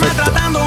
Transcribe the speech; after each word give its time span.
Vínculo 0.00 0.59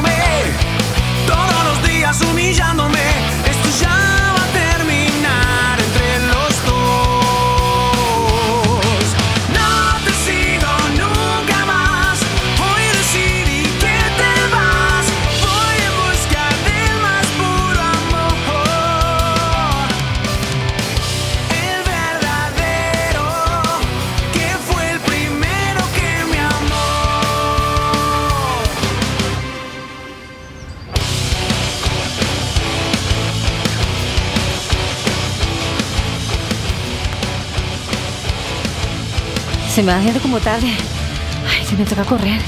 Se 39.73 39.81
me 39.81 39.91
va 39.91 39.97
haciendo 39.97 40.19
como 40.21 40.39
tarde. 40.39 40.67
Ay, 41.49 41.65
se 41.65 41.75
me 41.75 41.83
toca 41.83 42.03
correr. 42.03 42.39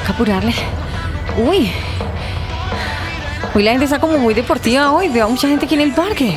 Toca 0.00 0.12
apurarle. 0.12 0.52
Uy. 1.38 1.70
Hoy 3.54 3.62
la 3.62 3.70
gente 3.70 3.84
está 3.84 4.00
como 4.00 4.18
muy 4.18 4.34
deportiva 4.34 4.90
hoy. 4.90 5.08
Veo 5.08 5.26
a 5.26 5.28
mucha 5.28 5.46
gente 5.46 5.66
aquí 5.66 5.76
en 5.76 5.82
el 5.82 5.92
parque. 5.92 6.36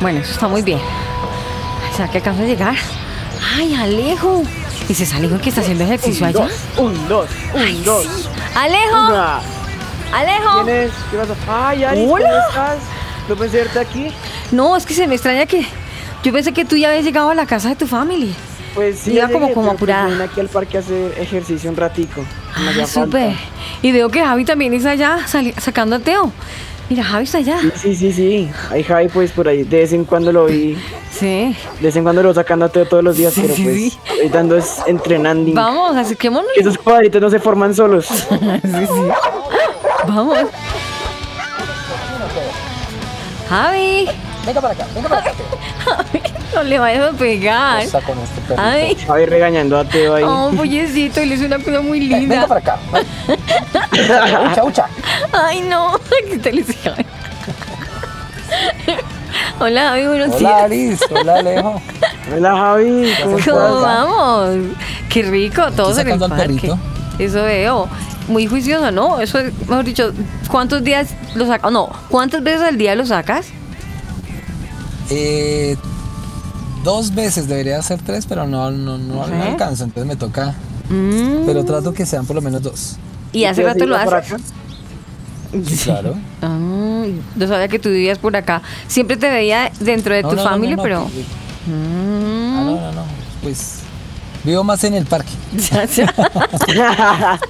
Bueno, 0.00 0.18
eso 0.18 0.32
está 0.32 0.48
muy 0.48 0.62
bien. 0.62 0.80
¿Será 1.94 2.10
que 2.10 2.18
alcanzo 2.18 2.42
a 2.42 2.46
llegar? 2.46 2.74
Ay, 3.56 3.74
Alejo. 3.74 4.42
¿Y 4.88 4.92
es 4.92 5.14
Alejo 5.14 5.38
que 5.38 5.48
está 5.50 5.60
haciendo 5.60 5.84
ejercicio 5.84 6.26
allá? 6.26 6.48
Un, 6.76 7.08
dos, 7.08 7.28
un, 7.54 7.60
Ay, 7.60 7.82
dos. 7.84 8.02
sí. 8.04 8.28
¡Alejo! 8.54 9.06
Una. 9.08 9.40
¡Alejo! 10.12 10.64
¿Quién 10.64 10.76
es? 10.76 10.92
¿Qué 11.10 11.16
pasa? 11.18 11.34
Ay, 11.68 11.84
Hola. 12.08 12.28
¿cómo 12.28 12.48
estás? 12.48 12.78
No 13.28 13.36
pensé 13.36 13.56
verte 13.58 13.78
aquí. 13.78 14.08
No, 14.50 14.76
es 14.76 14.84
que 14.84 14.94
se 14.94 15.06
me 15.06 15.14
extraña 15.14 15.46
que. 15.46 15.64
Yo 16.24 16.32
pensé 16.32 16.52
que 16.52 16.64
tú 16.64 16.76
ya 16.76 16.88
habías 16.88 17.04
llegado 17.04 17.30
a 17.30 17.34
la 17.34 17.46
casa 17.46 17.68
de 17.68 17.76
tu 17.76 17.86
familia. 17.86 18.34
Pues 18.76 18.98
sí, 19.00 19.14
Iba 19.14 19.26
como- 19.28 19.48
como 19.52 19.66
pues 19.68 19.76
apurada. 19.78 20.06
vine 20.08 20.22
aquí 20.24 20.38
al 20.38 20.48
parque 20.48 20.76
a 20.76 20.80
hacer 20.80 21.14
ejercicio 21.18 21.68
un 21.70 21.76
ratico. 21.76 22.20
Ah, 22.54 22.86
súper. 22.86 23.32
Y 23.82 23.90
veo 23.90 24.08
que 24.10 24.22
Javi 24.22 24.44
también 24.44 24.72
está 24.74 24.90
allá 24.90 25.18
sali- 25.26 25.54
sacando 25.58 25.96
a 25.96 25.98
Teo. 25.98 26.30
Mira, 26.88 27.02
Javi 27.02 27.24
está 27.24 27.38
allá. 27.38 27.58
Sí, 27.60 27.70
sí, 27.74 27.96
sí, 27.96 28.12
sí. 28.12 28.50
Ahí 28.70 28.84
Javi, 28.84 29.08
pues 29.08 29.32
por 29.32 29.48
ahí 29.48 29.64
de 29.64 29.78
vez 29.80 29.92
en 29.92 30.04
cuando 30.04 30.30
lo 30.30 30.44
vi. 30.44 30.76
Sí. 31.10 31.56
De 31.80 31.86
vez 31.86 31.96
en 31.96 32.02
cuando 32.04 32.22
lo 32.22 32.32
sacando 32.34 32.66
a 32.66 32.68
Teo 32.68 32.86
todos 32.86 33.02
los 33.02 33.16
días, 33.16 33.32
Sí, 33.32 33.40
pero 33.42 33.54
sí, 33.56 33.64
pues 33.64 33.76
sí. 33.76 33.98
ahorita 34.30 34.56
es 34.58 34.82
entrenando. 34.86 35.52
Vamos, 35.54 35.96
acerquémonos. 35.96 36.50
Que 36.54 36.60
esos 36.60 36.78
cuadritos 36.78 37.20
no 37.20 37.30
se 37.30 37.40
forman 37.40 37.74
solos. 37.74 38.06
Vamos. 40.06 40.38
Javi. 43.48 44.06
Venga 44.44 44.60
para 44.60 44.74
acá, 44.74 44.86
venga 44.94 45.08
para 45.08 45.20
acá. 45.22 45.32
Javi, 45.84 46.20
no 46.54 46.62
le 46.62 46.78
vayas 46.78 47.12
a 47.14 47.16
pegar. 47.16 47.80
Está 47.82 48.00
con 48.00 48.18
este 48.18 48.40
perrito. 48.42 48.62
Ay. 48.62 48.96
Javi 49.06 49.26
regañando 49.26 49.78
a 49.78 49.84
Teo 49.84 50.14
ahí. 50.14 50.24
Oh, 50.26 50.50
pollecito, 50.56 51.20
él 51.20 51.32
es 51.32 51.40
una 51.40 51.58
cosa 51.58 51.80
muy 51.80 52.00
Venga 52.00 52.18
linda. 52.18 52.46
para 52.46 52.60
acá. 52.60 52.78
Ucha, 54.52 54.64
ucha. 54.64 54.86
Ay, 55.32 55.60
no. 55.62 55.98
¿Qué 56.42 56.64
Javi? 56.82 57.06
Hola, 59.58 59.88
Javi, 59.90 60.06
buenos 60.06 60.28
Hola, 60.28 60.38
días. 60.38 60.62
Aris. 60.62 61.00
Hola, 61.10 61.34
Alejo. 61.38 61.82
Hola 62.34 62.56
Javi, 62.56 63.12
¿cómo 63.22 63.38
¿Cómo 63.44 63.80
vamos? 63.80 64.56
Qué 65.08 65.22
rico, 65.22 65.70
todos 65.72 65.98
en 65.98 66.08
el 66.08 66.22
al 66.22 66.28
parque. 66.30 66.36
perrito? 66.46 66.78
Eso 67.18 67.42
veo. 67.42 67.88
Muy 68.28 68.46
juicioso, 68.46 68.90
¿no? 68.90 69.20
Eso 69.20 69.38
es, 69.38 69.52
mejor 69.68 69.84
dicho, 69.84 70.12
¿cuántos 70.50 70.82
días 70.82 71.10
lo 71.34 71.46
sacas? 71.46 71.70
No, 71.70 71.90
¿cuántas 72.08 72.42
veces 72.42 72.62
al 72.62 72.76
día 72.76 72.94
lo 72.96 73.06
sacas? 73.06 73.46
Eh, 75.10 75.76
dos 76.86 77.12
veces 77.14 77.48
debería 77.48 77.82
ser 77.82 78.00
tres, 78.00 78.24
pero 78.26 78.46
no, 78.46 78.70
no, 78.70 78.96
no, 78.96 79.24
alcanzo. 79.24 79.84
Entonces 79.84 80.06
me 80.06 80.14
toca. 80.16 80.54
Mm. 80.88 81.44
Pero 81.44 81.64
trato 81.64 81.92
que 81.92 82.06
sean 82.06 82.24
por 82.24 82.36
lo 82.36 82.42
menos 82.42 82.62
dos. 82.62 82.96
¿Y 83.32 83.44
hace 83.44 83.62
¿Teo 83.62 83.72
rato 83.72 83.86
lo 83.86 84.02
por 84.04 84.14
haces? 84.14 84.32
acá? 84.34 84.42
Sí, 85.66 85.76
claro. 85.84 86.14
Ah, 86.42 87.04
no 87.34 87.46
sabía 87.48 87.66
que 87.68 87.78
tú 87.80 87.88
vivías 87.88 88.18
por 88.18 88.36
acá. 88.36 88.62
Siempre 88.86 89.16
te 89.16 89.28
veía 89.28 89.70
dentro 89.80 90.14
de 90.14 90.22
No, 90.22 90.30
tu 90.30 90.36
no, 90.36 90.44
familia, 90.44 90.76
no, 90.76 90.82
no, 90.82 90.82
pero... 90.84 91.00
Mm, 91.66 92.56
Ah, 92.56 92.62
no, 92.64 92.80
no, 92.80 92.92
no. 92.92 93.02
Pues 93.42 93.80
vivo 94.46 94.64
más 94.64 94.82
en 94.84 94.94
el 94.94 95.04
parque. 95.04 95.30
ya, 95.56 95.84
ya. 95.84 96.14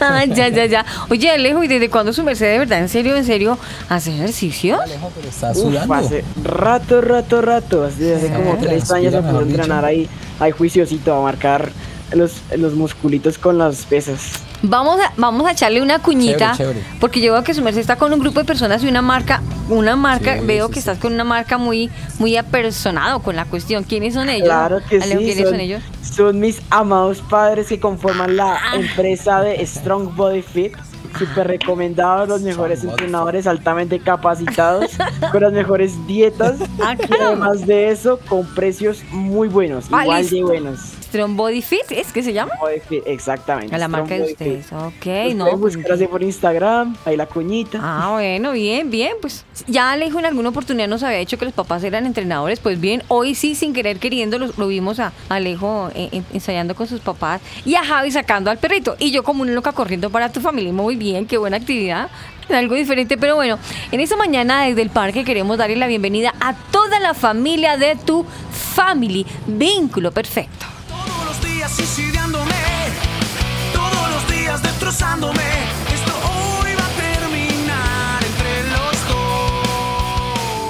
Ah, 0.00 0.24
ya, 0.24 0.48
ya, 0.48 0.66
ya. 0.66 0.84
Oye, 1.08 1.30
Alejo, 1.30 1.62
¿y 1.64 1.68
desde 1.68 1.88
cuándo 1.88 2.12
su 2.12 2.22
merced 2.22 2.46
de 2.50 2.58
verdad, 2.58 2.80
en 2.80 2.88
serio, 2.88 3.16
en 3.16 3.24
serio, 3.24 3.58
hace 3.88 4.14
ejercicio? 4.14 4.80
Alejo, 4.80 5.10
pero 5.14 5.28
está 5.28 5.50
Uf, 5.52 5.56
sudando. 5.58 5.94
hace 5.94 6.24
rato, 6.42 7.00
rato, 7.00 7.40
rato. 7.40 7.84
Hace, 7.84 8.14
hace 8.14 8.30
como 8.32 8.56
tres 8.58 8.90
años 8.90 9.12
me 9.12 9.30
a 9.30 9.42
entrenar 9.42 9.84
ahí, 9.84 10.08
ahí 10.40 10.50
juiciosito 10.50 11.14
a 11.14 11.22
marcar 11.22 11.70
los, 12.12 12.42
los 12.56 12.74
musculitos 12.74 13.38
con 13.38 13.58
las 13.58 13.84
pesas. 13.86 14.43
Vamos 14.66 14.98
a, 14.98 15.12
vamos 15.18 15.46
a 15.46 15.52
echarle 15.52 15.82
una 15.82 15.98
cuñita, 15.98 16.52
Chévere, 16.56 16.80
chévere. 16.80 16.96
porque 17.00 17.20
yo 17.20 17.32
veo 17.34 17.44
que 17.44 17.52
su 17.52 17.60
merced 17.62 17.80
está 17.80 17.96
con 17.96 18.12
un 18.14 18.20
grupo 18.20 18.40
de 18.40 18.46
personas 18.46 18.82
y 18.82 18.88
una 18.88 19.02
marca, 19.02 19.42
una 19.68 19.94
marca, 19.94 20.38
Sí, 20.38 20.46
veo 20.46 20.66
sí, 20.68 20.72
que 20.72 20.74
sí. 20.74 20.78
estás 20.80 20.98
con 20.98 21.12
una 21.12 21.24
marca 21.24 21.58
muy, 21.58 21.90
muy 22.18 22.36
apersonado 22.38 23.20
con 23.20 23.36
la 23.36 23.44
cuestión. 23.44 23.84
¿Quiénes 23.84 24.14
son 24.14 24.30
ellos? 24.30 24.48
Claro 24.48 24.80
que 24.88 24.96
Alejo, 24.96 25.20
sí. 25.20 25.24
¿quiénes 25.26 25.42
son, 25.44 25.50
son 25.52 25.60
ellos? 25.60 25.82
son 26.02 26.40
mis 26.40 26.62
amados 26.70 27.20
padres 27.28 27.66
que 27.68 27.78
conforman 27.78 28.36
la 28.36 28.58
empresa 28.74 29.42
de 29.42 29.64
Strong 29.66 30.14
Body 30.16 30.42
Fit. 30.42 30.72
Súper 31.18 31.46
recomendados, 31.46 32.28
los 32.28 32.40
mejores 32.40 32.82
entrenadores 32.82 33.46
altamente 33.46 34.00
capacitados, 34.00 34.92
con 35.30 35.42
las 35.42 35.52
mejores 35.52 35.92
dietas 36.08 36.56
Ah, 36.82 36.96
y 36.98 37.22
además 37.22 37.64
de 37.66 37.90
eso, 37.90 38.18
con 38.28 38.44
precios 38.54 39.02
muy 39.12 39.46
buenos, 39.46 39.84
Ah, 39.92 40.02
igual 40.02 40.22
listo. 40.22 40.36
de 40.36 40.42
buenos. 40.42 40.80
Strong 41.14 41.36
Body 41.36 41.62
Fit, 41.62 41.90
¿es 41.90 42.10
que 42.12 42.24
se 42.24 42.32
llama? 42.32 42.50
Body 42.60 42.80
Fit, 42.80 43.04
exactamente. 43.06 43.72
A 43.72 43.78
la 43.78 43.86
Strong 43.86 44.00
marca 44.00 44.14
de 44.14 44.20
Body 44.22 44.32
ustedes. 44.32 44.66
Fit. 44.66 44.72
Ok, 44.76 45.36
Los 45.36 45.52
no. 45.52 45.60
pues, 45.60 45.78
así 45.88 46.06
por 46.08 46.24
Instagram, 46.24 46.96
ahí 47.04 47.16
la 47.16 47.26
cuñita. 47.26 47.78
Ah, 47.80 48.10
bueno, 48.14 48.50
bien, 48.50 48.90
bien. 48.90 49.12
Pues 49.20 49.44
ya 49.68 49.92
Alejo 49.92 50.18
en 50.18 50.26
alguna 50.26 50.48
oportunidad 50.48 50.88
nos 50.88 51.04
había 51.04 51.18
dicho 51.18 51.38
que 51.38 51.44
los 51.44 51.54
papás 51.54 51.84
eran 51.84 52.04
entrenadores. 52.06 52.58
Pues 52.58 52.80
bien, 52.80 53.04
hoy 53.06 53.36
sí, 53.36 53.54
sin 53.54 53.72
querer 53.72 54.00
queriendo, 54.00 54.40
lo, 54.40 54.48
lo 54.56 54.66
vimos 54.66 54.98
a 54.98 55.12
Alejo 55.28 55.88
eh, 55.94 56.08
eh, 56.10 56.22
ensayando 56.32 56.74
con 56.74 56.88
sus 56.88 56.98
papás 56.98 57.40
y 57.64 57.76
a 57.76 57.84
Javi 57.84 58.10
sacando 58.10 58.50
al 58.50 58.58
perrito. 58.58 58.96
Y 58.98 59.12
yo 59.12 59.22
como 59.22 59.42
una 59.42 59.52
loca 59.52 59.70
corriendo 59.70 60.10
para 60.10 60.32
tu 60.32 60.40
familia. 60.40 60.72
Muy 60.72 60.96
bien, 60.96 61.26
qué 61.26 61.38
buena 61.38 61.58
actividad. 61.58 62.08
Algo 62.50 62.74
diferente, 62.74 63.16
pero 63.16 63.36
bueno, 63.36 63.56
en 63.92 64.00
esta 64.00 64.16
mañana 64.16 64.64
desde 64.64 64.82
el 64.82 64.90
parque 64.90 65.22
queremos 65.22 65.58
darle 65.58 65.76
la 65.76 65.86
bienvenida 65.86 66.34
a 66.40 66.54
toda 66.72 66.98
la 66.98 67.14
familia 67.14 67.76
de 67.76 67.94
tu 67.94 68.26
family. 68.74 69.24
Vínculo 69.46 70.10
perfecto. 70.10 70.66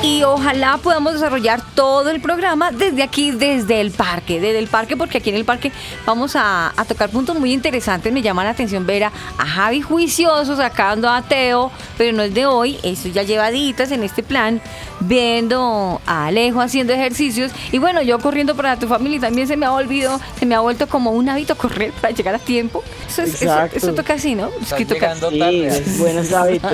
Y 0.03 0.23
ojalá 0.23 0.79
podamos 0.79 1.15
desarrollar 1.15 1.61
todo 1.75 2.11
el 2.11 2.21
programa 2.21 2.71
desde 2.71 3.03
aquí, 3.03 3.31
desde 3.33 3.81
el 3.81 3.91
parque, 3.91 4.39
desde 4.39 4.59
el 4.59 4.69
parque, 4.69 4.97
porque 4.97 5.19
aquí 5.19 5.31
en 5.31 5.37
el 5.37 5.45
parque 5.45 5.73
vamos 6.07 6.37
a, 6.37 6.73
a 6.77 6.85
tocar 6.85 7.09
puntos 7.11 7.37
muy 7.39 7.53
interesantes. 7.53 8.13
Me 8.13 8.23
llama 8.23 8.45
la 8.45 8.51
atención 8.51 8.87
ver 8.87 9.05
a, 9.05 9.13
a 9.39 9.47
Javi 9.47 9.81
juicioso 9.81 10.57
sacando 10.57 11.11
a 11.11 11.23
Teo, 11.23 11.73
pero 11.99 12.17
no 12.17 12.23
es 12.23 12.35
de 12.35 12.47
hoy, 12.47 12.79
eso 12.83 13.09
ya 13.09 13.23
llevaditas 13.23 13.91
en 13.91 14.05
este 14.05 14.23
plan, 14.23 14.61
viendo 15.01 16.01
a 16.07 16.27
Alejo 16.27 16.61
haciendo 16.61 16.93
ejercicios 16.93 17.53
y 17.73 17.79
bueno, 17.79 18.01
yo 18.03 18.19
corriendo 18.19 18.55
para 18.55 18.77
tu 18.79 18.87
familia 18.89 19.17
y 19.17 19.21
también 19.21 19.47
se 19.47 19.57
me 19.57 19.67
ha 19.67 19.73
olvidado, 19.73 20.21
se 20.39 20.47
me 20.47 20.55
ha 20.55 20.61
vuelto 20.61 20.87
como 20.89 21.11
un 21.11 21.29
hábito 21.29 21.57
correr 21.57 21.93
para 21.93 22.15
llegar 22.15 22.35
a 22.35 22.39
tiempo. 22.39 22.83
Eso, 23.09 23.23
es- 23.23 23.43
eso, 23.43 23.59
eso 23.73 23.93
toca 23.95 24.15
así, 24.15 24.35
¿no? 24.35 24.51
Es 24.63 24.73
que 24.73 24.87
toca- 24.87 25.15
Sí, 25.17 25.63
es 25.65 25.99
buenos 25.99 26.33
hábitos. 26.33 26.73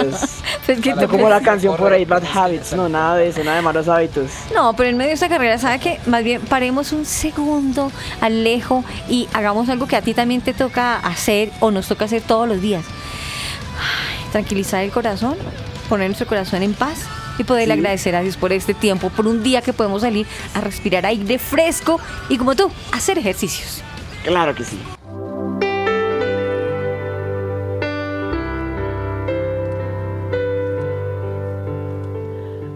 es 0.68 0.80
que 0.80 0.94
No 0.94 1.08
como 1.08 1.28
la 1.28 1.40
canción 1.40 1.76
por 1.76 1.92
ahí, 1.92 2.04
Bad 2.04 2.22
Habits, 2.34 2.72
no, 2.74 2.88
nada 2.88 3.16
de 3.16 3.28
eso, 3.28 3.42
nada 3.42 3.56
de 3.56 3.62
malos 3.62 3.88
hábitos. 3.88 4.30
No, 4.54 4.74
pero 4.74 4.88
en 4.88 4.96
medio 4.96 5.08
de 5.08 5.14
esta 5.14 5.28
carrera, 5.28 5.58
¿sabe 5.58 5.78
qué? 5.80 6.00
Más 6.06 6.22
bien 6.24 6.40
paremos 6.42 6.92
un 6.92 7.04
segundo, 7.04 7.90
Alejo, 8.20 8.84
y 9.08 9.28
hagamos 9.32 9.68
algo 9.68 9.86
que 9.86 9.96
a 9.96 10.02
ti 10.02 10.14
también 10.14 10.40
te 10.40 10.54
toca 10.54 10.96
hacer 10.98 11.50
o 11.60 11.70
nos 11.70 11.88
toca 11.88 12.04
hacer 12.04 12.22
todos 12.22 12.46
los 12.48 12.60
días. 12.60 12.84
Ay, 13.78 14.30
tranquilizar 14.32 14.84
el 14.84 14.90
corazón, 14.90 15.36
poner 15.88 16.08
nuestro 16.08 16.26
corazón 16.26 16.62
en 16.62 16.74
paz 16.74 16.98
y 17.40 17.44
poderle 17.44 17.74
Sí. 17.74 17.80
agradecer 17.80 18.14
a 18.14 18.20
Dios 18.20 18.36
por 18.36 18.52
este 18.52 18.74
tiempo, 18.74 19.08
por 19.10 19.26
un 19.26 19.42
día 19.42 19.62
que 19.62 19.72
podemos 19.72 20.02
salir 20.02 20.26
a 20.54 20.60
respirar 20.60 21.06
aire 21.06 21.38
fresco 21.38 21.98
y 22.28 22.36
como 22.36 22.54
tú, 22.54 22.70
hacer 22.92 23.18
ejercicios. 23.18 23.82
Claro 24.24 24.54
que 24.54 24.64
sí. 24.64 24.78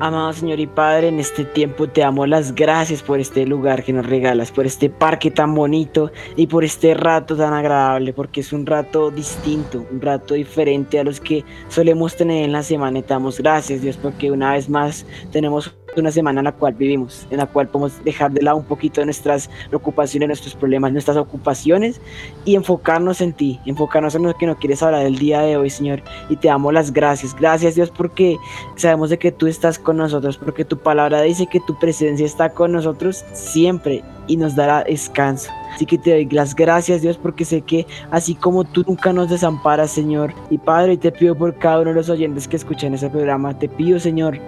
Amado 0.05 0.35
Señor 0.35 0.61
y 0.61 0.67
Padre, 0.67 1.09
en 1.09 1.19
este 1.19 1.47
tiempo 1.47 1.89
te 1.89 2.03
damos 2.03 2.29
las 2.29 2.55
gracias 2.55 3.03
por 3.03 3.21
este 3.21 3.47
lugar 3.47 3.83
que 3.83 3.95
nos 3.95 4.05
regalas, 4.05 4.53
por 4.53 4.67
este 4.67 4.91
parque 4.91 5.31
tan 5.31 5.55
bonito 5.55 6.13
y 6.37 6.47
por 6.47 6.63
este 6.63 6.93
rato 6.93 7.35
tan 7.39 7.55
agradable, 7.55 8.13
porque 8.13 8.43
es 8.43 8.53
un 8.53 8.67
rato 8.67 9.11
distinto, 9.11 9.87
un 9.91 10.03
rato 10.03 10.35
diferente 10.35 11.01
a 11.01 11.05
los 11.05 11.21
que 11.21 11.43
solemos 11.69 12.17
tener 12.17 12.45
en 12.45 12.53
la 12.53 12.63
semana. 12.63 13.01
Te 13.01 13.15
damos 13.15 13.39
gracias, 13.39 13.81
Dios, 13.81 13.97
porque 13.97 14.31
una 14.31 14.53
vez 14.53 14.69
más 14.69 15.07
tenemos 15.33 15.75
una 16.01 16.11
semana 16.11 16.41
en 16.41 16.45
la 16.45 16.53
cual 16.53 16.75
vivimos, 16.75 17.27
en 17.31 17.39
la 17.39 17.47
cual 17.47 17.69
podemos 17.69 18.03
dejar 18.05 18.33
de 18.33 18.43
lado 18.43 18.57
un 18.57 18.65
poquito 18.65 19.05
nuestras 19.05 19.51
preocupaciones, 19.69 20.29
nuestros 20.29 20.55
problemas, 20.55 20.93
nuestras 20.93 21.17
ocupaciones 21.17 22.01
y 22.45 22.55
enfocarnos 22.55 23.21
en 23.21 23.33
ti, 23.33 23.61
enfocarnos 23.67 24.15
en 24.15 24.25
lo 24.25 24.35
que 24.37 24.47
nos 24.47 24.59
quieres 24.59 24.83
hablar 24.83 25.07
el 25.07 25.19
día 25.19 25.41
de 25.41 25.57
hoy, 25.57 25.71
Señor. 25.71 26.03
Y 26.29 26.37
te 26.37 26.49
damos 26.49 26.73
las 26.73 26.93
gracias. 26.93 27.35
Gracias, 27.35 27.75
Dios, 27.75 27.91
porque 27.91 28.37
sabemos 28.77 29.11
de 29.11 29.19
que 29.19 29.33
tú 29.33 29.47
estás 29.47 29.79
con 29.79 29.97
nosotros, 29.97 30.37
porque 30.37 30.65
tu 30.65 30.79
palabra 30.79 31.23
dice 31.23 31.47
que 31.47 31.61
tu 31.61 31.79
presencia 31.79 32.27
está 32.27 32.51
con 32.51 32.73
nosotros 32.73 33.25
siempre 33.33 34.03
y 34.27 34.37
nos 34.37 34.55
dará 34.55 34.85
descanso. 34.85 35.51
Así 35.75 35.87
que 35.87 35.99
te 35.99 36.11
doy 36.11 36.27
las 36.27 36.55
gracias, 36.55 37.03
Dios, 37.03 37.17
porque 37.17 37.45
sé 37.45 37.63
que 37.63 37.87
así 38.11 38.35
como 38.35 38.65
tú 38.65 38.85
nunca 38.87 39.13
nos 39.13 39.29
desamparas, 39.29 39.91
Señor. 39.91 40.33
Y 40.51 40.59
Padre, 40.59 40.97
te 40.97 41.11
pido 41.11 41.35
por 41.35 41.55
cada 41.59 41.81
uno 41.81 41.91
de 41.91 41.97
los 41.97 42.09
oyentes 42.09 42.47
que 42.47 42.57
escuchan 42.57 42.95
ese 42.95 43.11
programa, 43.11 43.59
te 43.59 43.69
pido, 43.69 43.99
Señor, 43.99 44.39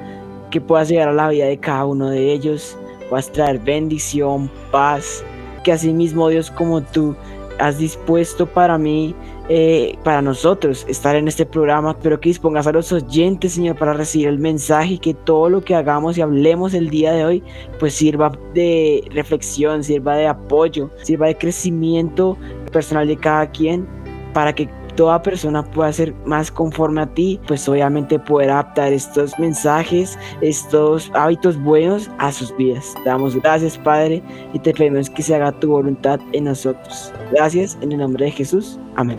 que 0.57 0.61
puedas 0.63 0.89
llegar 0.89 1.11
a 1.11 1.13
la 1.13 1.29
vida 1.29 1.45
de 1.45 1.59
cada 1.59 1.85
uno 1.85 2.09
de 2.09 2.33
ellos, 2.33 2.79
puedas 3.11 3.31
traer 3.31 3.59
bendición, 3.59 4.51
paz, 4.71 5.23
que 5.63 5.71
así 5.71 5.93
mismo 5.93 6.31
Dios 6.31 6.51
como 6.51 6.83
tú 6.83 7.15
has 7.59 7.77
dispuesto 7.77 8.47
para 8.47 8.79
mí, 8.79 9.15
eh, 9.51 9.99
para 10.03 10.23
nosotros 10.23 10.87
estar 10.89 11.15
en 11.15 11.29
este 11.29 11.45
programa, 11.45 11.95
pero 11.99 12.19
que 12.19 12.31
dispongas 12.31 12.67
a 12.67 12.73
los 12.73 12.91
oyentes, 12.91 13.53
Señor, 13.53 13.77
para 13.77 13.93
recibir 13.93 14.29
el 14.29 14.39
mensaje 14.39 14.95
y 14.95 14.99
que 14.99 15.13
todo 15.13 15.51
lo 15.51 15.61
que 15.61 15.75
hagamos 15.75 16.17
y 16.17 16.23
hablemos 16.23 16.73
el 16.73 16.89
día 16.89 17.13
de 17.13 17.27
hoy, 17.27 17.43
pues 17.79 17.93
sirva 17.93 18.33
de 18.55 19.05
reflexión, 19.11 19.85
sirva 19.85 20.17
de 20.17 20.27
apoyo, 20.27 20.91
sirva 21.03 21.27
de 21.27 21.37
crecimiento 21.37 22.39
personal 22.73 23.07
de 23.07 23.19
cada 23.19 23.51
quien, 23.51 23.87
para 24.33 24.55
que 24.55 24.71
toda 24.97 25.23
persona 25.23 25.63
pueda 25.63 25.93
ser 25.93 26.15
más 26.25 26.51
conforme 26.51 27.03
a 27.03 27.07
ti, 27.07 27.41
pues 27.47 27.69
obviamente 27.69 28.19
poder 28.19 28.51
adaptar 28.51 28.93
estos 28.93 29.39
mensajes, 29.39 30.19
estos 30.41 31.11
hábitos 31.15 31.63
buenos 31.63 32.11
a 32.19 32.33
sus 32.33 32.57
vidas. 32.57 32.95
Te 33.05 33.11
damos 33.11 33.37
gracias, 33.37 33.79
Padre, 33.79 34.23
y 34.53 34.59
te 34.59 34.73
pedimos 34.73 35.11
que 35.11 35.23
se 35.23 35.35
haga 35.35 35.53
tu 35.53 35.69
voluntad 35.69 36.19
en 36.33 36.45
nosotros. 36.45 37.13
Gracias 37.33 37.79
en 37.81 37.93
el 37.93 37.99
nombre 37.99 38.27
de 38.27 38.31
Jesús. 38.33 38.79
Amén. 38.97 39.19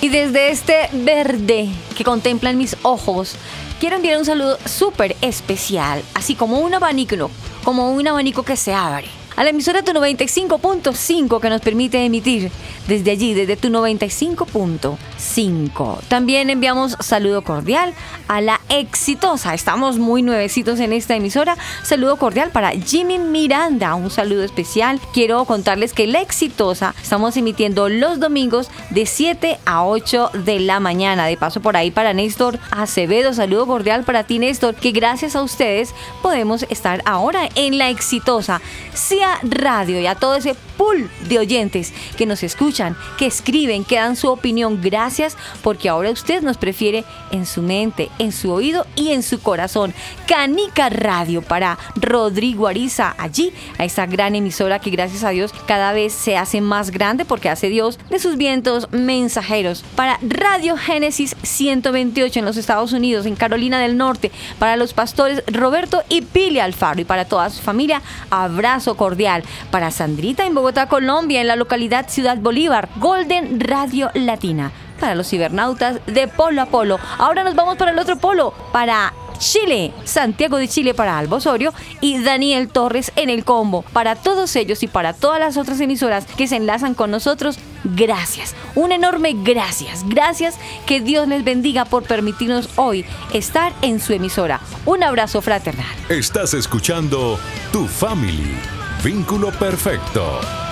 Y 0.00 0.08
desde 0.08 0.50
este 0.50 0.88
verde 0.92 1.68
que 1.96 2.04
contemplan 2.04 2.58
mis 2.58 2.76
ojos, 2.82 3.36
quiero 3.80 3.96
enviar 3.96 4.18
un 4.18 4.24
saludo 4.24 4.58
súper 4.64 5.16
especial, 5.20 6.02
así 6.14 6.34
como 6.34 6.60
un 6.60 6.74
abanico, 6.74 7.30
como 7.64 7.92
un 7.92 8.06
abanico 8.06 8.42
que 8.42 8.56
se 8.56 8.74
abre. 8.74 9.08
A 9.36 9.44
la 9.44 9.50
emisora 9.50 9.82
tu 9.82 9.92
95.5 9.92 11.40
que 11.40 11.50
nos 11.50 11.60
permite 11.60 12.02
emitir 12.02 12.50
desde 12.88 13.10
allí, 13.10 13.34
desde 13.34 13.56
tu 13.56 13.68
95.5. 13.68 14.96
También 16.08 16.50
enviamos 16.50 16.96
saludo 17.00 17.42
cordial 17.42 17.94
a 18.28 18.40
la 18.40 18.60
exitosa. 18.68 19.54
Estamos 19.54 19.98
muy 19.98 20.22
nuevecitos 20.22 20.78
en 20.80 20.92
esta 20.92 21.16
emisora. 21.16 21.56
Saludo 21.82 22.16
cordial 22.16 22.50
para 22.50 22.70
Jimmy 22.70 23.18
Miranda. 23.18 23.94
Un 23.94 24.10
saludo 24.10 24.44
especial. 24.44 25.00
Quiero 25.14 25.44
contarles 25.44 25.92
que 25.92 26.06
la 26.06 26.20
exitosa 26.20 26.94
estamos 27.02 27.36
emitiendo 27.36 27.88
los 27.88 28.20
domingos 28.20 28.70
de 28.90 29.06
7 29.06 29.58
a 29.64 29.84
8 29.84 30.30
de 30.44 30.60
la 30.60 30.80
mañana. 30.80 31.26
De 31.26 31.36
paso 31.36 31.60
por 31.60 31.76
ahí 31.76 31.90
para 31.90 32.12
Néstor 32.12 32.58
Acevedo. 32.70 33.32
Saludo 33.32 33.66
cordial 33.66 34.04
para 34.04 34.24
ti, 34.24 34.38
Néstor, 34.38 34.74
que 34.74 34.90
gracias 34.90 35.34
a 35.34 35.42
ustedes 35.42 35.94
podemos 36.22 36.64
estar 36.68 37.02
ahora 37.06 37.48
en 37.54 37.78
la 37.78 37.90
exitosa 37.90 38.60
CIA 38.94 39.38
Radio 39.42 40.00
y 40.00 40.06
a 40.06 40.14
todo 40.14 40.36
ese 40.36 40.54
pool 40.76 41.08
de 41.28 41.38
oyentes 41.38 41.92
que 42.18 42.26
nos 42.26 42.42
escuchan, 42.42 42.96
que 43.18 43.26
escriben, 43.26 43.84
que 43.84 43.96
dan 43.96 44.16
su 44.16 44.28
opinión. 44.28 44.80
Gracias 44.82 45.05
porque 45.62 45.88
ahora 45.88 46.10
usted 46.10 46.42
nos 46.42 46.56
prefiere 46.56 47.04
en 47.30 47.46
su 47.46 47.62
mente, 47.62 48.10
en 48.18 48.32
su 48.32 48.52
oído 48.52 48.86
y 48.96 49.12
en 49.12 49.22
su 49.22 49.40
corazón. 49.40 49.94
Canica 50.26 50.88
Radio 50.88 51.42
para 51.42 51.78
Rodrigo 51.94 52.66
Ariza, 52.66 53.14
allí 53.18 53.52
a 53.78 53.84
esa 53.84 54.06
gran 54.06 54.34
emisora 54.34 54.78
que 54.78 54.90
gracias 54.90 55.24
a 55.24 55.30
Dios 55.30 55.52
cada 55.66 55.92
vez 55.92 56.12
se 56.12 56.36
hace 56.36 56.60
más 56.60 56.90
grande 56.90 57.24
porque 57.24 57.48
hace 57.48 57.68
Dios 57.68 57.98
de 58.10 58.18
sus 58.18 58.36
vientos 58.36 58.88
mensajeros. 58.92 59.84
Para 59.94 60.18
Radio 60.22 60.76
Génesis 60.76 61.36
128 61.42 62.38
en 62.38 62.44
los 62.44 62.56
Estados 62.56 62.92
Unidos, 62.92 63.26
en 63.26 63.36
Carolina 63.36 63.80
del 63.80 63.96
Norte, 63.96 64.30
para 64.58 64.76
los 64.76 64.92
pastores 64.92 65.42
Roberto 65.46 66.02
y 66.08 66.22
Pili 66.22 66.60
Alfaro 66.60 67.00
y 67.00 67.04
para 67.04 67.24
toda 67.24 67.50
su 67.50 67.62
familia, 67.62 68.02
abrazo 68.30 68.96
cordial. 68.96 69.42
Para 69.70 69.90
Sandrita 69.90 70.46
en 70.46 70.54
Bogotá, 70.54 70.88
Colombia, 70.88 71.40
en 71.40 71.46
la 71.46 71.56
localidad 71.56 72.08
Ciudad 72.08 72.38
Bolívar, 72.38 72.88
Golden 72.96 73.60
Radio 73.60 74.10
Latina. 74.14 74.72
Para 75.00 75.14
los 75.14 75.28
cibernautas 75.28 76.00
de 76.06 76.28
Polo 76.28 76.62
a 76.62 76.66
Polo. 76.66 76.98
Ahora 77.18 77.44
nos 77.44 77.54
vamos 77.54 77.76
para 77.76 77.90
el 77.90 77.98
otro 77.98 78.16
polo, 78.18 78.54
para 78.72 79.12
Chile, 79.38 79.92
Santiago 80.04 80.56
de 80.56 80.68
Chile 80.68 80.94
para 80.94 81.18
Albo 81.18 81.36
Osorio 81.36 81.72
y 82.00 82.22
Daniel 82.22 82.68
Torres 82.68 83.12
en 83.16 83.30
el 83.30 83.44
combo. 83.44 83.82
Para 83.92 84.16
todos 84.16 84.54
ellos 84.56 84.82
y 84.82 84.88
para 84.88 85.12
todas 85.12 85.40
las 85.40 85.56
otras 85.56 85.80
emisoras 85.80 86.26
que 86.36 86.48
se 86.48 86.56
enlazan 86.56 86.94
con 86.94 87.10
nosotros, 87.10 87.58
gracias. 87.84 88.54
Un 88.74 88.92
enorme 88.92 89.34
gracias. 89.36 90.04
Gracias. 90.08 90.56
Que 90.86 91.00
Dios 91.00 91.28
les 91.28 91.44
bendiga 91.44 91.84
por 91.84 92.04
permitirnos 92.04 92.68
hoy 92.76 93.04
estar 93.32 93.72
en 93.82 94.00
su 94.00 94.12
emisora. 94.12 94.60
Un 94.84 95.02
abrazo 95.02 95.40
fraternal. 95.40 95.86
Estás 96.08 96.54
escuchando 96.54 97.38
Tu 97.72 97.86
Family, 97.86 98.56
vínculo 99.02 99.50
perfecto. 99.50 100.65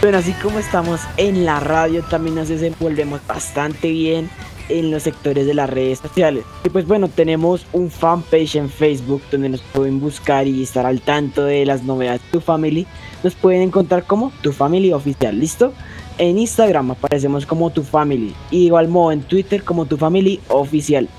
Bueno, 0.00 0.16
así 0.16 0.32
como 0.32 0.58
estamos 0.58 1.02
en 1.18 1.44
la 1.44 1.60
radio, 1.60 2.02
también 2.02 2.34
nos 2.34 2.48
desenvolvemos 2.48 3.20
bastante 3.26 3.90
bien 3.90 4.30
en 4.70 4.90
los 4.90 5.02
sectores 5.02 5.46
de 5.46 5.52
las 5.52 5.68
redes 5.68 5.98
sociales. 5.98 6.44
Y 6.64 6.70
pues 6.70 6.86
bueno, 6.86 7.08
tenemos 7.08 7.66
un 7.74 7.90
fanpage 7.90 8.56
en 8.56 8.70
Facebook 8.70 9.20
donde 9.30 9.50
nos 9.50 9.60
pueden 9.60 10.00
buscar 10.00 10.46
y 10.46 10.62
estar 10.62 10.86
al 10.86 11.02
tanto 11.02 11.44
de 11.44 11.66
las 11.66 11.82
novedades 11.82 12.22
de 12.22 12.28
Tu 12.30 12.40
Family. 12.40 12.86
Nos 13.22 13.34
pueden 13.34 13.60
encontrar 13.60 14.04
como 14.04 14.32
Tu 14.40 14.52
Family 14.52 14.90
Oficial, 14.94 15.38
¿listo? 15.38 15.74
En 16.16 16.38
Instagram 16.38 16.92
aparecemos 16.92 17.44
como 17.44 17.68
Tu 17.68 17.82
Family. 17.82 18.34
Y 18.50 18.64
igual 18.66 18.88
modo 18.88 19.12
en 19.12 19.20
Twitter 19.20 19.62
como 19.64 19.84
Tu 19.84 19.98
Family 19.98 20.40
Oficial. 20.48 21.10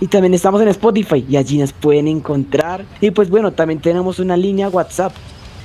Y 0.00 0.08
también 0.08 0.34
estamos 0.34 0.60
en 0.60 0.68
Spotify 0.68 1.24
y 1.28 1.36
allí 1.36 1.58
nos 1.58 1.72
pueden 1.72 2.08
encontrar. 2.08 2.84
Y 3.00 3.12
pues 3.12 3.30
bueno, 3.30 3.52
también 3.52 3.80
tenemos 3.80 4.18
una 4.18 4.36
línea 4.36 4.68
WhatsApp. 4.68 5.12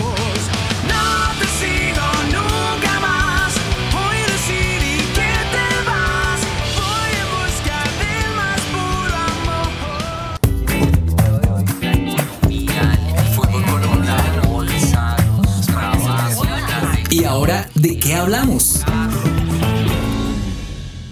Hablamos? 18.30 18.84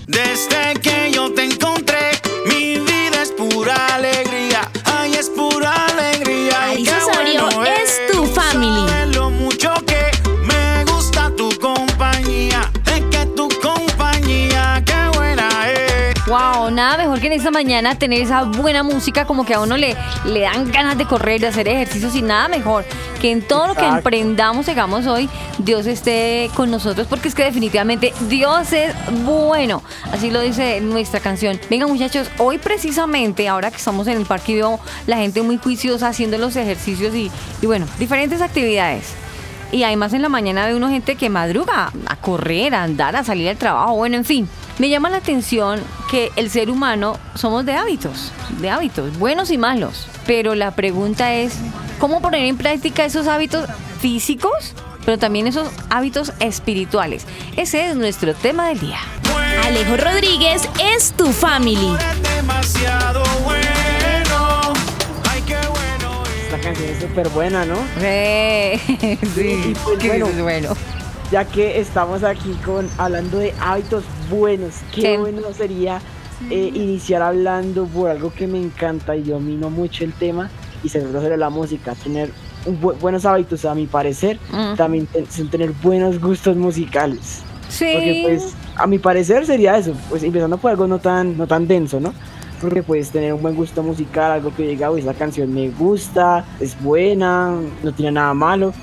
Desde 0.05 0.79
que 0.81 1.11
yo 1.11 1.33
te 1.33 1.45
encontré, 1.45 2.11
mi 2.45 2.77
vida 2.77 3.23
es 3.23 3.31
pura 3.31 3.95
alegría. 3.95 4.69
Ay, 4.85 5.15
es 5.15 5.29
pura 5.29 5.73
alegría. 5.87 6.73
Qué 6.75 6.91
Osorio 6.91 7.45
bueno 7.45 7.65
es 7.65 8.11
tu 8.11 8.23
family. 8.25 8.87
Sabes 8.87 9.15
lo 9.15 9.31
mucho 9.31 9.73
que 9.87 10.11
me 10.45 10.85
gusta 10.91 11.31
tu 11.35 11.49
compañía. 11.59 12.69
Es 12.85 13.01
que 13.09 13.25
tu 13.35 13.49
compañía, 13.61 14.83
qué 14.85 15.17
buena 15.17 15.49
es. 15.71 16.25
Wow, 16.27 16.69
nada 16.69 16.97
mejor 16.97 17.19
que 17.19 17.27
en 17.27 17.33
esta 17.33 17.49
mañana 17.49 17.97
tener 17.97 18.21
esa 18.21 18.43
buena 18.43 18.83
música, 18.83 19.25
como 19.25 19.43
que 19.43 19.55
a 19.55 19.59
uno 19.59 19.75
le, 19.75 19.97
le 20.25 20.41
dan 20.41 20.71
ganas 20.71 20.99
de 20.99 21.05
correr, 21.05 21.41
de 21.41 21.47
hacer 21.47 21.67
ejercicios 21.67 22.13
y 22.15 22.21
nada 22.21 22.47
mejor 22.47 22.85
que 23.17 23.31
en 23.31 23.41
todo 23.41 23.67
lo 23.67 23.75
que 23.75 23.85
emprendamos, 23.85 24.67
hagamos 24.67 25.07
hoy, 25.07 25.29
Dios 25.59 25.85
esté 25.85 26.49
con 26.55 26.71
nosotros, 26.71 27.07
porque 27.07 27.27
es 27.27 27.35
que 27.35 27.43
definitivamente 27.43 28.13
Dios 28.29 28.73
es 28.73 28.93
bueno. 29.25 29.83
Así 30.11 30.29
lo 30.31 30.41
dice 30.41 30.81
nuestra 30.81 31.19
canción. 31.19 31.59
Venga 31.69 31.87
muchachos, 31.87 32.29
hoy 32.37 32.57
precisamente, 32.57 33.47
ahora 33.47 33.71
que 33.71 33.77
estamos 33.77 34.07
en 34.07 34.17
el 34.17 34.25
parque 34.25 34.55
veo 34.55 34.79
la 35.05 35.17
gente 35.17 35.41
muy 35.41 35.57
juiciosa 35.57 36.09
haciendo 36.09 36.37
los 36.37 36.55
ejercicios 36.55 37.13
y, 37.15 37.31
y 37.61 37.65
bueno, 37.65 37.85
diferentes 37.99 38.41
actividades. 38.41 39.13
Y 39.71 39.83
además 39.83 40.13
en 40.13 40.21
la 40.21 40.29
mañana 40.29 40.65
ve 40.65 40.75
uno 40.75 40.87
gente 40.89 41.15
que 41.15 41.29
madruga 41.29 41.91
a 42.05 42.15
correr, 42.15 42.73
a 42.73 42.83
andar, 42.83 43.15
a 43.15 43.23
salir 43.23 43.49
al 43.49 43.57
trabajo, 43.57 43.95
bueno, 43.95 44.15
en 44.15 44.25
fin. 44.25 44.49
Me 44.79 44.89
llama 44.89 45.09
la 45.09 45.17
atención 45.17 45.81
que 46.11 46.31
el 46.35 46.51
ser 46.51 46.69
humano 46.69 47.17
somos 47.33 47.65
de 47.65 47.73
hábitos, 47.73 48.31
de 48.59 48.69
hábitos, 48.69 49.17
buenos 49.17 49.49
y 49.49 49.57
malos. 49.57 50.07
Pero 50.27 50.53
la 50.53 50.71
pregunta 50.71 51.33
es, 51.33 51.57
¿cómo 51.99 52.21
poner 52.21 52.45
en 52.45 52.57
práctica 52.57 53.05
esos 53.05 53.27
hábitos 53.27 53.67
físicos, 53.99 54.73
pero 55.05 55.17
también 55.17 55.47
esos 55.47 55.67
hábitos 55.89 56.31
espirituales? 56.39 57.25
Ese 57.55 57.89
es 57.89 57.95
nuestro 57.95 58.33
tema 58.33 58.67
del 58.69 58.79
día. 58.79 58.99
Alejo 59.65 59.97
Rodríguez 59.97 60.61
es 60.95 61.11
tu 61.13 61.27
family. 61.27 61.89
Es 62.13 62.35
demasiado 62.35 63.23
bueno. 63.43 64.73
Ay, 65.29 65.41
qué 65.45 65.55
bueno 65.55 66.23
es. 66.25 66.43
Esta 66.45 66.59
canción 66.59 66.89
es 66.89 66.99
súper 67.01 67.29
buena, 67.29 67.65
¿no? 67.65 67.75
Sí, 69.35 69.71
Y 69.71 69.73
pues 69.83 69.99
que 69.99 70.07
bueno, 70.09 70.27
es 70.27 70.41
bueno. 70.41 70.69
ya 71.31 71.45
que 71.45 71.79
estamos 71.79 72.23
aquí 72.23 72.51
con 72.65 72.89
hablando 72.97 73.39
de 73.39 73.53
hábitos 73.59 74.03
buenos, 74.29 74.73
qué 74.93 75.01
Sí. 75.01 75.17
bueno 75.17 75.41
sería 75.57 75.99
eh, 76.49 76.71
iniciar 76.73 77.21
hablando 77.23 77.85
por 77.87 78.09
algo 78.11 78.31
que 78.31 78.45
me 78.47 78.59
encanta 78.61 79.15
y 79.15 79.23
domino 79.23 79.69
mucho 79.69 80.03
el 80.03 80.13
tema 80.13 80.49
y 80.83 80.89
se 80.89 80.99
trata 80.99 81.21
sobre 81.21 81.37
la 81.37 81.49
música, 81.49 81.93
tener 81.95 82.31
un 82.65 82.79
bu- 82.81 82.97
buenos 82.99 83.25
hábitos 83.25 83.65
a 83.65 83.73
mi 83.75 83.85
parecer, 83.87 84.39
Mm. 84.51 84.75
también 84.75 85.05
te- 85.07 85.25
son 85.29 85.49
tener 85.49 85.71
buenos 85.81 86.19
gustos 86.19 86.55
musicales. 86.57 87.41
Porque 87.63 88.13
Sí. 88.13 88.21
pues 88.23 88.53
a 88.75 88.87
mi 88.87 88.97
parecer 88.99 89.45
sería 89.45 89.77
eso, 89.77 89.93
pues 90.09 90.23
empezando 90.23 90.57
por 90.57 90.71
algo 90.71 90.87
no 90.87 90.99
tan, 90.99 91.37
no 91.37 91.47
tan 91.47 91.67
denso, 91.67 91.99
¿no? 91.99 92.13
Porque 92.61 92.81
puedes 92.81 93.11
tener 93.11 93.33
un 93.33 93.41
buen 93.41 93.55
gusto 93.55 93.83
musical, 93.83 94.31
algo 94.31 94.53
que 94.55 94.67
diga, 94.67 94.89
uy, 94.89 95.01
esa 95.01 95.13
canción 95.13 95.53
me 95.53 95.69
gusta, 95.69 96.45
es 96.59 96.81
buena, 96.81 97.51
no 97.83 97.91
tiene 97.91 98.13
nada 98.13 98.33
malo. 98.33 98.73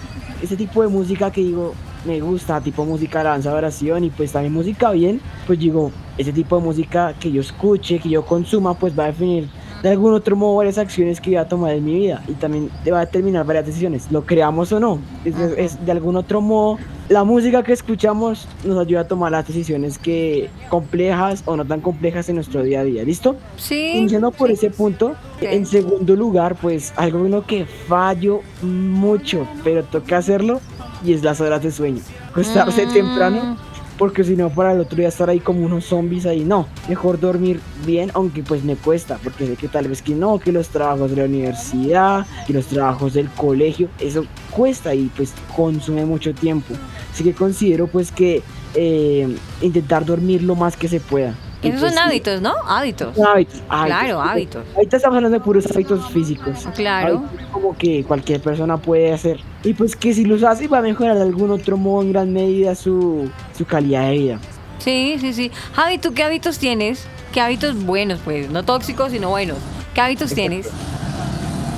Ese 0.43 0.57
tipo 0.57 0.83
de 0.83 0.89
música 0.89 1.31
que 1.33 1.41
digo, 1.41 1.75
me 2.05 2.21
gusta, 2.21 2.61
tipo 2.61 2.85
música 2.85 3.19
de 3.19 3.21
alabanza, 3.23 3.53
oración 3.55 4.05
y 4.05 4.11
pues 4.11 4.31
también 4.33 4.53
música 4.53 4.91
bien, 4.91 5.21
pues 5.47 5.59
digo, 5.59 5.91
ese 6.19 6.33
tipo 6.33 6.59
de 6.59 6.63
música 6.65 7.15
que 7.19 7.33
yo 7.33 7.41
escuche, 7.41 7.99
que 7.99 8.11
yo 8.11 8.25
consuma, 8.27 8.75
pues 8.75 8.97
va 8.97 9.05
a 9.05 9.07
definir 9.07 9.49
de 9.85 9.91
algún 9.91 10.15
otro 10.15 10.35
modo 10.35 10.57
varias 10.57 10.79
acciones 10.79 11.21
que 11.21 11.31
voy 11.31 11.37
a 11.37 11.47
tomar 11.47 11.73
en 11.75 11.85
mi 11.85 11.95
vida 11.95 12.23
y 12.27 12.33
también 12.33 12.71
te 12.83 12.91
va 12.91 13.01
a 13.01 13.05
determinar 13.05 13.45
varias 13.45 13.67
decisiones, 13.67 14.11
lo 14.11 14.25
creamos 14.25 14.73
o 14.73 14.81
no, 14.81 14.99
es, 15.27 15.35
es 15.59 15.85
de 15.87 15.93
algún 15.93 16.17
otro 16.17 16.41
modo 16.41 16.79
la 17.11 17.23
música 17.23 17.63
que 17.63 17.75
escuchamos 17.75 18.49
nos 18.65 18.79
ayuda 18.79 19.01
a 19.01 19.07
tomar 19.09 19.31
las 19.31 19.47
decisiones 19.47 19.99
que 19.99 20.49
complejas 20.71 21.43
o 21.45 21.55
no 21.55 21.67
tan 21.67 21.83
complejas 21.83 22.31
en 22.31 22.37
nuestro 22.37 22.63
día 22.63 22.81
a 22.81 22.85
día, 22.85 23.05
¿listo? 23.05 23.37
Sí. 23.59 23.93
Iniciando 23.99 24.31
por 24.31 24.51
ese 24.51 24.71
punto, 24.71 25.15
Sí. 25.39 25.47
en 25.51 25.67
segundo 25.67 26.17
lugar, 26.17 26.57
pues 26.57 26.95
algo 26.97 27.27
en 27.27 27.33
lo 27.33 27.47
que 27.47 27.67
fallo 27.67 28.41
mucho, 28.63 29.47
pero 29.63 29.85
toca 29.85 30.17
hacerlo 30.17 30.61
y 31.05 31.13
es 31.13 31.23
las 31.23 31.43
horas 31.43 31.63
de 31.63 31.71
sueño. 31.71 32.01
Acostarse 32.31 32.87
Mm. 32.87 32.93
temprano 32.95 33.57
porque 33.99 34.25
si 34.25 34.37
no 34.37 34.51
para 34.51 34.73
el 34.73 34.81
otro 34.81 34.97
día 34.97 35.09
estar 35.09 35.31
ahí 35.31 35.41
como 35.41 35.65
unos 35.65 35.85
zombies 35.87 36.27
ahí, 36.27 36.45
no, 36.45 36.67
mejor 36.89 37.21
dormir 37.21 37.61
bien, 37.87 38.11
aunque 38.15 38.43
pues 38.43 38.65
me 38.65 38.77
cuesta, 38.77 39.19
porque 39.23 39.47
sé 39.47 39.57
que 39.57 39.69
tal 39.69 39.89
vez 39.89 40.03
que 40.03 40.15
no, 40.15 40.39
que 40.39 40.53
los 40.53 40.69
trabajos 40.69 41.11
de 41.11 41.17
la 41.17 41.25
universidad, 41.25 42.27
que 42.47 42.53
los 42.53 42.67
trabajos 42.67 43.15
del 43.15 43.29
colegio, 43.31 43.89
eso 44.01 44.25
cuesta 44.51 44.95
y 44.95 45.11
pues 45.17 45.33
consume 45.55 46.05
mucho 46.05 46.35
tiempo. 46.35 46.75
Así 47.13 47.25
que 47.25 47.33
considero 47.35 47.87
pues 47.87 48.11
que 48.11 48.43
eh, 48.75 49.37
intentar 49.61 50.05
dormir 50.05 50.43
lo 50.43 50.57
más 50.57 50.77
que 50.77 50.89
se 50.89 51.01
pueda. 51.01 51.35
Esos 51.69 51.91
son 51.91 51.99
hábitos, 51.99 52.41
¿no? 52.41 52.53
Hábitos. 52.67 53.19
Hábitos, 53.19 53.61
Claro, 53.69 54.17
porque 54.17 54.31
hábitos. 54.31 54.65
Ahorita 54.75 54.97
estamos 54.97 55.17
hablando 55.17 55.39
de 55.39 55.45
puros 55.45 55.67
hábitos 55.71 56.11
físicos. 56.11 56.67
Claro. 56.75 57.19
Hábitos 57.19 57.47
como 57.53 57.77
que 57.77 58.05
cualquier 58.05 58.41
persona 58.41 58.77
puede 58.77 59.13
hacer. 59.13 59.41
Y 59.63 59.75
pues 59.75 59.97
que 59.97 60.13
si 60.15 60.25
los 60.25 60.43
hace 60.43 60.69
va 60.69 60.79
a 60.79 60.83
mejorar 60.83 61.17
de 61.17 61.23
algún 61.23 61.51
otro 61.51 61.77
modo 61.77 62.03
en 62.03 62.13
gran 62.13 62.33
medida 62.33 62.75
su, 62.75 63.31
su 63.57 63.65
calidad 63.65 64.09
de 64.09 64.13
vida. 64.13 64.39
Sí, 64.79 65.17
sí, 65.21 65.33
sí. 65.33 65.51
Javi, 65.75 65.99
¿tú 65.99 66.13
qué 66.13 66.23
hábitos 66.25 66.59
tienes? 66.59 67.07
¿Qué 67.33 67.41
hábitos 67.41 67.75
buenos, 67.85 68.21
pues? 68.25 68.51
No 68.51 68.63
tóxicos, 68.63 69.13
sino 69.13 69.31
buenos. 69.31 69.57
¿Qué 69.95 70.01
hábitos 70.01 70.35
tienes? 70.35 70.69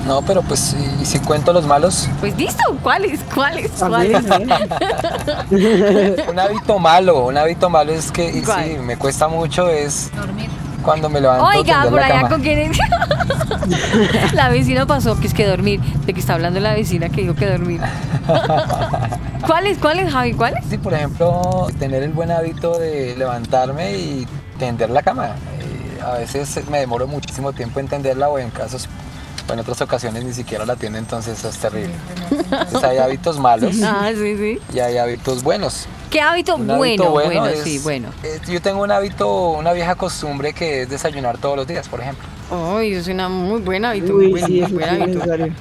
No, 0.06 0.22
pero 0.22 0.42
pues 0.42 0.60
si, 0.60 1.04
si 1.04 1.18
cuento 1.18 1.52
los 1.52 1.66
malos, 1.66 2.08
Pues 2.20 2.36
listo, 2.36 2.62
¿cuáles? 2.82 3.20
¿Cuáles? 3.34 3.70
¿Cuáles? 3.72 4.24
un 6.30 6.38
hábito 6.38 6.78
malo, 6.78 7.26
un 7.26 7.36
hábito 7.36 7.68
malo 7.68 7.92
es 7.92 8.12
que 8.12 8.28
y 8.30 8.44
sí, 8.44 8.78
me 8.80 8.96
cuesta 8.96 9.26
mucho 9.28 9.68
es 9.68 10.10
cuando 10.84 11.08
me 11.08 11.20
levanto 11.20 11.44
Oiga, 11.44 11.82
por 11.82 11.94
la 11.94 12.06
allá 12.06 12.14
cama. 12.16 12.28
con 12.28 12.42
quién 12.42 12.70
es. 12.70 12.78
la 14.32 14.48
vecina 14.48 14.86
pasó, 14.86 15.18
que 15.18 15.26
es 15.26 15.34
que 15.34 15.44
dormir. 15.44 15.80
De 16.06 16.14
que 16.14 16.20
está 16.20 16.34
hablando 16.34 16.60
la 16.60 16.74
vecina 16.74 17.08
que 17.08 17.22
dijo 17.22 17.34
que 17.34 17.46
dormir. 17.46 17.80
¿Cuáles, 19.46 19.78
cuáles, 19.78 20.12
Javi? 20.12 20.34
¿Cuáles? 20.34 20.64
Sí, 20.70 20.78
por 20.78 20.94
ejemplo, 20.94 21.66
tener 21.80 22.04
el 22.04 22.12
buen 22.12 22.30
hábito 22.30 22.78
de 22.78 23.16
levantarme 23.16 23.96
y 23.96 24.28
tender 24.60 24.90
la 24.90 25.02
cama. 25.02 25.30
Eh, 25.60 26.00
a 26.04 26.12
veces 26.12 26.60
me 26.70 26.78
demoro 26.78 27.08
muchísimo 27.08 27.52
tiempo 27.52 27.80
en 27.80 27.88
tenderla 27.88 28.28
o 28.28 28.38
en 28.38 28.50
casos, 28.50 28.88
en 29.54 29.60
otras 29.60 29.80
ocasiones 29.80 30.24
ni 30.24 30.32
siquiera 30.32 30.64
la 30.66 30.76
tiene, 30.76 30.98
entonces 30.98 31.42
es 31.44 31.56
terrible. 31.58 31.94
Entonces 32.30 32.84
hay 32.84 32.98
hábitos 32.98 33.38
malos 33.38 33.76
Ah, 33.82 34.10
sí, 34.14 34.36
sí. 34.36 34.58
y 34.74 34.78
hay 34.80 34.96
hábitos 34.98 35.42
buenos. 35.42 35.86
¿Qué 36.10 36.20
hábito 36.20 36.54
Un 36.56 36.66
bueno? 36.66 36.80
hábito 37.04 37.10
Bueno, 37.10 37.46
es- 37.46 37.62
sí, 37.62 37.78
bueno. 37.80 38.08
eh, 38.22 38.38
yo 38.48 38.60
tengo 38.62 38.82
un 38.82 38.90
hábito, 38.92 39.50
una 39.50 39.72
vieja 39.72 39.94
costumbre 39.96 40.52
que 40.52 40.82
es 40.82 40.88
desayunar 40.88 41.38
todos 41.38 41.56
los 41.56 41.66
días, 41.66 41.88
por 41.88 42.00
ejemplo. 42.00 42.24
Uy, 42.76 42.92
es 42.94 43.08
una 43.08 43.28
muy 43.28 43.60
buen 43.60 43.84
hábito. 43.84 44.14
Uy, 44.14 44.30
buen- 44.30 44.46
sí, 44.46 44.60
eso 44.60 44.72
buen 44.74 44.88
sí 44.88 44.94
es 44.94 45.00
hábito. 45.02 45.18
necesario. 45.18 45.52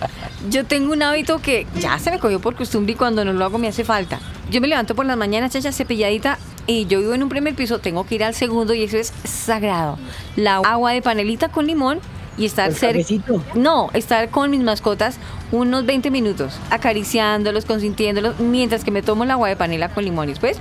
Yo 0.50 0.66
tengo 0.66 0.94
un 0.94 1.02
hábito 1.02 1.40
que 1.42 1.66
ya 1.80 1.98
se 2.00 2.12
me 2.12 2.20
cogió 2.20 2.40
por 2.40 2.56
costumbre 2.56 2.94
y 2.94 2.96
cuando 2.96 3.26
no 3.26 3.34
lo 3.34 3.44
hago 3.46 3.58
me 3.58 3.68
hace 3.68 3.84
falta. 3.84 4.20
Yo 4.52 4.62
me 4.62 4.68
levanto 4.68 4.94
por 4.96 5.06
las 5.08 5.18
mañanas, 5.18 5.52
chacha, 5.52 5.72
cepilladita 5.72 6.38
y 6.68 6.86
yo 6.86 7.00
vivo 7.00 7.14
en 7.16 7.24
un 7.24 7.30
primer 7.30 7.56
piso, 7.56 7.80
tengo 7.80 8.06
que 8.06 8.16
ir 8.16 8.24
al 8.24 8.36
segundo 8.36 8.74
y 8.76 8.84
eso 8.84 8.98
es 8.98 9.12
sagrado. 9.24 9.98
La 10.36 10.58
agua 10.58 10.92
de 10.92 11.02
panelita 11.02 11.50
con 11.50 11.66
limón 11.66 12.00
y 12.38 12.46
estar 12.46 12.70
¿El 12.70 12.76
cerca. 12.76 13.34
No, 13.56 13.90
estar 13.94 14.30
con 14.30 14.52
mis 14.52 14.62
mascotas 14.62 15.18
unos 15.52 15.86
20 15.86 16.12
minutos, 16.12 16.58
acariciándolos, 16.70 17.66
consintiéndolos, 17.66 18.40
mientras 18.40 18.84
que 18.84 18.92
me 18.92 19.02
tomo 19.02 19.24
el 19.24 19.32
agua 19.32 19.50
de 19.50 19.56
panela 19.56 19.90
con 19.90 20.04
limón 20.04 20.30
y 20.30 20.34
después 20.34 20.60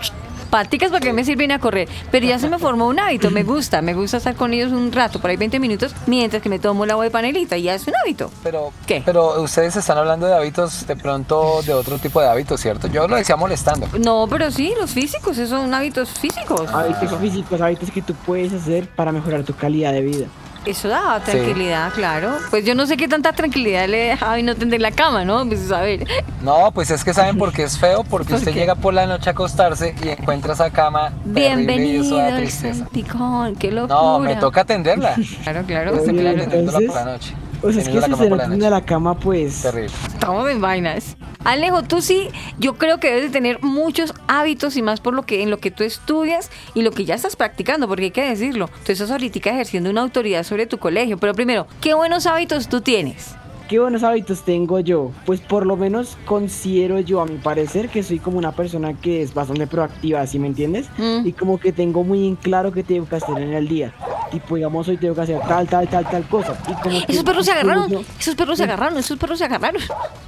paticas 0.55 0.91
para 0.91 1.01
que 1.01 1.13
me 1.13 1.25
sirven 1.25 1.51
a 1.51 1.59
correr. 1.59 1.89
Pero 2.13 2.27
ya 2.27 2.39
se 2.39 2.49
me 2.49 2.61
formó 2.61 2.87
un 2.87 3.01
hábito, 3.01 3.29
me 3.33 3.43
gusta, 3.43 3.83
me 3.83 3.93
gusta 3.93 4.19
estar 4.19 4.37
con 4.37 4.53
ellos 4.53 4.71
un 4.71 4.93
rato, 4.93 5.19
por 5.19 5.31
ahí 5.31 5.37
20 5.37 5.59
minutos, 5.59 5.93
mientras 6.07 6.41
que 6.43 6.49
me 6.49 6.61
tomo 6.61 6.85
el 6.85 6.93
agua 6.93 7.03
de 7.03 7.11
panelita, 7.11 7.57
y 7.57 7.65
ya 7.65 7.75
es 7.75 7.85
un 7.89 7.95
hábito. 7.97 8.31
Pero, 8.45 8.73
¿Qué? 8.87 9.03
pero 9.05 9.43
ustedes 9.43 9.75
están 9.75 9.99
hablando 9.99 10.27
de 10.29 10.35
hábitos, 10.35 10.87
de 10.87 10.95
pronto 10.95 11.61
de 11.63 11.75
otro 11.75 11.99
tipo 11.99 12.21
de 12.21 12.29
hábitos, 12.29 12.61
¿cierto? 12.61 12.87
Yo 12.87 13.09
lo 13.09 13.17
decía 13.17 13.35
molestando. 13.35 13.89
No, 13.99 14.29
pero 14.31 14.49
sí, 14.53 14.73
los 14.79 14.93
físicos, 14.93 15.39
esos 15.39 15.61
son 15.61 15.75
hábitos 15.75 16.09
físicos. 16.11 16.73
Hábitos 16.73 17.19
físicos, 17.19 17.61
hábitos 17.61 17.91
que 17.91 18.03
tú 18.03 18.15
puedes 18.15 18.53
hacer 18.53 18.87
para 18.87 19.11
mejorar 19.11 19.43
tu 19.43 19.57
calidad 19.57 19.93
de 19.93 20.03
vida. 20.03 20.27
Eso 20.67 20.89
da 20.89 21.21
tranquilidad, 21.21 21.93
claro. 21.93 22.37
Pues 22.51 22.65
yo 22.65 22.75
no 22.75 22.87
sé 22.87 22.97
qué 22.97 23.07
tanta 23.07 23.33
tranquilidad 23.33 23.87
le 23.89 23.99
deja 23.99 24.27
a 24.27 24.29
Javi 24.31 24.43
no 24.43 24.55
tender 24.55 24.81
la 24.81 24.91
cama, 24.91 25.25
¿no? 25.25 25.47
Pues 25.47 25.71
a 25.71 25.81
ver. 25.83 26.07
No, 26.43 26.71
pues 26.73 26.91
es 26.91 27.05
que 27.05 27.13
saben 27.13 27.37
por 27.37 27.53
qué 27.53 27.65
es 27.65 27.79
feo, 27.79 28.03
porque 28.09 28.31
¿Por 28.31 28.39
usted 28.39 28.53
qué? 28.53 28.61
llega 28.61 28.75
por 28.75 28.95
la 28.95 29.07
noche 29.07 29.29
a 29.29 29.33
acostarse 29.33 29.95
y 30.03 30.09
encuentra 30.09 30.55
esa 30.55 30.71
cama 30.71 31.11
terrible 31.11 31.33
y 31.33 31.35
Bienvenido 31.67 32.05
eso 32.05 32.17
da 32.17 32.37
tristeza. 32.37 32.79
Santicón, 32.85 33.57
qué 33.57 33.71
locura. 33.73 33.95
No, 33.95 34.19
me 34.21 34.37
toca 34.37 34.63
atenderla. 34.63 35.15
Claro, 35.45 35.63
claro. 35.67 35.93
Oye. 35.93 36.01
Atendiéndola 36.03 36.45
por 36.49 36.55
entonces- 36.83 36.95
la 36.95 37.05
noche. 37.05 37.35
O 37.65 37.73
sea, 37.73 37.83
es 37.83 37.89
que 37.89 38.01
si 38.01 38.11
se 38.11 38.17
tiene 38.17 38.49
noche. 38.49 38.71
la 38.71 38.85
cama, 38.85 39.19
pues... 39.19 39.63
Terrible. 39.63 39.93
Estamos 40.07 40.51
en 40.51 40.61
vainas. 40.61 41.17
Alejo, 41.45 41.83
tú 41.83 42.01
sí, 42.01 42.29
yo 42.59 42.75
creo 42.75 42.99
que 42.99 43.09
debes 43.09 43.25
de 43.25 43.31
tener 43.31 43.63
muchos 43.63 44.15
hábitos 44.29 44.77
y 44.77 44.83
más 44.83 45.01
por 45.01 45.15
lo 45.15 45.25
que 45.25 45.43
en 45.43 45.51
lo 45.51 45.59
que 45.59 45.71
tú 45.71 45.85
estudias 45.85 46.51
y 46.75 46.83
lo 46.83 46.91
que 46.91 47.05
ya 47.05 47.15
estás 47.15 47.37
practicando, 47.37 47.87
porque 47.87 48.05
hay 48.05 48.11
que 48.11 48.25
decirlo. 48.25 48.71
Tú 48.85 48.93
estás 48.93 49.11
ahorita 49.11 49.51
ejerciendo 49.51 49.91
una 49.91 50.03
autoridad 50.03 50.43
sobre 50.43 50.67
tu 50.67 50.79
colegio, 50.79 51.19
pero 51.19 51.35
primero, 51.35 51.67
¿qué 51.81 51.95
buenos 51.95 52.27
hábitos 52.27 52.69
tú 52.69 52.81
tienes? 52.81 53.35
¿Qué 53.69 53.79
buenos 53.79 54.03
hábitos 54.03 54.43
tengo 54.43 54.79
yo? 54.81 55.11
Pues 55.25 55.41
por 55.41 55.65
lo 55.65 55.75
menos 55.77 56.19
considero 56.27 57.01
yo, 57.01 57.23
a 57.23 57.27
mi 57.27 57.39
parecer, 57.39 57.89
que 57.89 58.03
soy 58.03 58.19
como 58.19 58.37
una 58.37 58.53
persona 58.53 58.93
que 58.93 59.23
es 59.23 59.33
bastante 59.33 59.67
proactiva, 59.67 60.27
¿sí 60.27 60.39
me 60.39 60.49
entiendes? 60.49 60.87
Mm. 60.99 61.27
Y 61.27 61.33
como 61.33 61.59
que 61.59 61.73
tengo 61.73 62.05
muy 62.05 62.29
en 62.29 62.37
claro 62.37 62.73
qué 62.73 62.83
tengo 62.83 63.09
que 63.09 63.17
hacer 63.17 63.39
en 63.39 63.55
el 63.55 63.67
día. 63.67 63.95
Tipo, 64.31 64.57
digamos, 64.57 64.87
hoy 64.89 64.99
tengo 64.99 65.15
que 65.15 65.23
hacer 65.23 65.41
tal, 65.49 65.67
tal, 65.67 65.89
tal, 65.89 66.05
tal 66.11 66.29
cosa. 66.29 66.59
Y 66.69 66.75
como 66.75 67.07
que 67.07 67.13
Esos 67.13 67.25
perros 67.25 67.47
se 67.47 67.53
agarraron, 67.53 68.05
esos 68.19 68.35
perros 68.35 68.59
se 68.59 68.65
agarraron, 68.65 68.99
esos 68.99 69.19
perros 69.19 69.39
se 69.39 69.45
agarraron. 69.47 69.81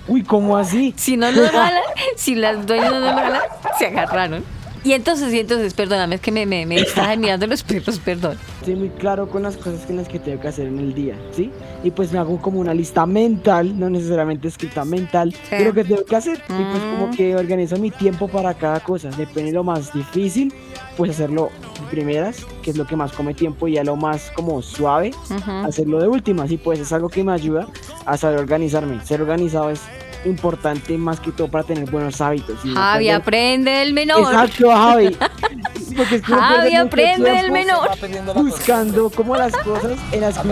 Uy, 0.08 0.22
¿cómo 0.22 0.56
así? 0.56 0.94
Si 0.96 1.18
no 1.18 1.30
nos 1.30 1.50
si 2.16 2.36
las 2.36 2.66
dueñas 2.66 2.90
no 2.90 3.00
nos 3.00 3.42
se 3.78 3.86
agarraron. 3.86 4.55
Y 4.86 4.92
entonces, 4.92 5.34
y 5.34 5.40
entonces, 5.40 5.74
perdóname, 5.74 6.14
es 6.14 6.20
que 6.20 6.30
me, 6.30 6.46
me, 6.46 6.64
me 6.64 6.76
distraje 6.76 7.16
mirando 7.16 7.44
los 7.48 7.64
perros, 7.64 7.98
perdón. 7.98 8.38
Estoy 8.60 8.76
muy 8.76 8.88
claro 8.90 9.28
con 9.28 9.42
las 9.42 9.56
cosas 9.56 9.84
que 9.84 9.92
las 9.92 10.06
que 10.06 10.20
tengo 10.20 10.40
que 10.40 10.46
hacer 10.46 10.68
en 10.68 10.78
el 10.78 10.94
día, 10.94 11.16
¿sí? 11.32 11.50
Y 11.82 11.90
pues 11.90 12.12
me 12.12 12.20
hago 12.20 12.40
como 12.40 12.60
una 12.60 12.72
lista 12.72 13.04
mental, 13.04 13.76
no 13.76 13.90
necesariamente 13.90 14.46
escrita 14.46 14.84
mental, 14.84 15.34
de 15.50 15.64
lo 15.64 15.72
que 15.74 15.82
tengo 15.82 16.04
que 16.04 16.14
hacer. 16.14 16.38
Y 16.48 16.64
pues 16.70 16.82
como 16.84 17.08
Mm. 17.08 17.10
que 17.16 17.34
organizo 17.34 17.76
mi 17.78 17.90
tiempo 17.90 18.28
para 18.28 18.54
cada 18.54 18.78
cosa. 18.78 19.08
Depende 19.10 19.50
de 19.50 19.52
lo 19.56 19.64
más 19.64 19.92
difícil, 19.92 20.54
pues 20.96 21.10
hacerlo 21.10 21.50
de 21.80 21.86
primeras, 21.90 22.46
que 22.62 22.70
es 22.70 22.76
lo 22.76 22.86
que 22.86 22.94
más 22.94 23.10
come 23.10 23.34
tiempo, 23.34 23.66
y 23.66 23.78
a 23.78 23.82
lo 23.84 23.96
más 23.96 24.30
como 24.36 24.62
suave, 24.62 25.10
Ujú. 25.30 25.50
hacerlo 25.66 26.00
de 26.00 26.06
últimas. 26.06 26.48
Y 26.52 26.58
pues 26.58 26.78
es 26.78 26.92
algo 26.92 27.08
que 27.08 27.24
me 27.24 27.32
ayuda 27.32 27.66
a 28.04 28.16
saber 28.16 28.38
organizarme. 28.38 29.04
Ser 29.04 29.20
organizado 29.20 29.70
es 29.70 29.80
importante 30.26 30.96
más 30.98 31.20
que 31.20 31.32
todo 31.32 31.48
para 31.48 31.64
tener 31.64 31.90
buenos 31.90 32.20
hábitos. 32.20 32.58
y 32.64 32.68
no 32.68 32.80
Javi, 32.80 33.10
aprende 33.10 33.70
del 33.70 33.92
menor. 33.92 34.32
Exacto, 34.32 34.70
Javi. 34.70 35.16
Porque 35.96 36.16
es 36.16 36.22
que 36.22 36.32
uno 36.32 36.42
Javi, 36.42 36.74
aprende 36.74 37.30
del 37.30 37.50
menor. 37.50 37.90
Buscando 38.34 39.10
como 39.10 39.36
las 39.36 39.56
cosas 39.56 39.92
en 40.12 40.20
las 40.20 40.38
que 40.38 40.48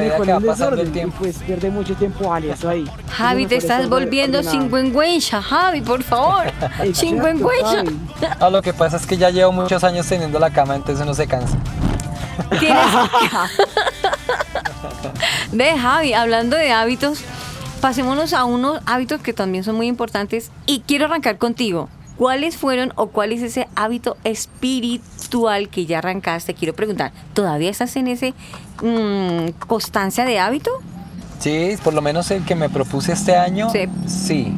pasando 0.47 0.81
el 0.81 0.93
desorden 0.93 1.09
y 1.09 1.11
pues 1.13 1.39
pierde 1.39 1.71
mucho 1.71 1.95
tiempo 1.95 2.29
valioso 2.29 2.69
ahí. 2.69 2.85
Javi, 3.11 3.47
te 3.47 3.57
estás 3.57 3.89
volviendo 3.89 4.43
chingüengüencha, 4.43 5.43
Javi, 5.43 5.81
por 5.81 6.03
favor. 6.03 6.45
Chingüengüencha. 6.93 7.85
No, 8.41 8.51
lo 8.51 8.63
que 8.63 8.73
pasa 8.73 8.97
es 8.97 9.07
que 9.07 9.17
ya 9.17 9.31
llevo 9.31 9.53
muchos 9.53 9.83
años 9.85 10.07
teniendo 10.07 10.39
la 10.39 10.51
cama, 10.51 10.77
entonces 10.77 11.03
uno 11.03 11.15
se 11.15 11.27
cansa. 11.27 11.57
Tienes... 12.59 12.85
Ve, 15.53 15.79
Javi, 15.79 16.15
hablando 16.15 16.57
de 16.57 16.73
hábitos, 16.73 17.21
pasémonos 17.85 18.33
a 18.33 18.47
unos 18.47 18.81
hábitos 18.87 19.21
que 19.21 19.35
también 19.35 19.63
son 19.63 19.77
muy 19.77 19.89
importantes 19.89 20.51
y 20.65 20.81
quiero 20.87 21.05
arrancar 21.05 21.37
contigo. 21.37 21.91
¿Cuáles 22.17 22.57
fueron 22.57 22.95
o 22.97 23.09
cuál 23.09 23.31
es 23.31 23.43
ese 23.43 23.69
hábito 23.77 24.17
espiritual 24.25 25.69
que 25.69 25.85
ya 25.85 25.99
arrancaste? 25.99 26.55
Quiero 26.55 26.73
preguntar, 26.73 27.13
¿todavía 27.35 27.69
estás 27.69 27.95
en 27.97 28.09
ese 28.09 28.33
mm, 28.83 29.67
constancia 29.67 30.25
de 30.25 30.39
hábito? 30.39 30.71
Sí, 31.41 31.77
por 31.85 31.93
lo 31.93 32.01
menos 32.01 32.31
el 32.31 32.43
que 32.47 32.55
me 32.55 32.71
propuse 32.71 33.13
este 33.13 33.37
año, 33.37 33.69
Sí. 33.69 33.81
sí, 34.07 34.55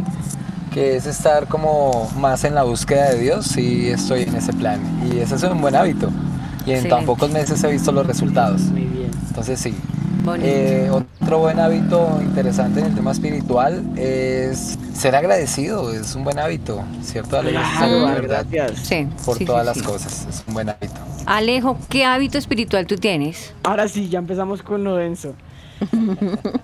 que 0.73 0.95
es 0.95 1.07
estar 1.07 1.49
como 1.49 2.09
más 2.21 2.45
en 2.45 2.55
la 2.55 2.63
búsqueda 2.63 3.11
de 3.11 3.19
Dios, 3.19 3.47
sí 3.47 3.89
estoy 3.89 4.23
en 4.23 4.37
ese 4.37 4.53
plan. 4.53 4.81
Y 5.13 5.19
ese 5.19 5.35
es 5.35 5.43
un 5.43 5.61
buen 5.61 5.75
hábito. 5.75 6.11
Y 6.65 6.75
en 6.75 6.89
tan 6.89 7.05
pocos 7.05 7.29
meses 7.33 7.65
he 7.65 7.73
visto 7.73 7.91
los 7.91 8.07
resultados. 8.07 8.61
Muy 8.67 8.83
bien. 8.83 9.11
Entonces 9.27 9.59
sí. 9.59 9.75
Eh, 10.35 10.91
otro 10.91 11.39
buen 11.39 11.61
hábito 11.61 12.19
interesante 12.21 12.81
en 12.81 12.87
el 12.87 12.95
tema 12.95 13.13
espiritual 13.13 13.83
es 13.97 14.77
ser 14.93 15.15
agradecido, 15.15 15.93
es 15.93 16.17
un 16.17 16.25
buen 16.25 16.39
hábito, 16.39 16.83
¿cierto? 17.03 17.39
Ale? 17.39 17.53
Claro, 17.53 18.07
verdad, 18.07 18.47
gracias. 18.51 18.89
Sí. 18.89 19.07
por 19.25 19.39
sí, 19.39 19.45
todas 19.45 19.63
sí, 19.63 19.67
las 19.67 19.77
sí. 19.79 19.85
cosas, 19.85 20.27
es 20.29 20.45
un 20.49 20.55
buen 20.55 20.69
hábito. 20.69 20.95
Alejo, 21.27 21.79
¿qué 21.89 22.05
hábito 22.05 22.39
espiritual 22.39 22.87
tú 22.87 22.97
tienes? 22.97 23.55
Ahora 23.63 23.87
sí, 23.89 24.09
ya 24.09 24.19
empezamos 24.19 24.63
con 24.63 24.83
lo 24.83 24.97
denso. 24.97 25.35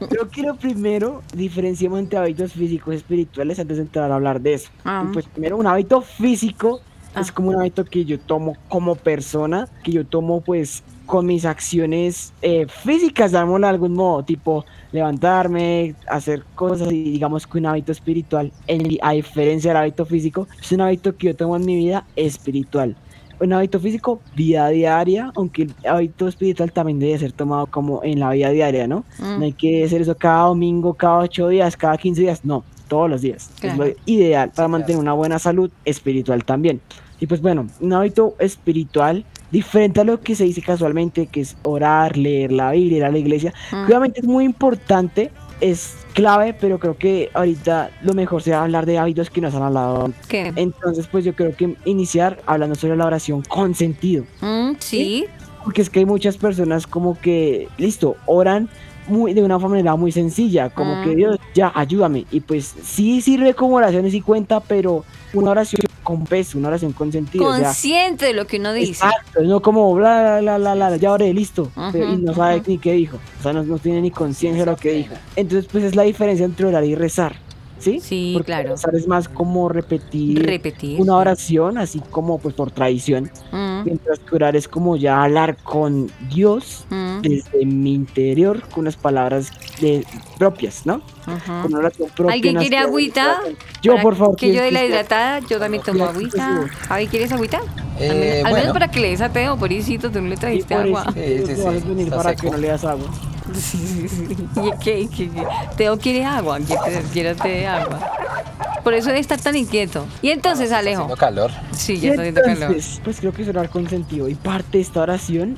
Creo 0.09 0.29
que 0.29 0.43
lo 0.43 0.57
primero, 0.57 1.23
diferenciemos 1.35 2.01
entre 2.01 2.19
hábitos 2.19 2.53
físicos 2.53 2.95
y 2.95 2.97
espirituales 2.97 3.59
antes 3.59 3.77
de 3.77 3.83
entrar 3.85 4.11
a 4.11 4.15
hablar 4.17 4.41
de 4.41 4.55
eso. 4.55 4.71
Ah. 4.85 5.09
Pues 5.13 5.27
primero, 5.27 5.57
un 5.57 5.67
hábito 5.67 6.01
físico 6.01 6.81
Ah. 7.15 7.21
es 7.21 7.31
como 7.33 7.51
un 7.51 7.57
hábito 7.61 7.85
que 7.85 8.05
yo 8.05 8.19
tomo 8.19 8.57
como 8.69 8.95
persona, 8.95 9.69
que 9.85 9.93
yo 9.93 10.07
tomo 10.07 10.41
pues 10.41 10.83
con 11.07 11.27
mis 11.27 11.45
acciones 11.45 12.33
eh, 12.43 12.67
físicas, 12.69 13.33
llamémoslo 13.33 13.67
de 13.67 13.71
algún 13.71 13.93
modo, 13.95 14.23
tipo 14.23 14.65
levantarme, 14.93 15.95
hacer 16.09 16.43
cosas 16.55 16.91
y 16.93 17.03
digamos 17.05 17.47
que 17.47 17.59
un 17.59 17.67
hábito 17.67 17.93
espiritual, 17.93 18.51
en- 18.67 18.99
a 19.03 19.13
diferencia 19.13 19.71
del 19.73 19.79
hábito 19.79 20.07
físico, 20.07 20.49
es 20.61 20.73
un 20.73 20.81
hábito 20.81 21.17
que 21.17 21.29
yo 21.29 21.37
tomo 21.37 21.57
en 21.57 21.65
mi 21.67 21.77
vida 21.77 22.05
espiritual. 22.17 22.97
Un 23.41 23.53
hábito 23.53 23.81
físico, 23.81 24.21
vida 24.37 24.69
diaria, 24.69 25.33
aunque 25.35 25.63
el 25.63 25.75
hábito 25.87 26.29
espiritual 26.29 26.71
también 26.73 27.01
debe 27.01 27.19
ser 27.19 27.33
tomado 27.33 27.67
como 27.67 28.03
en 28.05 28.21
la 28.21 28.31
vida 28.31 28.51
diaria, 28.51 28.87
¿no? 28.87 29.05
Mm. 29.19 29.39
No 29.39 29.45
hay 29.45 29.53
que 29.53 29.85
hacer 29.85 30.01
eso 30.03 30.17
cada 30.17 30.45
domingo, 30.47 30.95
cada 30.95 31.19
ocho 31.19 31.49
días, 31.49 31.77
cada 31.77 31.99
15 31.99 32.21
días, 32.21 32.45
no, 32.45 32.63
todos 32.93 33.09
los 33.09 33.23
días. 33.23 33.49
Claro. 33.59 33.85
Es 33.85 33.97
lo 33.97 33.97
ideal 34.05 34.51
para 34.55 34.69
mantener 34.69 35.01
una 35.01 35.15
buena 35.15 35.39
salud 35.39 35.71
espiritual 35.87 36.45
también. 36.45 36.79
Y 37.21 37.27
pues 37.27 37.41
bueno, 37.41 37.69
un 37.81 37.93
hábito 37.95 38.35
espiritual 38.39 39.25
diferente 39.51 40.01
a 40.01 40.05
lo 40.05 40.21
que 40.21 40.35
se 40.35 40.45
dice 40.45 40.61
casualmente, 40.61 41.27
que 41.27 41.41
es 41.41 41.57
orar, 41.63 42.19
leer 42.19 42.53
la 42.53 42.73
Biblia, 42.73 42.99
ir 42.99 43.05
a 43.05 43.11
la 43.11 43.17
iglesia, 43.19 43.55
Mm. 43.71 43.85
obviamente 43.87 44.21
es 44.21 44.27
muy 44.27 44.45
importante, 44.45 45.31
es 45.63 45.95
clave, 46.13 46.53
pero 46.53 46.79
creo 46.79 46.99
que 46.99 47.31
ahorita 47.33 47.91
lo 48.03 48.13
mejor 48.13 48.43
será 48.43 48.63
hablar 48.63 48.85
de 48.85 48.99
hábitos 48.99 49.31
que 49.31 49.41
nos 49.41 49.55
han 49.55 49.63
hablado. 49.63 50.13
¿Qué? 50.29 50.53
Entonces, 50.57 51.07
pues 51.07 51.25
yo 51.25 51.35
creo 51.35 51.57
que 51.57 51.77
iniciar 51.87 52.43
hablando 52.45 52.75
sobre 52.75 52.97
la 52.97 53.07
oración 53.07 53.43
con 53.49 53.75
sentido. 53.75 54.25
Mm, 54.43 54.73
sí. 54.81 55.25
Porque 55.65 55.81
es 55.81 55.89
que 55.89 56.01
hay 56.01 56.07
muchas 56.07 56.37
personas 56.37 56.87
como 56.87 57.19
que, 57.19 57.69
listo, 57.79 58.17
oran 58.27 58.69
muy, 59.09 59.35
de 59.35 59.43
una 59.43 59.59
manera 59.59 59.97
muy 59.97 60.13
sencilla, 60.13 60.71
como 60.71 61.03
que 61.03 61.15
Dios, 61.15 61.39
ya, 61.55 61.73
ayúdame. 61.75 62.25
Y 62.31 62.41
pues 62.41 62.75
sí 62.83 63.21
sirve 63.21 63.55
como 63.55 63.77
oración 63.77 64.07
y 64.07 64.21
cuenta, 64.21 64.61
pero 64.61 65.05
una 65.33 65.51
oración 65.53 65.83
con 66.03 66.25
peso, 66.25 66.59
una 66.59 66.69
oración 66.69 66.93
con 66.93 67.13
sentido. 67.13 67.45
o 67.47 67.55
sea, 67.55 67.65
Consciente 67.67 68.27
de 68.27 68.33
lo 68.35 68.47
que 68.47 68.59
uno 68.59 68.73
dice. 68.73 68.93
Exacto, 69.05 69.43
no 69.43 69.61
como 69.61 69.95
bla, 69.95 70.39
bla, 70.41 70.59
bla, 70.59 70.75
bla, 70.75 70.97
ya 70.97 71.13
oré, 71.13 71.33
listo. 71.33 71.71
pero- 71.93 72.13
y 72.13 72.17
no 72.17 72.35
sabe 72.35 72.57
ujú. 72.57 72.65
ni 72.71 72.79
qué 72.79 72.93
dijo. 72.93 73.19
O 73.39 73.43
sea, 73.43 73.53
no, 73.53 73.63
no 73.63 73.79
tiene 73.79 74.01
ni 74.03 74.11
conciencia 74.11 74.65
de 74.65 74.71
lo 74.71 74.77
que 74.77 74.93
dijo. 74.93 75.15
Entonces, 75.37 75.69
pues 75.71 75.85
es 75.85 75.95
la 75.95 76.03
diferencia 76.03 76.45
entre 76.45 76.67
orar 76.67 76.85
y 76.85 76.95
rezar. 76.95 77.37
¿Sí? 77.83 77.99
Sí, 78.01 78.31
Porque 78.35 78.47
claro. 78.47 78.69
Rezar 78.71 78.95
es 78.95 79.09
más 79.09 79.29
como 79.29 79.69
repetir, 79.69 80.47
Repetir. 80.47 81.01
una 81.01 81.17
oración, 81.17 81.79
así 81.79 82.01
como 82.13 82.39
pues 82.39 82.55
por 82.55 82.71
tradición. 82.71 83.29
Mm, 83.51 83.83
Mientras 83.85 84.21
que 84.21 84.37
orar 84.37 84.55
es 84.55 84.69
como 84.69 84.97
ya 84.97 85.25
hablar 85.25 85.57
con 85.65 86.09
Dios 86.33 86.85
mm, 86.91 87.23
desde 87.23 87.67
mi 87.67 87.93
interior 87.93 88.63
con 88.69 88.83
unas 88.83 88.95
palabras 88.97 89.51
de- 89.81 90.07
propias, 90.39 90.87
¿no? 90.87 91.03
Con 91.25 91.67
una 91.73 91.79
oración 91.79 92.09
propia. 92.17 92.35
¿Alguien 92.35 92.57
quiere 92.57 92.79
agüita? 92.79 93.41
Yo, 93.83 93.97
por 94.01 94.15
favor. 94.17 94.37
Que 94.37 94.49
yo 94.55 94.63
de 94.63 94.69
¿quién- 94.71 94.75
la 94.75 94.85
hidratada, 94.85 95.41
yo 95.41 95.59
también 95.59 95.83
tomo 95.83 96.05
agüita. 96.05 96.63
sí, 96.63 96.69
sí. 96.71 96.77
Javi, 96.89 97.07
¿quieres 97.09 97.33
agüita? 97.33 97.59
Al 97.59 97.65
Eh, 98.03 98.09
menos- 98.09 98.15
al 98.15 98.43
menos 98.45 98.51
bueno. 98.53 98.73
para 98.75 98.89
que 98.93 99.01
le 99.01 99.09
des 99.11 99.21
a 99.21 99.29
Teo, 99.33 99.57
pobrecito, 99.57 100.11
tú 100.11 100.21
no 100.21 100.29
le 100.29 100.37
Sí, 100.37 100.41
trajiste 100.41 100.75
por 100.77 100.85
agua. 100.85 101.05
Sí, 101.15 101.21
sí, 101.47 101.55
sí, 101.57 101.63
a 101.67 101.71
venir 101.71 102.11
para 102.11 102.31
seco. 102.31 102.43
que 102.43 102.51
no 102.51 102.57
le 102.59 102.69
das 102.69 102.85
agua. 102.85 103.07
Sí, 103.55 103.79
sí, 103.79 104.09
sí. 104.09 104.37
¿Y 104.57 104.79
qué, 104.83 105.09
qué- 105.15 105.31
qué? 105.31 105.45
Teo 105.77 105.99
quiere 105.99 106.25
agua, 106.25 106.59
quiero 107.13 107.35
te 107.37 107.49
dé 107.49 107.67
agua. 107.67 108.01
Por 108.85 108.95
eso 108.95 109.09
debe 109.09 109.21
estar 109.21 109.41
tan 109.41 109.55
inquieto. 109.57 110.07
Y 110.23 110.31
entonces, 110.31 110.67
Está 110.67 110.79
Alejo. 110.79 111.03
haciendo 111.03 111.17
calor. 111.17 111.51
Sí, 111.73 112.01
ya 112.01 112.11
está 112.11 112.23
haciendo 112.23 112.43
calor. 112.43 112.77
pues 113.05 113.21
creo 113.21 113.33
que 113.33 113.43
es 113.43 113.49
orar 113.49 113.69
con 113.69 113.89
sentido. 113.89 114.29
Y 114.29 114.35
parte 114.35 114.79
de 114.79 114.81
esta 114.83 115.01
oración 115.03 115.57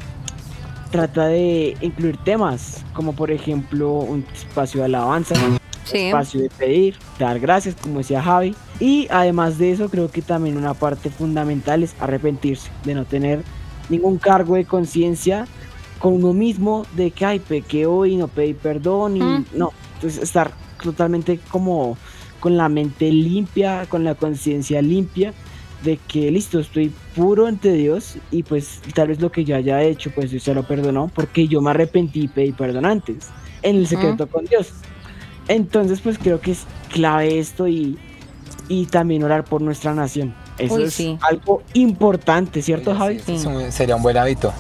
trata 0.91 1.27
de 1.27 1.77
incluir 1.81 2.17
temas, 2.19 2.85
como 2.93 3.15
por 3.15 3.31
ejemplo 3.31 3.91
un 3.95 4.25
espacio 4.35 4.81
de 4.81 4.87
alabanza, 4.87 5.35
Sí. 5.85 5.99
espacio 5.99 6.41
de 6.43 6.51
pedir, 6.51 6.97
dar 7.19 7.41
gracias, 7.41 7.75
como 7.81 7.99
decía 7.99 8.23
Javi. 8.23 8.55
Y 8.81 9.09
además 9.11 9.59
de 9.59 9.73
eso, 9.73 9.89
creo 9.89 10.11
que 10.11 10.23
también 10.23 10.57
una 10.57 10.75
parte 10.75 11.11
fundamental 11.11 11.83
es 11.83 11.95
arrepentirse, 12.01 12.71
de 12.85 12.95
no 12.95 13.05
tener 13.05 13.43
ningún 13.89 14.19
cargo 14.19 14.55
de 14.55 14.65
conciencia 14.65 15.47
con 15.99 16.15
uno 16.15 16.33
mismo, 16.33 16.85
de 16.97 17.11
que, 17.11 17.25
ay, 17.25 17.39
pequé 17.39 17.87
hoy, 17.87 18.17
no 18.17 18.29
pedí 18.29 18.55
perdón, 18.55 19.17
y 19.17 19.21
Mm. 19.21 19.45
no. 19.55 19.73
Entonces, 19.95 20.23
estar 20.23 20.53
totalmente 20.83 21.39
como 21.51 21.97
con 22.41 22.57
la 22.57 22.69
mente 22.69 23.11
limpia, 23.11 23.87
con 23.89 24.05
la 24.05 24.15
conciencia 24.15 24.83
limpia, 24.83 25.33
de 25.83 25.99
que 26.09 26.31
listo, 26.31 26.59
estoy 26.61 26.93
puro 27.15 27.47
ante 27.47 27.73
Dios 27.73 28.17
y 28.31 28.43
pues 28.43 28.81
tal 28.95 29.09
vez 29.09 29.21
lo 29.21 29.31
que 29.31 29.45
yo 29.45 29.55
haya 29.57 29.83
hecho, 29.83 30.11
pues 30.15 30.31
Dios 30.31 30.43
se 30.43 30.55
lo 30.55 30.63
perdonó 30.63 31.11
porque 31.15 31.47
yo 31.47 31.61
me 31.61 31.71
arrepentí 31.71 32.23
y 32.23 32.29
pedí 32.29 32.53
perdón 32.53 32.87
antes, 32.87 33.29
en 33.63 33.77
el 33.77 33.87
secreto 33.87 34.27
con 34.27 34.45
Dios. 34.47 34.69
Entonces, 35.49 36.01
pues 36.01 36.19
creo 36.19 36.41
que 36.41 36.53
es 36.53 36.65
clave 36.91 37.39
esto 37.39 37.69
y, 37.69 37.99
y 38.69 38.87
también 38.87 39.23
orar 39.25 39.45
por 39.45 39.61
nuestra 39.61 39.95
nación. 39.95 40.35
Eso 40.59 40.75
Uy, 40.77 40.85
es 40.85 40.95
sí. 40.95 41.19
algo 41.21 41.63
importante, 41.75 42.63
¿cierto, 42.63 42.95
Javi? 42.95 43.21
sí, 43.21 43.37
sería 43.71 43.97
un 43.97 44.03
buen 44.03 44.17
hábito. 44.17 44.53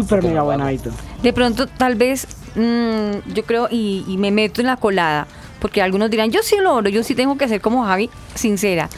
Súper 0.00 0.22
mega 0.22 0.42
buen 0.42 0.60
hábito. 0.60 0.90
De 1.22 1.32
pronto, 1.32 1.66
tal 1.66 1.94
vez, 1.94 2.26
mm, 2.54 3.32
yo 3.34 3.44
creo, 3.44 3.68
y, 3.70 4.04
y 4.08 4.16
me 4.16 4.30
meto 4.30 4.60
en 4.60 4.66
la 4.66 4.76
colada, 4.76 5.26
porque 5.60 5.82
algunos 5.82 6.10
dirán, 6.10 6.30
yo 6.30 6.42
sí 6.42 6.56
lo 6.60 6.74
oro, 6.74 6.88
yo 6.88 7.02
sí 7.02 7.14
tengo 7.14 7.36
que 7.36 7.48
ser 7.48 7.60
como 7.60 7.84
Javi, 7.84 8.08
sincera. 8.34 8.88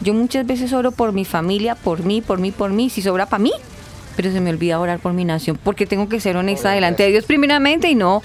Yo 0.00 0.14
muchas 0.14 0.46
veces 0.46 0.72
oro 0.72 0.92
por 0.92 1.12
mi 1.12 1.24
familia, 1.24 1.74
por 1.74 2.02
mí, 2.02 2.20
por 2.20 2.38
mí, 2.38 2.52
por 2.52 2.70
mí, 2.70 2.90
si 2.90 3.02
sobra 3.02 3.26
para 3.26 3.42
mí, 3.42 3.52
pero 4.16 4.32
se 4.32 4.40
me 4.40 4.50
olvida 4.50 4.80
orar 4.80 4.98
por 4.98 5.12
mi 5.12 5.24
nación, 5.24 5.58
porque 5.62 5.86
tengo 5.86 6.08
que 6.08 6.20
ser 6.20 6.36
honesta 6.36 6.70
delante 6.70 7.02
de 7.02 7.10
Dios 7.10 7.24
primeramente 7.24 7.88
y 7.88 7.94
no 7.94 8.22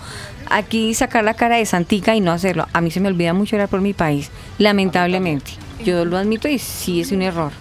aquí 0.50 0.94
sacar 0.94 1.24
la 1.24 1.34
cara 1.34 1.58
de 1.58 1.66
santica 1.66 2.16
y 2.16 2.22
no 2.22 2.32
hacerlo. 2.32 2.68
A 2.74 2.82
mí 2.82 2.92
se 2.92 3.00
me 3.00 3.10
olvida 3.10 3.34
mucho 3.34 3.56
orar 3.58 3.70
por 3.70 3.82
mi 3.82 3.94
país, 3.94 4.32
lamentablemente. 4.58 5.52
Yo 5.84 6.06
lo 6.06 6.18
admito 6.18 6.48
y 6.48 6.60
sí 6.60 7.02
es 7.02 7.12
un 7.12 7.22
error. 7.22 7.52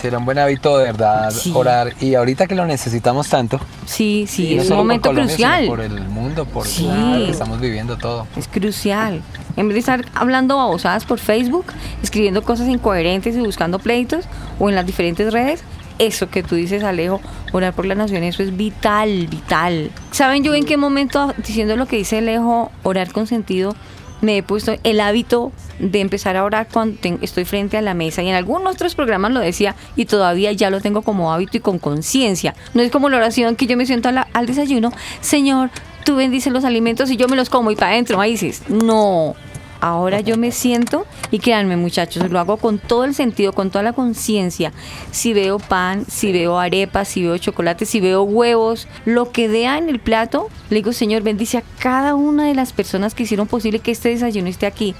Sería 0.00 0.18
un 0.18 0.24
buen 0.24 0.38
hábito 0.38 0.78
de 0.78 0.84
verdad 0.86 1.30
Sí. 1.30 1.52
orar. 1.54 1.92
Y 2.00 2.14
ahorita 2.14 2.46
que 2.46 2.54
lo 2.54 2.64
necesitamos 2.66 3.28
tanto, 3.28 3.60
Sí, 3.86 4.24
sí, 4.28 4.54
no 4.56 4.62
es 4.62 4.68
un 4.68 4.68
por 4.70 4.76
momento 4.78 5.08
Colombia, 5.10 5.26
crucial. 5.34 5.66
por 5.66 5.80
el 5.80 6.00
mundo, 6.08 6.44
por 6.46 6.66
Sí. 6.66 6.86
lo 6.88 7.26
que 7.26 7.30
estamos 7.30 7.60
viviendo 7.60 7.98
todo. 7.98 8.26
Es 8.36 8.48
crucial. 8.48 9.20
En 9.56 9.68
vez 9.68 9.74
de 9.74 9.80
estar 9.80 10.04
hablando 10.14 10.56
babosadas 10.56 11.04
por 11.04 11.18
Facebook, 11.18 11.66
escribiendo 12.02 12.42
cosas 12.42 12.68
incoherentes 12.68 13.36
y 13.36 13.40
buscando 13.40 13.78
pleitos 13.78 14.24
o 14.58 14.68
en 14.70 14.74
las 14.74 14.86
diferentes 14.86 15.30
redes, 15.32 15.62
eso 15.98 16.30
que 16.30 16.42
tú 16.42 16.54
dices, 16.54 16.82
Alejo, 16.82 17.20
orar 17.52 17.74
por 17.74 17.84
la 17.84 17.94
nación, 17.94 18.22
eso 18.22 18.42
es 18.42 18.56
vital, 18.56 19.26
vital. 19.26 19.90
¿Saben 20.12 20.42
yo 20.42 20.54
en 20.54 20.64
qué 20.64 20.78
momento, 20.78 21.34
diciendo 21.36 21.76
lo 21.76 21.84
que 21.86 21.96
dice 21.96 22.18
Alejo, 22.18 22.70
orar 22.84 23.12
con 23.12 23.26
sentido, 23.26 23.74
me 24.20 24.36
he 24.36 24.42
puesto 24.42 24.74
el 24.82 25.00
hábito 25.00 25.52
de 25.78 26.00
empezar 26.00 26.36
a 26.36 26.44
orar 26.44 26.68
cuando 26.72 26.98
estoy 27.22 27.44
frente 27.44 27.76
a 27.76 27.82
la 27.82 27.94
mesa? 27.94 28.22
Y 28.22 28.28
en 28.28 28.34
algunos 28.34 28.74
otros 28.74 28.94
programas 28.94 29.32
lo 29.32 29.40
decía 29.40 29.74
y 29.96 30.04
todavía 30.04 30.52
ya 30.52 30.70
lo 30.70 30.80
tengo 30.80 31.02
como 31.02 31.32
hábito 31.32 31.56
y 31.56 31.60
con 31.60 31.78
conciencia. 31.78 32.54
No 32.74 32.82
es 32.82 32.90
como 32.90 33.08
la 33.08 33.16
oración 33.16 33.56
que 33.56 33.66
yo 33.66 33.76
me 33.76 33.86
siento 33.86 34.08
al 34.08 34.46
desayuno, 34.46 34.92
Señor, 35.20 35.70
tú 36.04 36.16
bendices 36.16 36.52
los 36.52 36.64
alimentos 36.64 37.10
y 37.10 37.16
yo 37.16 37.28
me 37.28 37.36
los 37.36 37.50
como 37.50 37.70
y 37.70 37.76
para 37.76 37.92
adentro, 37.92 38.20
ahí 38.20 38.32
dices, 38.32 38.62
no. 38.68 39.34
Ahora 39.80 40.20
yo 40.20 40.36
me 40.36 40.52
siento 40.52 41.06
y 41.30 41.38
créanme 41.38 41.76
muchachos, 41.76 42.30
lo 42.30 42.38
hago 42.38 42.58
con 42.58 42.78
todo 42.78 43.04
el 43.04 43.14
sentido, 43.14 43.52
con 43.52 43.70
toda 43.70 43.82
la 43.82 43.94
conciencia. 43.94 44.72
Si 45.10 45.32
veo 45.32 45.58
pan, 45.58 46.04
si 46.06 46.32
veo 46.32 46.58
arepas, 46.58 47.08
si 47.08 47.22
veo 47.22 47.38
chocolate, 47.38 47.86
si 47.86 48.00
veo 48.00 48.22
huevos, 48.22 48.88
lo 49.06 49.32
que 49.32 49.48
vea 49.48 49.78
en 49.78 49.88
el 49.88 49.98
plato, 49.98 50.48
le 50.68 50.76
digo 50.76 50.92
Señor, 50.92 51.22
bendice 51.22 51.58
a 51.58 51.62
cada 51.78 52.14
una 52.14 52.44
de 52.44 52.54
las 52.54 52.72
personas 52.72 53.14
que 53.14 53.22
hicieron 53.22 53.46
posible 53.46 53.78
que 53.78 53.92
este 53.92 54.10
desayuno 54.10 54.48
esté 54.48 54.66
aquí. 54.66 54.94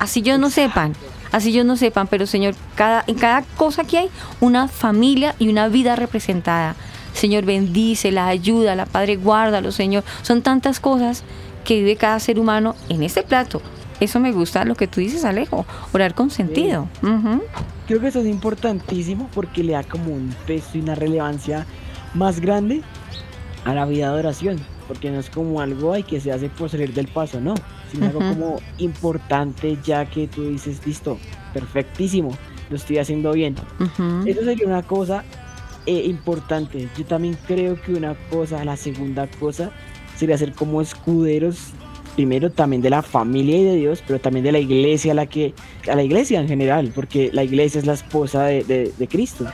Así 0.00 0.22
yo 0.22 0.36
no 0.38 0.50
sepan, 0.50 0.94
así 1.30 1.52
yo 1.52 1.62
no 1.62 1.76
sepan, 1.76 2.08
pero 2.08 2.26
Señor, 2.26 2.54
cada, 2.74 3.04
en 3.06 3.14
cada 3.14 3.42
cosa 3.56 3.84
que 3.84 3.98
hay, 3.98 4.10
una 4.40 4.66
familia 4.66 5.36
y 5.38 5.48
una 5.48 5.68
vida 5.68 5.94
representada. 5.94 6.74
Señor, 7.12 7.44
bendícela, 7.44 8.26
ayúdala, 8.26 8.86
Padre, 8.86 9.14
guárdalo, 9.14 9.70
Señor. 9.70 10.02
Son 10.22 10.42
tantas 10.42 10.80
cosas 10.80 11.22
que 11.64 11.76
vive 11.76 11.94
cada 11.94 12.18
ser 12.18 12.40
humano 12.40 12.74
en 12.88 13.04
este 13.04 13.22
plato. 13.22 13.62
Eso 14.00 14.20
me 14.20 14.32
gusta 14.32 14.64
lo 14.64 14.74
que 14.74 14.86
tú 14.86 15.00
dices, 15.00 15.24
Alejo. 15.24 15.66
Orar 15.92 16.14
con 16.14 16.30
sentido. 16.30 16.88
Ujú. 17.02 17.42
Creo 17.86 18.00
que 18.00 18.08
eso 18.08 18.20
es 18.20 18.26
importantísimo 18.26 19.28
porque 19.34 19.62
le 19.62 19.72
da 19.72 19.84
como 19.84 20.12
un 20.12 20.34
peso 20.46 20.70
y 20.74 20.80
una 20.80 20.94
relevancia 20.94 21.66
más 22.14 22.40
grande 22.40 22.82
a 23.64 23.74
la 23.74 23.86
vida 23.86 24.12
de 24.12 24.18
oración. 24.18 24.58
Porque 24.88 25.10
no 25.10 25.18
es 25.18 25.30
como 25.30 25.60
algo 25.60 25.92
ay, 25.92 26.02
que 26.02 26.20
se 26.20 26.32
hace 26.32 26.48
por 26.48 26.68
salir 26.68 26.92
del 26.92 27.08
paso, 27.08 27.40
no. 27.40 27.54
Sino 27.90 28.06
algo 28.06 28.18
como 28.18 28.60
importante 28.78 29.78
ya 29.84 30.04
que 30.06 30.26
tú 30.26 30.48
dices, 30.48 30.84
listo, 30.84 31.18
perfectísimo, 31.52 32.36
lo 32.68 32.76
estoy 32.76 32.98
haciendo 32.98 33.32
bien. 33.32 33.54
Ujú. 33.78 34.26
Eso 34.26 34.42
sería 34.42 34.66
una 34.66 34.82
cosa 34.82 35.24
eh, 35.86 36.04
importante. 36.06 36.88
Yo 36.98 37.04
también 37.04 37.38
creo 37.46 37.80
que 37.80 37.92
una 37.92 38.14
cosa, 38.30 38.64
la 38.64 38.76
segunda 38.76 39.26
cosa, 39.38 39.70
sería 40.16 40.36
ser 40.36 40.52
como 40.52 40.80
escuderos, 40.80 41.72
primero 42.14 42.50
también 42.50 42.80
de 42.82 42.90
la 42.90 43.02
familia 43.02 43.58
y 43.58 43.64
de 43.64 43.76
Dios, 43.76 44.02
pero 44.06 44.18
también 44.20 44.44
de 44.44 44.52
la 44.52 44.58
iglesia, 44.60 45.12
a 45.12 45.14
la 45.14 45.26
que, 45.26 45.52
a 45.90 45.94
la 45.96 46.02
iglesia 46.02 46.40
en 46.40 46.48
general, 46.48 46.92
porque 46.94 47.30
la 47.32 47.42
iglesia 47.44 47.78
es 47.80 47.86
la 47.86 47.94
esposa 47.94 48.44
de, 48.44 48.62
de- 48.64 48.92
de 48.96 49.08
Cristo. 49.08 49.46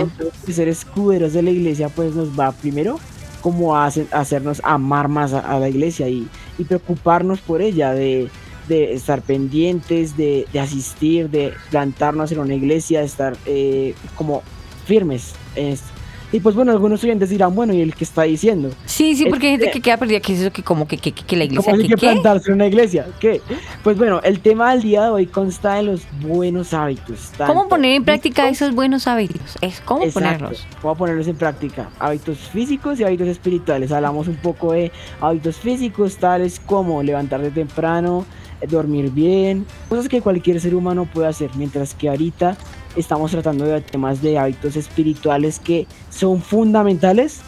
Entonces, 0.00 0.56
ser 0.56 0.68
escuderos 0.68 1.32
de 1.34 1.42
la 1.42 1.50
iglesia, 1.50 1.88
pues 1.88 2.14
nos 2.14 2.38
va 2.38 2.52
primero 2.52 2.98
como 3.42 3.74
a 3.76 3.86
hacer- 3.86 4.06
a 4.12 4.20
hacernos 4.20 4.60
amar 4.64 5.08
más 5.08 5.32
a, 5.32 5.40
a 5.40 5.58
la 5.58 5.68
iglesia 5.68 6.08
y, 6.08 6.26
y 6.58 6.64
preocuparnos 6.64 7.40
por 7.40 7.60
ella, 7.62 7.92
de, 7.92 8.28
de 8.68 8.92
estar 8.94 9.20
pendientes, 9.22 10.16
de, 10.16 10.46
asistir, 10.60 11.28
de 11.30 11.52
plantarnos 11.70 12.32
en 12.32 12.38
una 12.40 12.54
iglesia, 12.54 13.00
de 13.00 13.06
estar 13.06 13.36
eh, 13.46 13.94
como 14.16 14.42
firmes 14.86 15.32
en 15.56 15.68
esto. 15.68 15.86
Y 16.32 16.38
pues 16.40 16.54
bueno, 16.54 16.70
algunos 16.70 17.02
oyentes 17.02 17.28
dirán, 17.30 17.54
bueno, 17.56 17.74
¿y 17.74 17.80
el 17.80 17.92
que 17.94 18.04
está 18.04 18.22
diciendo? 18.22 18.70
Sí, 18.86 19.16
sí, 19.16 19.26
porque 19.28 19.46
hay 19.48 19.52
gente 19.58 19.70
que 19.72 19.80
queda 19.80 19.96
perdida. 19.96 20.20
¿Qué 20.20 20.32
es 20.34 20.40
eso? 20.40 20.52
Que 20.52 20.62
como 20.62 20.86
que, 20.86 20.96
que, 20.96 21.10
que- 21.10 21.24
que 21.24 21.36
la 21.36 21.42
iglesia, 21.44 21.72
¿Cómo 21.72 21.82
hay 21.82 21.88
que 21.88 21.94
que 21.94 22.00
plantarse 22.00 22.50
en 22.50 22.54
una 22.54 22.66
iglesia? 22.68 23.06
¿Qué? 23.18 23.40
Pues 23.82 23.98
bueno, 23.98 24.20
el 24.22 24.38
tema 24.40 24.70
del 24.72 24.82
día 24.82 25.04
de 25.04 25.10
hoy 25.10 25.26
consta 25.26 25.74
de 25.74 25.82
los 25.82 26.02
buenos 26.20 26.72
hábitos. 26.72 27.32
¿Cómo 27.46 27.68
poner 27.68 27.96
en 27.96 28.04
práctica 28.04 28.42
físicos- 28.44 28.62
esos 28.62 28.74
buenos 28.76 29.08
hábitos? 29.08 29.56
Es 29.60 29.80
cómo 29.80 30.04
Exacto, 30.04 30.20
ponerlos. 30.44 30.66
A 30.84 30.94
ponerlos 30.94 31.26
en 31.26 31.36
práctica. 31.36 31.90
Hábitos 31.98 32.38
físicos 32.38 33.00
y 33.00 33.04
hábitos 33.04 33.26
espirituales. 33.26 33.90
Hablamos 33.90 34.28
un 34.28 34.36
poco 34.36 34.72
de 34.72 34.92
hábitos 35.20 35.56
físicos, 35.56 36.16
tales 36.16 36.60
como 36.64 37.02
levantarte 37.02 37.50
temprano, 37.50 38.24
eh, 38.60 38.66
dormir 38.68 39.10
bien, 39.10 39.66
cosas 39.88 40.08
que 40.08 40.20
cualquier 40.20 40.60
ser 40.60 40.76
humano 40.76 41.08
puede 41.12 41.26
hacer. 41.26 41.50
Mientras 41.56 41.92
que 41.94 42.08
ahorita 42.08 42.56
estamos 42.96 43.30
tratando 43.30 43.64
de 43.64 43.80
temas 43.80 44.22
de 44.22 44.38
hábitos 44.38 44.76
espirituales 44.76 45.58
que 45.58 45.86
son 46.10 46.42
fundamentales 46.42 47.40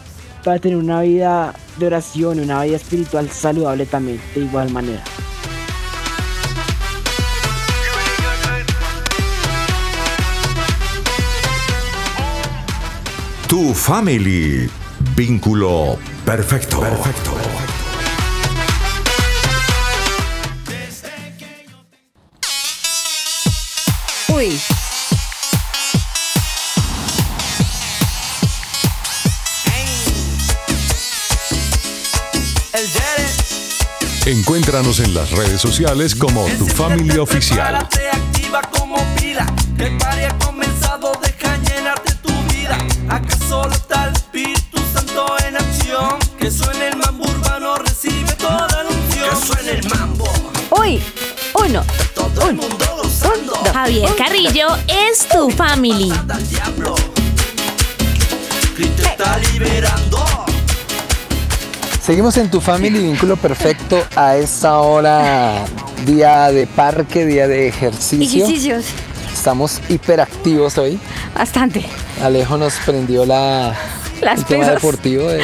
para 0.43 0.59
tener 0.59 0.77
una 0.77 1.01
vida 1.01 1.53
de 1.77 1.87
oración, 1.87 2.39
una 2.39 2.63
vida 2.63 2.75
espiritual 2.75 3.29
saludable 3.29 3.85
también, 3.85 4.19
de 4.35 4.41
igual 4.41 4.71
manera. 4.71 5.03
Tu 13.47 13.73
family. 13.73 14.67
Vínculo 15.15 15.99
perfecto. 16.25 16.79
Perfecto. 16.79 17.52
Encuéntranos 34.73 35.07
en 35.07 35.13
las 35.13 35.29
redes 35.29 35.61
sociales 35.61 36.15
como 36.15 36.47
Tu 36.57 36.65
Familia 36.65 37.21
Oficial. 37.21 37.75
Activa 37.75 38.59
como 38.71 38.95
pila. 39.15 39.45
Que 39.77 39.85
el 39.85 39.97
party 39.99 40.23
ha 40.23 40.35
comenzado, 40.39 41.11
deja 41.21 41.57
llenarte 41.57 42.15
tu 42.15 42.33
vida. 42.51 42.79
Acá 43.07 43.37
solo 43.47 43.71
está 43.71 44.05
el 44.05 44.13
Espíritu 44.13 44.79
Santo 44.91 45.27
en 45.47 45.57
acción. 45.57 46.17
Que 46.39 46.49
suene 46.49 46.87
el 46.87 46.97
mambo 46.97 47.23
urbano, 47.23 47.75
recibe 47.75 48.33
toda 48.33 48.67
la 48.67 48.89
unción. 48.89 49.29
Que 49.29 49.45
suene 49.45 49.71
el 49.73 49.89
mambo, 49.89 50.27
Uy. 50.71 50.99
Uno. 51.53 51.85
todo 52.15 52.49
el 52.49 52.55
mundo 52.55 52.99
gozando. 53.03 53.53
Javier 53.71 54.09
Carrillo 54.17 54.69
es 54.87 55.27
tu 55.29 55.51
family. 55.51 56.11
Está 58.79 59.37
liberando. 59.37 60.32
Seguimos 62.03 62.35
en 62.37 62.51
tu 62.51 62.59
family 62.59 62.99
vínculo 62.99 63.37
perfecto 63.37 64.03
a 64.15 64.35
esta 64.35 64.79
hora, 64.79 65.63
día 66.05 66.51
de 66.51 66.67
parque, 66.67 67.25
día 67.25 67.47
de 67.47 67.67
ejercicio. 67.69 68.43
Ejercicios. 68.43 68.85
Estamos 69.33 69.79
hiperactivos 69.89 70.77
hoy. 70.77 70.99
Bastante. 71.33 71.85
Alejo 72.21 72.57
nos 72.57 72.73
prendió 72.85 73.25
la, 73.25 73.73
Las 74.21 74.39
el 74.39 74.45
tema 74.45 74.67
deportivo. 74.69 75.29
de- 75.29 75.41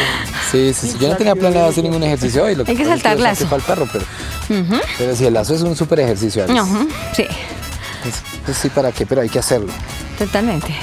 sí, 0.52 0.74
sí, 0.74 0.90
sí. 0.90 0.98
Yo 1.00 1.08
no 1.10 1.16
tenía 1.16 1.36
planeado 1.36 1.70
hacer 1.70 1.84
ningún 1.84 2.04
ejercicio 2.04 2.44
hoy. 2.44 2.56
Lo 2.56 2.66
Hay 2.68 2.76
que 2.76 2.84
es 2.84 2.88
saltar 2.90 3.18
lazo. 3.20 3.44
saqué 3.46 3.50
pa'l 3.50 3.62
perro, 3.62 3.88
pero, 3.92 4.06
pero 4.98 5.16
sí, 5.16 5.26
el 5.26 5.34
lazo 5.34 5.56
es 5.56 5.62
un 5.62 5.76
súper 5.78 6.02
ejercicio. 6.02 6.44
Ujú, 6.46 6.90
Sí, 7.16 7.26
Pues, 8.04 8.16
pues 8.46 8.58
sí, 8.58 8.70
¿para 8.70 8.92
qué? 8.92 9.06
Pero 9.06 9.22
hay 9.22 9.30
que 9.30 9.40
hacerlo. 9.40 9.72
totalmente. 10.18 10.76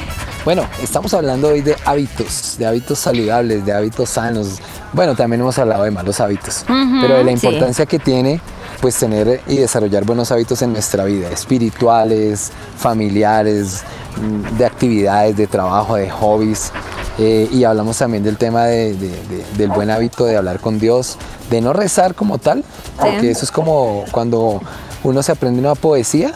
Bueno, 0.47 0.63
estamos 0.81 1.13
hablando 1.13 1.49
hoy 1.49 1.61
de 1.61 1.75
hábitos, 1.85 2.55
de 2.57 2.67
hábitos 2.67 3.01
saludables, 3.01 3.67
de 3.67 3.73
hábitos 3.73 4.11
sanos. 4.11 4.59
Bueno, 4.93 5.17
también 5.17 5.41
hemos 5.41 5.59
hablado 5.59 5.83
de 5.83 5.91
malos 5.91 6.21
hábitos, 6.21 6.65
pero 6.69 7.17
de 7.17 7.25
la 7.25 7.37
sí. 7.37 7.47
importancia 7.47 7.85
que 7.85 7.99
tiene 7.99 8.41
pues 8.81 8.95
tener 8.97 9.41
y 9.49 9.57
desarrollar 9.57 10.05
buenos 10.05 10.31
hábitos 10.31 10.63
en 10.63 10.73
nuestra 10.73 11.03
vida, 11.05 11.31
espirituales, 11.31 12.53
familiares, 12.79 13.83
mm, 14.21 14.57
de 14.57 14.67
actividades, 14.67 15.37
de 15.37 15.49
trabajo, 15.49 15.97
de 15.97 16.09
hobbies. 16.11 16.71
Eh, 17.19 17.49
y 17.51 17.65
hablamos 17.65 17.99
también 17.99 18.23
del 18.23 18.37
tema 18.37 18.67
de- 18.67 18.95
de- 18.95 19.09
de- 19.09 19.45
del 19.57 19.71
buen 19.71 19.91
hábito 19.91 20.27
de 20.27 20.37
hablar 20.37 20.61
con 20.61 20.79
Dios, 20.79 21.17
de 21.51 21.61
no 21.61 21.73
rezar 21.73 22.15
como 22.15 22.39
tal, 22.39 22.63
porque 23.01 23.33
eso 23.33 23.45
es 23.45 23.51
como 23.51 24.05
cuando 24.13 24.61
uno 25.03 25.23
se 25.25 25.33
aprende 25.33 25.59
una 25.59 25.75
poesía 25.75 26.33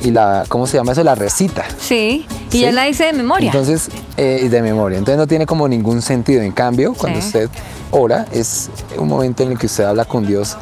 y 0.00 0.10
la, 0.10 0.44
¿cómo 0.48 0.66
se 0.66 0.78
llama 0.78 0.92
eso? 0.92 1.04
La 1.04 1.14
recita. 1.14 1.64
Sí, 1.78 2.26
y 2.52 2.58
Sí. 2.58 2.60
ya 2.60 2.72
la 2.72 2.88
hice 2.88 3.04
de 3.04 3.12
memoria. 3.12 3.46
Entonces, 3.50 3.88
eh, 4.16 4.48
de 4.50 4.62
memoria. 4.62 4.98
Entonces 4.98 5.18
no 5.18 5.26
tiene 5.26 5.46
como 5.46 5.66
ningún 5.68 6.02
sentido. 6.02 6.42
En 6.42 6.52
cambio, 6.52 6.94
cuando 6.94 7.20
Sí. 7.20 7.26
usted 7.26 7.48
ora, 7.90 8.26
es 8.32 8.70
un 8.98 9.08
momento 9.08 9.42
en 9.42 9.52
el 9.52 9.58
que 9.58 9.66
usted 9.66 9.84
habla 9.84 10.04
con 10.04 10.26
Dios 10.26 10.56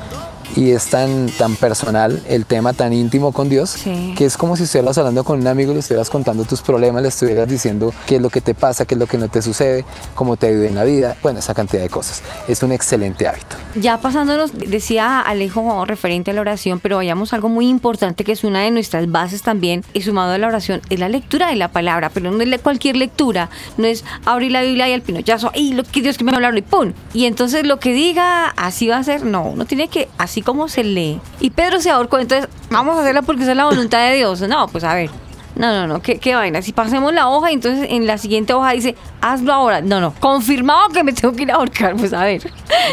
y 0.57 0.71
es 0.71 0.87
tan, 0.87 1.29
tan 1.31 1.57
personal, 1.57 2.23
el 2.29 2.47
tema 2.47 2.73
tan 2.73 2.93
íntimo 2.93 3.33
con 3.33 3.49
Dios, 3.49 3.71
Sí. 3.71 4.15
que 4.17 4.25
es 4.25 4.37
como 4.37 4.57
si 4.57 4.65
estuvieras 4.65 4.99
hablando 4.99 5.25
con 5.25 5.41
un 5.41 5.47
amigo, 5.47 5.73
le 5.73 5.81
estuvieras 5.81 6.11
contando 6.11 6.45
tus 6.45 6.61
problemas, 6.63 7.03
le 7.03 7.09
estuvieras 7.09 7.49
diciendo 7.49 7.93
qué 8.07 8.17
es 8.17 8.23
lo 8.23 8.31
que 8.31 8.41
te 8.41 8.55
pasa, 8.55 8.85
qué 8.85 8.95
es 8.95 8.99
lo 8.99 9.07
que 9.07 9.19
no 9.19 9.29
te 9.29 9.43
sucede, 9.43 9.85
cómo 10.15 10.37
te 10.37 10.51
vive 10.53 10.69
en 10.69 10.75
la 10.75 10.85
vida, 10.85 11.17
bueno, 11.23 11.39
esa 11.39 11.55
cantidad 11.55 11.83
de 11.83 11.89
cosas. 11.89 12.23
Es 12.49 12.63
un 12.63 12.73
excelente 12.73 13.27
hábito. 13.27 13.57
Ya 13.75 13.99
pasándonos, 13.99 14.53
decía 14.57 15.21
Alejo 15.21 15.85
referente 15.85 16.31
a 16.31 16.35
la 16.35 16.41
oración, 16.41 16.81
pero 16.81 16.97
vayamos 16.97 17.33
a 17.33 17.37
algo 17.37 17.49
muy 17.49 17.69
importante 17.69 18.25
que 18.25 18.33
es 18.33 18.45
una 18.45 18.61
de 18.63 18.71
nuestras 18.71 19.11
bases 19.11 19.43
también, 19.43 19.85
y 19.93 20.03
sumado 20.03 20.33
a 20.33 20.39
la 20.39 20.47
oración, 20.47 20.81
es 20.91 20.99
la 20.99 21.09
lectura 21.09 21.49
de 21.49 21.57
la 21.57 21.69
palabra, 21.69 22.11
pero 22.13 22.31
no 22.31 22.43
es 22.43 22.61
cualquier 22.61 22.97
lectura, 22.97 23.51
no 23.79 23.87
es 23.87 24.05
abrir 24.25 24.53
la 24.53 24.63
Biblia 24.63 24.89
y 24.89 24.93
al 24.93 25.03
pinochazo, 25.03 25.51
y 25.55 25.75
lo 25.75 25.85
que 25.85 26.03
Dios 26.03 26.19
que 26.19 26.25
me 26.25 26.33
hablar 26.33 26.57
y 26.57 26.63
¡pum! 26.63 26.93
Y 27.15 27.27
entonces 27.27 27.67
lo 27.67 27.79
que 27.79 27.93
diga, 27.93 28.49
así 28.57 28.89
va 28.89 28.99
a 28.99 29.05
ser, 29.05 29.25
no, 29.25 29.45
uno 29.45 29.65
tiene 29.65 29.89
que, 29.89 30.09
así 30.19 30.40
como 30.43 30.69
se 30.69 30.85
lee. 30.85 31.21
Y 31.41 31.51
Pedro 31.51 31.81
se 31.81 31.91
ahorcó, 31.91 32.19
entonces 32.19 32.49
vamos 32.71 32.97
a 32.97 33.01
hacerla 33.01 33.23
porque 33.23 33.43
esa 33.43 33.53
es 33.53 33.57
la 33.57 33.65
voluntad 33.67 34.09
de 34.09 34.17
Dios. 34.17 34.41
No, 34.43 34.69
pues 34.69 34.85
a 34.85 34.95
ver. 34.95 35.11
No, 35.57 35.73
no, 35.73 35.87
no, 35.89 36.01
qué, 36.01 36.19
qué 36.19 36.35
vaina. 36.37 36.63
Si 36.63 36.73
pasemos 36.73 37.13
la 37.13 37.29
hoja 37.29 37.51
entonces 37.51 37.89
en 37.91 38.07
la 38.07 38.19
siguiente 38.19 38.55
hoja 38.55 38.71
dice, 38.71 38.95
hazlo 39.21 39.53
ahora. 39.53 39.81
No, 39.83 40.01
no, 40.01 40.15
confirmado 40.21 40.89
que 40.91 41.03
me 41.03 41.13
tengo 41.13 41.35
que 41.35 41.43
ir 41.43 41.51
a 41.51 41.57
ahorcar, 41.57 41.97
pues 41.97 42.13
a 42.13 42.25
ver. 42.25 42.51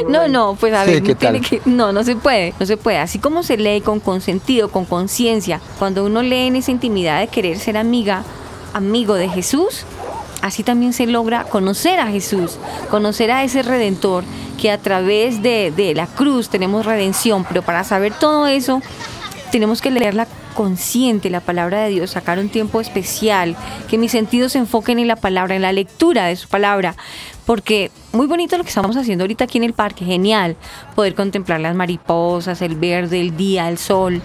No, 0.10 0.27
no, 0.27 0.55
pues 0.60 0.73
a 0.73 0.83
Sí, 0.83 0.91
ver, 0.91 1.03
¿qué 1.03 1.12
no, 1.13 1.17
tiene 1.17 1.39
tal? 1.39 1.49
que- 1.49 1.62
no, 1.65 1.93
no 1.93 2.03
se 2.03 2.15
puede, 2.15 2.53
no 2.60 2.65
se 2.65 2.75
puede. 2.75 2.97
Así 2.97 3.19
como 3.19 3.43
se 3.43 3.57
lee 3.57 3.81
con 3.81 3.99
consentido, 3.99 4.69
con 4.69 4.86
conciencia, 4.86 5.62
cuando 5.77 6.03
uno 6.03 6.23
lee 6.23 6.47
en 6.47 6.55
esa 6.55 6.71
intimidad 6.71 7.19
de 7.19 7.27
querer 7.27 7.60
ser 7.60 7.77
amiga, 7.77 8.23
amigo 8.73 9.13
de 9.13 9.29
Jesús, 9.29 9.86
así 10.41 10.63
también 10.63 10.93
se 10.93 11.08
logra 11.08 11.43
conocer 11.43 12.00
a 12.00 12.08
Jesús, 12.08 12.58
conocer 12.89 13.32
a 13.32 13.43
ese 13.43 13.63
redentor 13.63 14.23
que 14.60 14.71
a 14.71 14.78
través 14.78 15.41
de, 15.41 15.71
de 15.76 15.93
la 15.93 16.08
cruz 16.08 16.50
tenemos 16.50 16.86
redención, 16.86 17.45
pero 17.45 17.62
para 17.62 17.84
saber 17.84 18.13
todo 18.13 18.47
eso 18.47 18.82
tenemos 19.52 19.82
que 19.82 19.91
leerla 19.91 20.28
consciente, 20.58 21.30
la 21.30 21.41
palabra 21.41 21.84
de 21.84 21.89
Dios, 21.89 22.12
sacar 22.12 22.39
un 22.39 22.50
tiempo 22.50 22.82
especial, 22.82 23.56
que 23.88 24.00
mis 24.00 24.12
sentidos 24.12 24.54
se 24.54 24.58
enfoquen 24.58 24.97
en 24.97 25.08
la 25.08 25.15
palabra, 25.15 25.56
en 25.56 25.62
la 25.62 25.71
lectura 25.71 26.26
de 26.26 26.36
su 26.36 26.47
palabra, 26.47 26.95
porque 27.47 27.91
muy 28.12 28.27
bonito 28.27 28.57
lo 28.57 28.63
que 28.63 28.69
estamos 28.69 28.97
haciendo 28.97 29.23
ahorita 29.23 29.45
aquí 29.45 29.57
en 29.57 29.63
el 29.63 29.73
parque, 29.73 30.03
genial, 30.03 30.57
poder 30.95 31.15
contemplar 31.15 31.62
las 31.62 31.75
mariposas, 31.75 32.62
el 32.62 32.75
verde, 32.75 33.21
el 33.21 33.38
día, 33.38 33.69
el 33.69 33.77
sol. 33.77 34.21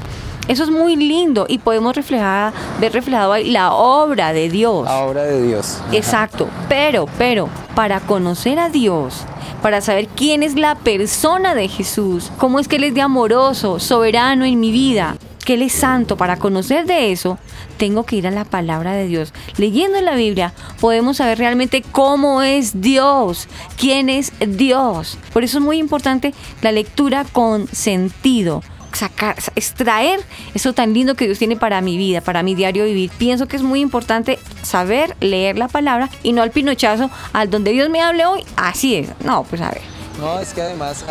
Eso 0.48 0.64
es 0.64 0.70
muy 0.70 0.96
lindo 0.96 1.46
y 1.48 1.58
podemos 1.58 1.94
reflejar, 1.94 2.52
ver 2.80 2.92
reflejado 2.92 3.32
ahí 3.32 3.48
la 3.48 3.74
obra 3.74 4.32
de 4.32 4.50
Dios. 4.50 4.86
La 4.86 5.04
obra 5.04 5.22
de 5.22 5.40
Dios. 5.40 5.78
Ajá. 5.80 5.96
Exacto, 5.96 6.48
pero, 6.68 7.06
pero, 7.16 7.48
para 7.76 8.00
conocer 8.00 8.58
a 8.58 8.68
Dios, 8.68 9.22
para 9.62 9.80
saber 9.80 10.08
quién 10.08 10.42
es 10.42 10.56
la 10.56 10.74
persona 10.74 11.54
de 11.54 11.68
Jesús, 11.68 12.32
cómo 12.38 12.58
es 12.58 12.66
que 12.66 12.74
Él 12.74 12.84
es 12.84 12.94
de 12.94 13.02
amoroso, 13.02 13.78
soberano 13.78 14.44
en 14.44 14.58
mi 14.58 14.72
vida, 14.72 15.16
que 15.44 15.54
Él 15.54 15.62
es 15.62 15.72
santo, 15.72 16.16
para 16.16 16.36
conocer 16.36 16.86
de 16.86 17.12
eso, 17.12 17.38
tengo 17.76 18.04
que 18.04 18.16
ir 18.16 18.26
a 18.26 18.30
la 18.30 18.44
palabra 18.44 18.92
de 18.92 19.06
Dios. 19.06 19.32
Leyendo 19.56 20.00
la 20.00 20.14
Biblia 20.14 20.52
podemos 20.80 21.18
saber 21.18 21.38
realmente 21.38 21.82
cómo 21.82 22.42
es 22.42 22.80
Dios, 22.80 23.48
quién 23.76 24.08
es 24.08 24.32
Dios. 24.40 25.18
Por 25.32 25.44
eso 25.44 25.58
es 25.58 25.64
muy 25.64 25.78
importante 25.78 26.34
la 26.60 26.72
lectura 26.72 27.24
con 27.24 27.66
sentido 27.68 28.62
sacar, 28.94 29.36
extraer 29.56 30.20
eso 30.54 30.72
tan 30.72 30.92
lindo 30.92 31.14
que 31.14 31.24
Dios 31.24 31.38
tiene 31.38 31.56
para 31.56 31.80
mi 31.80 31.96
vida, 31.96 32.20
para 32.20 32.42
mi 32.42 32.54
diario 32.54 32.84
vivir. 32.84 33.10
Pienso 33.18 33.48
que 33.48 33.56
es 33.56 33.62
muy 33.62 33.80
importante 33.80 34.38
saber 34.62 35.16
leer 35.20 35.58
la 35.58 35.68
palabra 35.68 36.10
y 36.22 36.32
no 36.32 36.42
al 36.42 36.50
pinochazo, 36.50 37.10
al 37.32 37.50
donde 37.50 37.72
Dios 37.72 37.88
me 37.90 38.00
hable 38.00 38.26
hoy, 38.26 38.44
así 38.56 38.96
es. 38.96 39.08
No, 39.24 39.44
pues 39.44 39.60
a 39.62 39.70
ver. 39.70 39.82
No, 40.18 40.38
es 40.38 40.52
que 40.52 40.62
además 40.62 41.04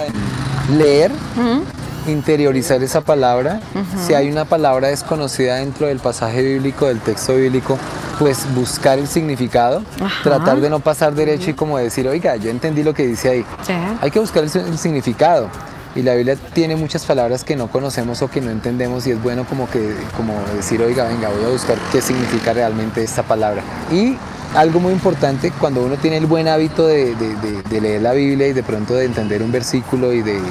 leer, 0.78 1.12
interiorizar 2.08 2.82
esa 2.84 3.02
palabra, 3.02 3.60
si 4.06 4.14
hay 4.14 4.30
una 4.30 4.46
palabra 4.46 4.90
desconocida 4.90 5.56
dentro 5.56 5.88
del 5.88 6.00
pasaje 6.00 6.42
bíblico, 6.42 6.88
del 6.88 7.00
texto 7.00 7.36
bíblico, 7.36 7.78
pues 8.20 8.46
buscar 8.54 9.00
el 9.00 9.08
significado, 9.08 9.84
Ajá. 10.00 10.24
tratar 10.24 10.62
de 10.62 10.70
no 10.70 10.80
pasar 10.80 11.14
derecho 11.14 11.50
y 11.50 11.54
como 11.54 11.78
decir, 11.78 12.08
oiga, 12.08 12.36
yo 12.36 12.50
entendí 12.50 12.84
lo 12.84 12.94
que 12.94 13.08
dice 13.08 13.30
ahí. 13.30 13.46
Sí. 13.66 13.74
Hay 14.02 14.12
que 14.12 14.20
buscar 14.20 14.44
el, 14.44 14.50
el 14.56 14.78
significado. 14.78 15.50
Y 15.94 16.04
la 16.04 16.16
Biblia 16.16 16.38
tiene 16.54 16.78
muchas 16.78 17.06
palabras 17.06 17.44
que 17.44 17.58
no 17.58 17.68
conocemos 17.68 18.22
o 18.22 18.30
que 18.30 18.40
no 18.40 18.50
entendemos 18.50 19.06
y 19.08 19.12
es 19.12 19.22
bueno 19.22 19.44
como 19.46 19.70
que 19.70 19.94
como 20.16 20.34
decir, 20.56 20.82
oiga, 20.82 21.04
venga, 21.06 21.28
voy 21.28 21.44
a 21.44 21.50
buscar 21.50 21.78
qué 21.92 22.02
significa 22.02 22.54
realmente 22.54 23.04
esta 23.04 23.24
palabra. 23.24 23.62
Y 23.92 24.16
algo 24.56 24.80
muy 24.80 24.92
importante, 24.94 25.52
cuando 25.60 25.84
uno 25.84 25.96
tiene 25.98 26.18
el 26.18 26.26
buen 26.26 26.48
hábito 26.48 26.88
de, 26.88 27.16
de- 27.16 27.36
de- 27.36 27.62
de 27.64 27.82
leer 27.82 28.02
la 28.02 28.12
Biblia 28.14 28.48
y 28.48 28.54
de 28.54 28.64
pronto 28.64 28.94
de 28.94 29.06
entender 29.06 29.42
un 29.42 29.52
versículo 29.52 30.12
y 30.14 30.22
de, 30.22 30.34
de- 30.34 30.42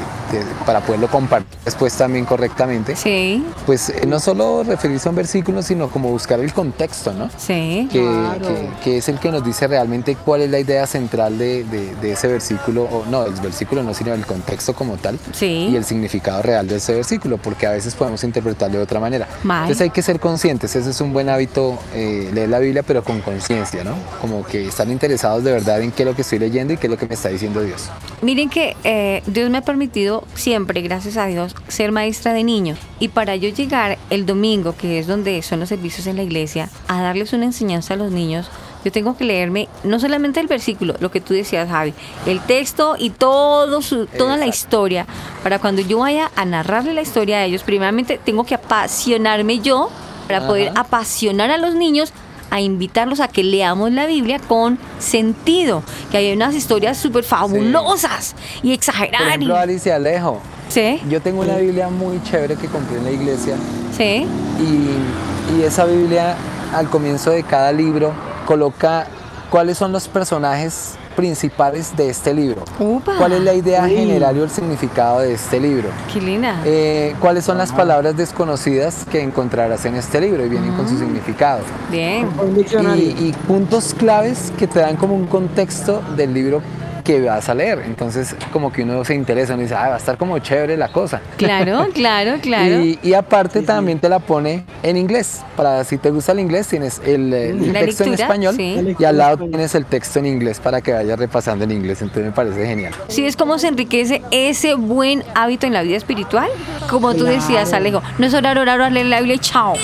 para 0.64 0.80
poderlo 0.80 1.08
compartir 1.08 1.58
después 1.64 1.92
también 1.94 2.24
correctamente, 2.24 2.96
Sí, 2.96 3.44
pues 3.66 3.90
eh, 3.90 4.06
no 4.06 4.18
solo 4.18 4.62
referirse 4.64 5.08
a 5.08 5.10
un 5.10 5.16
versículo, 5.16 5.62
sino 5.62 5.88
como 5.90 6.08
buscar 6.10 6.40
el 6.40 6.52
contexto, 6.52 7.12
¿no? 7.12 7.28
sí. 7.36 7.88
que, 7.92 8.00
que- 8.00 8.68
que 8.82 8.96
es 8.98 9.08
el 9.08 9.18
que 9.18 9.30
nos 9.30 9.44
dice 9.44 9.66
realmente 9.66 10.16
cuál 10.16 10.40
es 10.42 10.50
la 10.50 10.58
idea 10.58 10.86
central 10.86 11.36
de, 11.38 11.64
de- 11.64 11.94
de 11.96 12.12
ese 12.12 12.26
versículo, 12.28 12.84
o 12.84 13.04
no, 13.10 13.26
el 13.26 13.34
versículo 13.34 13.82
no, 13.82 13.92
sino 13.92 14.14
el 14.14 14.24
contexto 14.24 14.74
como 14.74 14.96
tal 14.96 15.18
Sí. 15.32 15.68
y 15.70 15.76
el 15.76 15.84
significado 15.84 16.40
real 16.42 16.66
de 16.66 16.76
ese 16.76 16.94
versículo, 16.94 17.36
porque 17.38 17.66
a 17.66 17.72
veces 17.72 17.94
podemos 17.94 18.24
interpretarlo 18.24 18.78
de 18.78 18.84
otra 18.84 18.98
manera. 19.00 19.28
Mal. 19.42 19.64
Entonces 19.64 19.82
hay 19.82 19.90
que 19.90 20.02
ser 20.02 20.18
conscientes, 20.20 20.74
ese 20.74 20.88
es 20.90 21.00
un 21.02 21.12
buen 21.12 21.28
hábito, 21.28 21.78
eh, 21.94 22.30
leer 22.32 22.48
la 22.48 22.58
Biblia, 22.58 22.82
pero 22.82 23.04
con 23.04 23.20
conciencia, 23.20 23.84
¿no? 23.84 23.89
Como 24.20 24.44
que 24.44 24.66
estar 24.66 24.88
interesados 24.88 25.44
de 25.44 25.52
verdad 25.52 25.80
en 25.82 25.92
qué 25.92 26.02
es 26.02 26.08
lo 26.08 26.14
que 26.14 26.22
estoy 26.22 26.38
leyendo 26.38 26.72
y 26.72 26.76
qué 26.76 26.86
es 26.86 26.90
lo 26.90 26.96
que 26.96 27.06
me 27.06 27.14
está 27.14 27.28
diciendo 27.28 27.62
Dios. 27.62 27.88
Miren 28.22 28.50
que 28.50 28.76
eh, 28.84 29.22
Dios 29.26 29.50
me 29.50 29.58
ha 29.58 29.62
permitido 29.62 30.24
siempre, 30.34 30.82
gracias 30.82 31.16
a 31.16 31.26
Dios, 31.26 31.54
ser 31.68 31.92
maestra 31.92 32.32
de 32.32 32.44
niños. 32.44 32.78
Y 32.98 33.08
para 33.08 33.36
yo 33.36 33.48
llegar 33.48 33.98
el 34.10 34.26
domingo, 34.26 34.74
que 34.76 34.98
es 34.98 35.06
donde 35.06 35.42
son 35.42 35.60
los 35.60 35.68
servicios 35.68 36.06
en 36.06 36.16
la 36.16 36.22
iglesia, 36.22 36.68
a 36.88 37.00
darles 37.02 37.32
una 37.32 37.44
enseñanza 37.44 37.94
a 37.94 37.96
los 37.96 38.12
niños, 38.12 38.50
yo 38.84 38.92
tengo 38.92 39.16
que 39.16 39.24
leerme 39.24 39.68
no 39.84 40.00
solamente 40.00 40.40
el 40.40 40.46
versículo, 40.46 40.94
lo 41.00 41.10
que 41.10 41.20
tú 41.20 41.34
decías, 41.34 41.68
Javi, 41.68 41.92
el 42.26 42.40
texto 42.40 42.96
y 42.98 43.10
todo 43.10 43.82
su, 43.82 44.06
toda 44.06 44.36
la 44.36 44.46
historia. 44.46 45.06
Para 45.42 45.58
cuando 45.58 45.82
yo 45.82 45.98
vaya 45.98 46.30
a 46.34 46.44
narrarle 46.44 46.94
la 46.94 47.02
historia 47.02 47.38
a 47.38 47.44
ellos, 47.44 47.62
primeramente 47.62 48.18
tengo 48.24 48.44
que 48.44 48.54
apasionarme 48.54 49.60
yo 49.60 49.90
para 50.26 50.46
poder 50.46 50.72
apasionar 50.76 51.50
a 51.50 51.58
los 51.58 51.74
niños 51.74 52.12
a 52.50 52.60
invitarlos 52.60 53.20
a 53.20 53.28
que 53.28 53.42
leamos 53.44 53.92
la 53.92 54.06
Biblia 54.06 54.38
con 54.38 54.78
sentido, 54.98 55.82
que 56.10 56.16
hay 56.18 56.32
unas 56.32 56.54
historias 56.54 56.96
súper 56.98 57.24
fabulosas 57.24 58.34
y 58.62 58.68
Por 58.68 58.72
exageradas. 58.74 59.28
ejemplo, 59.28 59.56
Alicia 59.56 59.96
Alejo, 59.96 60.40
Sí, 60.68 61.00
yo 61.08 61.20
tengo 61.20 61.40
una 61.42 61.56
Biblia 61.56 61.88
muy 61.88 62.22
chévere 62.22 62.54
que 62.54 62.68
compré 62.68 62.98
en 62.98 63.04
la 63.04 63.10
iglesia. 63.10 63.56
Sí, 63.96 64.24
y, 64.60 65.58
y 65.58 65.62
esa 65.64 65.84
Biblia 65.84 66.36
al 66.72 66.88
comienzo 66.88 67.30
de 67.32 67.42
cada 67.42 67.72
libro 67.72 68.12
coloca 68.46 69.06
cuáles 69.50 69.76
son 69.78 69.90
los 69.90 70.06
personajes 70.06 70.92
principales 71.16 71.96
de 71.96 72.10
este 72.10 72.32
libro. 72.34 72.64
Upa. 72.78 73.16
¿Cuál 73.18 73.32
es 73.32 73.42
la 73.42 73.54
idea 73.54 73.86
general 73.86 74.36
y 74.36 74.40
el 74.40 74.50
significado 74.50 75.20
de 75.20 75.34
este 75.34 75.60
libro? 75.60 75.88
qué 76.12 76.20
linda. 76.20 76.60
Eh, 76.64 77.14
¿Cuáles 77.20 77.44
son 77.44 77.58
las 77.58 77.72
palabras 77.72 78.16
desconocidas 78.16 79.06
que 79.10 79.22
encontrarás 79.22 79.84
en 79.84 79.96
este 79.96 80.20
libro 80.20 80.44
y 80.44 80.48
vienen 80.48 80.74
con 80.74 80.88
su 80.88 80.98
significado? 80.98 81.60
Bien. 81.90 82.28
Y, 82.96 83.28
y 83.28 83.34
puntos 83.46 83.94
claves 83.94 84.52
que 84.58 84.66
te 84.66 84.80
dan 84.80 84.96
como 84.96 85.14
un 85.14 85.26
contexto 85.26 86.02
del 86.16 86.34
libro 86.34 86.62
que 87.02 87.20
vas 87.20 87.48
a 87.48 87.54
leer. 87.54 87.82
Entonces, 87.86 88.34
como 88.52 88.72
que 88.72 88.82
uno 88.82 89.04
se 89.04 89.14
interesa, 89.14 89.54
uno 89.54 89.62
dice, 89.62 89.74
ah, 89.74 89.88
va 89.88 89.94
a 89.94 89.98
estar 89.98 90.16
como 90.16 90.38
chévere 90.38 90.76
la 90.76 90.88
cosa. 90.88 91.20
Claro, 91.36 91.88
claro, 91.94 92.38
claro. 92.40 92.80
Y, 92.80 92.98
y 93.02 93.14
aparte 93.14 93.62
también 93.62 93.98
te 93.98 94.08
la 94.08 94.18
pone 94.18 94.64
en 94.82 94.96
inglés. 94.96 95.40
Para 95.56 95.84
si 95.84 95.98
te 95.98 96.10
gusta 96.10 96.32
el 96.32 96.40
inglés, 96.40 96.68
tienes 96.68 97.00
el, 97.04 97.32
el 97.32 97.72
La 97.72 97.80
texto 97.80 98.04
en 98.04 98.10
lectura, 98.10 98.26
español 98.26 98.54
sí. 98.56 98.96
y 98.98 99.04
al 99.04 99.16
lado 99.18 99.38
tienes 99.48 99.74
el 99.74 99.84
texto 99.86 100.18
en 100.18 100.26
inglés 100.26 100.60
para 100.60 100.80
que 100.80 100.92
vayas 100.92 101.18
repasando 101.18 101.64
en 101.64 101.70
inglés. 101.72 102.02
Entonces 102.02 102.24
me 102.24 102.32
parece 102.32 102.66
genial. 102.66 102.92
Sí, 103.08 103.24
es 103.26 103.36
como 103.36 103.58
se 103.58 103.68
enriquece 103.68 104.22
ese 104.30 104.74
buen 104.74 105.22
hábito 105.34 105.66
en 105.66 105.72
la 105.72 105.82
vida 105.82 105.96
espiritual. 105.96 106.48
Como 106.88 107.14
tú 107.14 107.24
decías, 107.24 107.72
Alejo, 107.72 108.02
no 108.18 108.26
es 108.26 108.34
orar, 108.34 108.58
orar, 108.58 108.78
orar, 108.78 108.92
leer 108.92 109.06
la 109.06 109.18
Biblia 109.18 109.36
y 109.36 109.38
chao. 109.38 109.74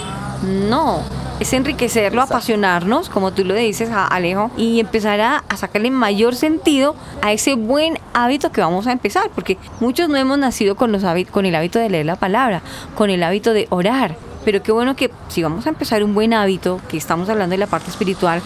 No, 0.68 1.02
es 1.38 1.52
enriquecerlo, 1.52 2.22
apasionarnos, 2.22 3.08
como 3.10 3.32
tú 3.32 3.44
lo 3.44 3.54
dices, 3.54 3.90
a- 3.90 4.06
Alejo, 4.06 4.50
y 4.56 4.80
empezar 4.80 5.20
a, 5.20 5.44
a 5.48 5.56
sacarle 5.56 5.90
mayor 5.90 6.34
sentido 6.34 6.94
a 7.22 7.32
ese 7.32 7.54
buen 7.54 7.98
hábito 8.14 8.50
que 8.52 8.60
vamos 8.60 8.86
a 8.86 8.92
empezar, 8.92 9.30
porque 9.34 9.58
muchos 9.80 10.08
no 10.08 10.16
hemos 10.16 10.38
nacido 10.38 10.76
con, 10.76 10.92
los 10.92 11.02
con 11.30 11.44
el 11.46 11.54
hábito 11.54 11.78
de 11.78 11.90
leer 11.90 12.06
la 12.06 12.16
palabra, 12.16 12.62
con 12.94 13.10
el 13.10 13.22
hábito 13.22 13.52
de 13.52 13.66
orar. 13.70 14.16
Pero 14.44 14.62
qué 14.62 14.72
bueno 14.72 14.96
que 14.96 15.10
si 15.28 15.42
vamos 15.42 15.66
a 15.66 15.70
empezar 15.70 16.02
un 16.04 16.14
buen 16.14 16.32
hábito, 16.32 16.80
que 16.88 16.96
estamos 16.96 17.28
hablando 17.28 17.52
de 17.54 17.58
la 17.58 17.66
parte 17.66 17.90
espiritual, 17.90 18.40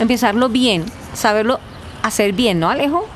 empezarlo 0.00 0.48
bien, 0.48 0.84
saberlo 1.12 1.60
hacer 2.02 2.32
bien, 2.32 2.58
¿no, 2.58 2.68
Alejo? 2.70 3.06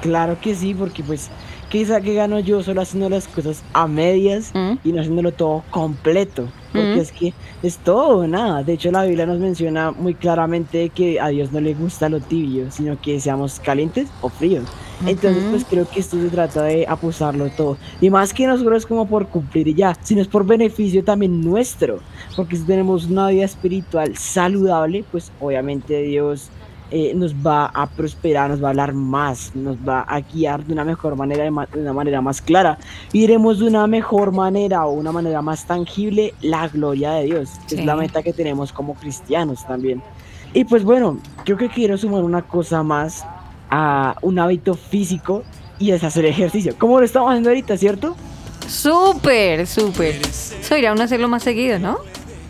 Claro 0.00 0.38
que 0.40 0.54
sí, 0.54 0.74
porque 0.74 1.02
pues, 1.02 1.28
quizá 1.68 2.00
que 2.00 2.14
gano 2.14 2.38
yo 2.40 2.62
solo 2.62 2.80
haciendo 2.80 3.08
las 3.08 3.26
cosas 3.28 3.62
a 3.72 3.86
medias 3.86 4.50
Mm. 4.54 4.78
y 4.84 4.92
no 4.92 5.00
haciéndolo 5.00 5.32
todo 5.32 5.62
completo. 5.70 6.46
Porque 6.72 6.96
Mm. 6.96 6.98
es 6.98 7.12
que 7.12 7.32
es 7.62 7.78
todo 7.78 8.18
o 8.18 8.26
nada. 8.26 8.62
De 8.62 8.74
hecho, 8.74 8.90
la 8.90 9.04
Biblia 9.04 9.24
nos 9.26 9.38
menciona 9.38 9.92
muy 9.92 10.14
claramente 10.14 10.90
que 10.90 11.18
a 11.20 11.28
Dios 11.28 11.50
no 11.52 11.60
le 11.60 11.72
gusta 11.74 12.08
lo 12.08 12.20
tibio, 12.20 12.70
sino 12.70 13.00
que 13.00 13.18
seamos 13.20 13.60
calientes 13.60 14.08
o 14.20 14.28
fríos. 14.28 14.64
Entonces, 15.06 15.42
Ujú. 15.42 15.50
pues 15.52 15.64
creo 15.68 15.88
que 15.88 16.00
esto 16.00 16.18
se 16.20 16.28
trata 16.28 16.62
de 16.64 16.86
aposarlo 16.86 17.48
todo. 17.50 17.76
Y 18.00 18.08
más 18.10 18.32
que 18.32 18.46
nosotros 18.46 18.86
como 18.86 19.06
por 19.06 19.26
cumplir 19.28 19.68
y 19.68 19.74
ya, 19.74 19.96
sino 20.02 20.20
es 20.22 20.28
por 20.28 20.44
beneficio 20.46 21.02
también 21.04 21.42
nuestro. 21.42 21.98
Porque 22.34 22.56
si 22.56 22.62
tenemos 22.64 23.06
una 23.06 23.28
vida 23.28 23.44
espiritual 23.44 24.16
saludable, 24.16 25.04
pues 25.10 25.30
obviamente 25.40 26.00
Dios 26.02 26.48
eh, 26.90 27.12
nos 27.14 27.34
va 27.34 27.66
a 27.66 27.86
prosperar, 27.86 28.48
nos 28.50 28.62
va 28.62 28.68
a 28.68 28.70
hablar 28.70 28.92
más, 28.92 29.50
nos 29.54 29.76
va 29.76 30.02
a 30.02 30.20
guiar 30.20 30.64
de 30.64 30.72
una 30.72 30.84
mejor 30.84 31.16
manera, 31.16 31.44
de, 31.44 31.50
una 31.80 31.92
manera 31.92 32.20
más 32.20 32.40
clara. 32.40 32.78
Y 33.12 33.22
veremos 33.22 33.58
de 33.58 33.66
una 33.66 33.86
mejor 33.86 34.32
manera 34.32 34.86
o 34.86 34.92
una 34.92 35.10
manera 35.12 35.42
más 35.42 35.66
tangible 35.66 36.32
la 36.42 36.68
gloria 36.68 37.12
de 37.12 37.24
Dios, 37.24 37.50
que 37.68 37.74
Sí. 37.74 37.80
es 37.80 37.86
la 37.86 37.96
meta 37.96 38.22
que 38.22 38.32
tenemos 38.32 38.72
como 38.72 38.94
cristianos 38.94 39.66
también. 39.66 40.02
Y 40.54 40.64
pues 40.64 40.84
bueno, 40.84 41.18
yo 41.44 41.56
que 41.56 41.68
quiero 41.68 41.98
sumar 41.98 42.22
una 42.22 42.42
cosa 42.42 42.82
más 42.82 43.24
a 43.68 44.16
un 44.22 44.38
hábito 44.38 44.74
físico 44.74 45.42
y 45.78 45.90
es 45.90 46.04
hacer 46.04 46.24
ejercicio. 46.24 46.74
Como 46.78 46.98
lo 47.00 47.04
estamos 47.04 47.30
haciendo 47.30 47.50
ahorita, 47.50 47.76
¿cierto? 47.76 48.14
Súper, 48.68 49.66
súper. 49.66 50.14
Eso 50.16 50.76
irá 50.76 50.92
uno 50.92 51.02
a 51.02 51.04
hacerlo 51.04 51.28
más 51.28 51.42
seguido, 51.42 51.78
¿no? 51.78 51.98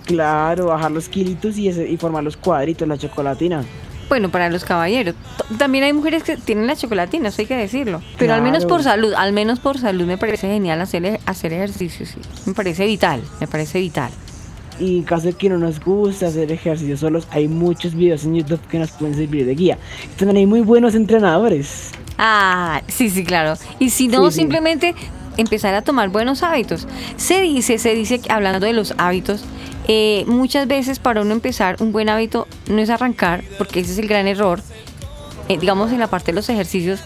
Claro, 0.05 0.67
bajar 0.67 0.91
los 0.93 1.09
kilitos 1.09 1.59
y, 1.59 1.69
ese- 1.69 1.89
y 1.89 1.97
formar 1.97 2.23
los 2.23 2.37
cuadritos, 2.37 2.87
la 2.87 2.97
chocolatina. 2.97 3.65
Bueno, 4.09 4.31
para 4.31 4.49
los 4.51 4.65
caballeros. 4.65 5.15
También 5.59 5.85
hay 5.85 5.93
mujeres 5.93 6.23
que 6.23 6.37
tienen 6.37 6.67
la 6.67 6.77
chocolatina, 6.77 7.29
eso 7.29 7.43
hay 7.43 7.47
que 7.47 7.57
decirlo. 7.57 8.03
Pero 8.19 8.35
al 8.35 8.43
menos 8.43 8.65
por 8.67 8.83
salud, 8.83 9.13
al 9.15 9.33
menos 9.33 9.59
por 9.61 9.79
salud 9.79 10.05
me 10.07 10.17
parece 10.19 10.47
genial 10.49 10.81
hacer, 10.81 11.05
e- 11.05 11.21
hacer 11.27 11.53
ejercicio, 11.53 12.07
sí. 12.07 12.15
Me 12.47 12.55
parece 12.55 12.87
vital, 12.87 13.23
me 13.41 13.47
parece 13.47 13.81
vital. 13.81 14.11
Y 14.79 14.99
en 14.99 15.05
caso 15.05 15.27
de 15.29 15.33
que 15.33 15.49
no 15.49 15.57
nos 15.59 15.81
guste 15.81 16.27
hacer 16.27 16.53
ejercicio 16.53 16.97
solos, 16.97 17.27
hay 17.31 17.49
muchos 17.49 17.95
videos 17.95 18.25
en 18.25 18.35
YouTube 18.37 18.61
que 18.69 18.79
nos 18.79 18.91
pueden 18.93 19.15
servir 19.15 19.47
de 19.47 19.55
guía. 19.55 19.79
También 20.19 20.37
hay 20.37 20.47
muy 20.47 20.61
buenos 20.61 20.95
entrenadores. 20.95 21.93
Ah, 22.19 22.83
sí, 22.87 23.11
sí, 23.11 23.25
claro. 23.25 23.55
Y 23.79 23.91
si 23.91 24.09
no, 24.09 24.31
Sí, 24.31 24.37
sí. 24.37 24.43
Empezar 25.37 25.75
a 25.75 25.83
tomar 25.83 26.09
buenos 26.09 26.43
hábitos. 26.43 26.87
Se 27.17 27.41
dice, 27.41 27.79
se 27.79 27.95
dice 27.95 28.21
hablando 28.29 28.65
de 28.67 28.73
los 28.73 28.95
hábitos, 28.99 29.45
eh, 29.89 30.25
muchas 30.27 30.67
veces 30.67 30.99
para 30.99 31.23
uno 31.23 31.33
empezar 31.33 31.77
un 31.81 31.93
buen 31.93 32.09
hábito 32.09 32.49
no 32.69 32.81
es 32.81 32.91
arrancar, 32.91 33.45
porque 33.59 33.81
ese 33.81 33.93
es 33.93 33.99
el 33.99 34.09
gran 34.09 34.27
error. 34.27 34.61
Eh, 35.49 35.59
digamos 35.59 35.93
en 35.93 36.01
la 36.01 36.09
parte 36.09 36.33
de 36.33 36.37
los 36.37 36.49
ejercicios, 36.49 37.01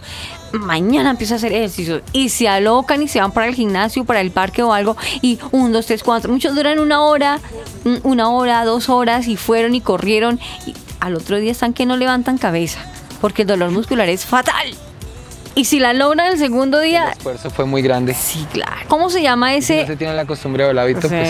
mañana 0.52 1.10
empieza 1.10 1.34
a 1.34 1.36
hacer 1.36 1.52
ejercicios 1.52 2.02
y 2.12 2.30
se 2.30 2.48
alocan 2.48 3.02
y 3.02 3.08
se 3.08 3.20
van 3.20 3.32
para 3.32 3.46
el 3.46 3.54
gimnasio, 3.54 4.04
para 4.06 4.22
el 4.22 4.30
parque 4.30 4.62
o 4.62 4.72
algo 4.72 4.96
y 5.20 5.38
un, 5.52 5.72
dos, 5.72 5.86
tres, 5.86 6.02
cuatro, 6.02 6.32
muchos 6.32 6.54
duran 6.54 6.78
una 6.78 7.02
hora, 7.02 7.38
una 8.02 8.30
hora, 8.30 8.64
dos 8.64 8.88
horas 8.88 9.28
y 9.28 9.36
fueron 9.36 9.74
y 9.74 9.82
corrieron 9.82 10.40
y 10.66 10.74
al 11.00 11.16
otro 11.16 11.36
día 11.36 11.52
están 11.52 11.74
que 11.74 11.84
no 11.84 11.98
levantan 11.98 12.38
cabeza 12.38 12.80
porque 13.20 13.42
el 13.42 13.48
dolor 13.48 13.70
muscular 13.70 14.08
es 14.08 14.24
fatal. 14.24 14.74
Y 15.54 15.64
si 15.64 15.78
la 15.78 15.92
logran 15.92 16.32
el 16.32 16.38
segundo 16.38 16.80
El 16.80 16.88
día, 16.88 17.10
esfuerzo 17.10 17.50
fue 17.50 17.64
muy 17.66 17.82
grande. 17.82 18.14
sí, 18.14 18.46
claro. 18.52 18.82
¿Cómo 18.88 19.10
se 19.10 19.22
llama 19.22 19.48
Si 19.48 19.52
no 19.52 19.58
ese 19.58 19.86
se 19.86 19.96
tiene 19.96 20.14
la 20.14 20.24
costumbre 20.24 20.64
o 20.64 20.70
el 20.70 20.78
hábito, 20.78 21.08
pues 21.08 21.28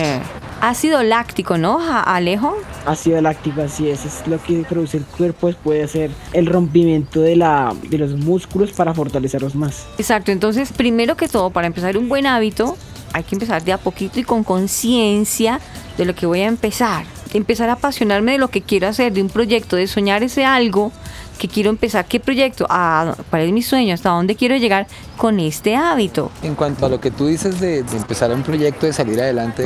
ácido 0.60 1.02
láctico, 1.02 1.56
no, 1.56 1.80
Alejo? 2.04 2.54
Ácido 2.86 3.20
láctico, 3.22 3.62
así 3.62 3.88
es, 3.88 4.04
es 4.04 4.26
lo 4.26 4.40
que 4.42 4.62
produce 4.68 4.98
el 4.98 5.04
cuerpo, 5.04 5.48
es 5.48 5.56
puede 5.56 5.88
ser 5.88 6.10
el 6.32 6.46
rompimiento 6.46 7.20
de, 7.22 7.36
la, 7.36 7.74
de 7.88 7.98
los 7.98 8.12
músculos 8.12 8.72
para 8.72 8.92
fortalecerlos 8.94 9.54
más. 9.54 9.86
Exacto, 9.98 10.32
entonces 10.32 10.70
primero 10.72 11.16
que 11.16 11.26
todo, 11.28 11.50
para 11.50 11.66
empezar 11.66 11.96
un 11.96 12.08
buen 12.08 12.26
hábito, 12.26 12.76
hay 13.12 13.22
que 13.24 13.34
empezar 13.34 13.64
de 13.64 13.72
a 13.72 13.78
poquito 13.78 14.20
y 14.20 14.22
con 14.22 14.44
conciencia 14.44 15.60
de 15.96 16.04
lo 16.04 16.14
que 16.14 16.26
voy 16.26 16.42
a 16.42 16.46
empezar. 16.46 17.04
Empezar 17.32 17.68
a 17.70 17.74
apasionarme 17.74 18.32
de 18.32 18.38
lo 18.38 18.48
que 18.48 18.60
quiero 18.60 18.88
hacer, 18.88 19.12
de 19.12 19.22
un 19.22 19.28
proyecto, 19.30 19.76
de 19.76 19.86
soñar 19.86 20.22
ese 20.22 20.44
algo 20.44 20.92
que 21.40 21.48
quiero 21.48 21.70
empezar. 21.70 22.04
¿Qué 22.04 22.20
proyecto? 22.20 22.66
Ah, 22.68 23.14
¿Cuál 23.30 23.42
es 23.42 23.52
mi 23.52 23.62
sueño? 23.62 23.94
¿Hasta 23.94 24.10
dónde 24.10 24.36
quiero 24.36 24.56
llegar 24.56 24.86
con 25.16 25.40
este 25.40 25.74
hábito? 25.74 26.30
En 26.42 26.54
cuanto 26.54 26.84
a 26.84 26.88
lo 26.90 27.00
que 27.00 27.10
tú 27.10 27.26
dices 27.26 27.58
de, 27.60 27.82
de 27.82 27.96
empezar 27.96 28.30
un 28.30 28.42
proyecto, 28.42 28.84
de 28.84 28.92
salir 28.92 29.18
adelante, 29.20 29.62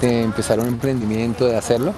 de- 0.00 0.22
empezar 0.22 0.60
un 0.60 0.68
emprendimiento, 0.68 1.46
de 1.46 1.56
hacerlo, 1.56 1.94